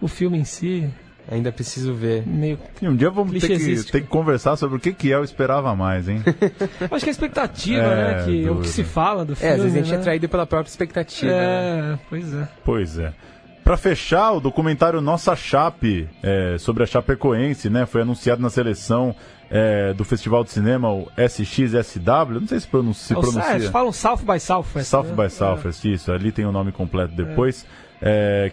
o 0.00 0.08
filme 0.08 0.38
em 0.38 0.44
si 0.44 0.88
Ainda 1.30 1.50
preciso 1.52 1.94
ver. 1.94 2.26
meio. 2.26 2.58
E 2.80 2.88
um 2.88 2.94
dia 2.96 3.10
vamos 3.10 3.40
ter 3.40 3.56
que, 3.58 3.82
ter 3.90 4.00
que 4.02 4.06
conversar 4.08 4.56
sobre 4.56 4.76
o 4.76 4.80
que, 4.80 4.92
que 4.92 5.12
é 5.12 5.18
o 5.18 5.22
Esperava 5.24 5.74
Mais, 5.76 6.08
hein? 6.08 6.22
Acho 6.90 7.04
que 7.04 7.10
a 7.10 7.12
expectativa, 7.12 7.82
É, 7.82 8.16
né? 8.18 8.24
Que, 8.24 8.48
o 8.50 8.60
que 8.60 8.68
se 8.68 8.82
fala 8.84 9.24
do 9.24 9.36
filme. 9.36 9.52
É, 9.52 9.56
às 9.56 9.62
vezes 9.62 9.76
a 9.76 9.80
gente 9.80 9.92
né? 9.92 9.98
é 9.98 10.02
traído 10.02 10.28
pela 10.28 10.46
própria 10.46 10.70
expectativa. 10.70 11.30
né? 11.30 11.92
É, 11.94 11.98
pois 12.08 12.34
é. 12.34 12.48
Pois 12.64 12.98
é. 12.98 13.12
Pra 13.62 13.76
fechar, 13.76 14.32
o 14.32 14.40
documentário 14.40 15.00
Nossa 15.00 15.36
Chape, 15.36 16.08
é, 16.22 16.56
sobre 16.58 16.82
a 16.82 16.86
Chapecoense, 16.86 17.70
né? 17.70 17.86
Foi 17.86 18.02
anunciado 18.02 18.42
na 18.42 18.50
seleção 18.50 19.14
é, 19.48 19.92
do 19.92 20.02
Festival 20.04 20.42
de 20.42 20.50
Cinema, 20.50 20.90
o 20.92 21.06
SXSW. 21.16 22.40
Não 22.40 22.48
sei 22.48 22.58
se, 22.60 22.66
pronuncia, 22.66 23.06
se 23.06 23.12
É, 23.12 23.20
pronuncia. 23.20 23.66
é, 23.68 23.70
falam 23.70 23.92
South 23.92 24.18
by 24.26 24.40
Southwest. 24.40 24.88
South 24.88 25.04
né? 25.04 25.24
by 25.24 25.30
Southwest, 25.32 25.84
isso. 25.84 26.10
Ali 26.10 26.32
tem 26.32 26.44
o 26.46 26.52
nome 26.52 26.72
completo 26.72 27.14
depois. 27.14 27.64
É, 27.64 27.89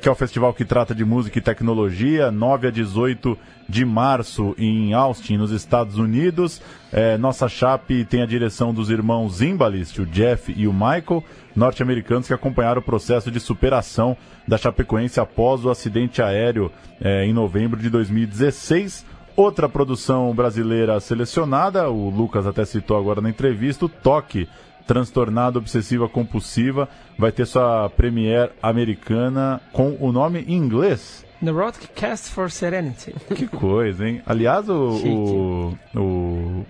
que 0.02 0.10
é 0.10 0.12
o 0.12 0.16
festival 0.16 0.54
que 0.54 0.66
trata 0.66 0.93
de 0.93 1.06
música 1.06 1.38
e 1.38 1.41
tecnologia, 1.41 2.30
9 2.32 2.68
a 2.68 2.72
18 2.72 3.38
de 3.68 3.86
março 3.86 4.56
em 4.58 4.93
Austin, 4.93 5.38
nos 5.38 5.52
Estados 5.52 5.98
Unidos. 5.98 6.62
É, 6.91 7.18
nossa 7.18 7.48
chape 7.50 8.06
tem 8.06 8.22
a 8.22 8.26
direção 8.26 8.74
dos 8.74 8.89
irmãos 8.89 9.38
Zimbalist, 9.38 10.00
o 10.00 10.06
Jeff 10.06 10.54
e 10.56 10.68
o 10.68 10.74
Michael, 10.74 11.24
norte-americanos 11.56 12.28
que 12.28 12.34
acompanharam 12.34 12.80
o 12.80 12.86
processo 12.86 13.30
de 13.30 13.39
superação 13.39 14.16
da 14.48 14.58
Chapecoense 14.58 15.20
após 15.20 15.66
o 15.66 15.70
acidente 15.70 16.22
aéreo 16.22 16.72
é, 17.02 17.26
em 17.26 17.34
novembro 17.34 17.80
de 17.80 17.89
2016. 17.89 19.06
Outra 19.36 19.70
produção 19.70 20.34
brasileira 20.34 21.00
selecionada, 21.00 21.89
o 21.89 22.10
Lucas 22.10 22.48
até 22.48 22.66
citou 22.66 22.98
agora 22.98 23.22
na 23.22 23.30
entrevista, 23.30 23.86
o 23.86 23.89
Toque, 23.89 24.50
transtornada 24.88 25.60
obsessiva 25.60 26.08
compulsiva, 26.10 26.88
vai 27.18 27.32
ter 27.32 27.46
sua 27.46 27.90
premiere 27.90 28.52
americana 28.64 29.62
com 29.74 29.98
o 30.00 30.12
nome 30.12 30.46
em 30.48 30.56
inglês. 30.56 31.26
Neurotic 31.42 31.90
Cast 31.94 32.30
for 32.32 32.50
Serenity. 32.50 33.14
Que 33.36 33.46
coisa, 33.48 34.08
hein? 34.08 34.22
Aliás, 34.26 34.68
o, 34.70 34.74
o, 34.74 36.00
o, 36.00 36.66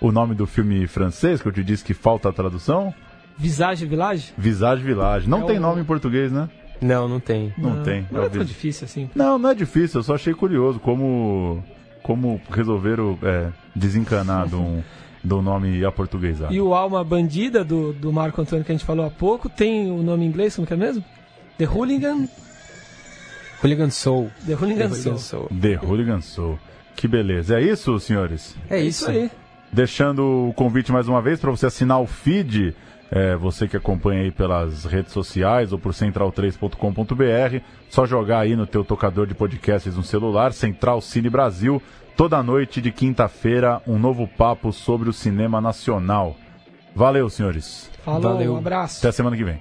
o 0.00 0.12
nome 0.12 0.34
do 0.34 0.46
filme 0.46 0.86
francês, 0.86 1.42
que 1.42 1.48
eu 1.48 1.52
te 1.52 1.64
disse 1.64 1.82
que 1.82 1.94
falta 1.94 2.28
a 2.28 2.32
tradução, 2.32 2.94
Visage 3.36 3.84
Village? 3.86 4.32
Visage 4.38 4.82
Village. 4.84 5.28
Não 5.28 5.42
É 5.42 5.46
tem 5.46 5.58
o- 5.58 5.60
nome 5.60 5.80
em 5.80 5.84
português, 5.84 6.30
né? 6.30 6.48
Não, 6.80 7.08
não 7.08 7.18
tem. 7.18 7.52
Não, 7.56 7.82
tem. 7.82 8.06
Não 8.10 8.22
É 8.22 8.26
é 8.26 8.28
tão 8.28 8.44
difícil 8.44 8.84
assim. 8.84 9.10
Não, 9.14 9.38
não 9.38 9.50
é 9.50 9.54
difícil, 9.54 9.98
eu 10.00 10.04
só 10.04 10.14
achei 10.14 10.34
curioso 10.34 10.78
como, 10.78 11.64
como 12.02 12.40
resolveram 12.50 13.18
é, 13.22 13.48
desencanar 13.74 14.46
de 14.48 14.54
um, 14.54 14.82
um 15.32 15.42
nome 15.42 15.84
aportuguesado. 15.84 16.52
E 16.52 16.60
o 16.60 16.74
Alma 16.74 17.02
Bandida, 17.02 17.64
do, 17.64 17.92
do 17.92 18.12
Marco 18.12 18.40
Antônio 18.40 18.64
que 18.64 18.72
a 18.72 18.74
gente 18.74 18.84
falou 18.84 19.06
há 19.06 19.10
pouco, 19.10 19.48
tem 19.48 19.90
o 19.90 20.02
nome 20.02 20.24
em 20.24 20.28
inglês, 20.28 20.54
como 20.54 20.66
que 20.66 20.74
é 20.74 20.76
mesmo? 20.76 21.02
The 21.56 21.66
Hooligan. 21.66 22.28
Hooligan 23.62 23.90
Soul. 23.90 24.30
The 24.46 24.54
Hooligan 24.54 24.88
The 24.90 24.94
Soul. 24.94 25.18
Soul. 25.18 25.48
The 25.60 25.78
Hooligan 25.82 26.20
Soul. 26.20 26.58
Que 26.94 27.08
beleza. 27.08 27.58
É 27.58 27.62
isso, 27.62 27.98
senhores? 27.98 28.56
É 28.68 28.80
isso. 28.80 29.10
aí. 29.10 29.30
Deixando 29.72 30.48
o 30.48 30.52
convite 30.52 30.92
mais 30.92 31.08
uma 31.08 31.20
vez 31.20 31.40
para 31.40 31.50
você 31.50 31.66
assinar 31.66 32.00
o 32.00 32.06
feed, 32.06 32.74
é, 33.10 33.34
você 33.36 33.66
que 33.66 33.76
acompanha 33.76 34.22
aí 34.22 34.30
pelas 34.30 34.84
redes 34.84 35.12
sociais 35.12 35.72
ou 35.72 35.78
por 35.78 35.92
central3.com.br, 35.92 37.64
só 37.88 38.06
jogar 38.06 38.40
aí 38.40 38.54
no 38.54 38.66
teu 38.66 38.84
tocador 38.84 39.26
de 39.26 39.34
podcasts 39.34 39.96
no 39.96 40.02
celular, 40.02 40.52
Central 40.52 41.00
Cine 41.00 41.30
Brasil, 41.30 41.82
toda 42.16 42.42
noite 42.42 42.80
de 42.80 42.90
quinta-feira, 42.90 43.82
um 43.86 43.98
novo 43.98 44.26
papo 44.26 44.72
sobre 44.72 45.08
o 45.08 45.12
cinema 45.12 45.60
nacional. 45.60 46.36
Valeu, 46.94 47.28
senhores. 47.28 47.90
Falou, 48.04 48.34
Valeu. 48.34 48.54
um 48.54 48.58
abraço. 48.58 48.98
Até 48.98 49.12
semana 49.12 49.36
que 49.36 49.44
vem. 49.44 49.60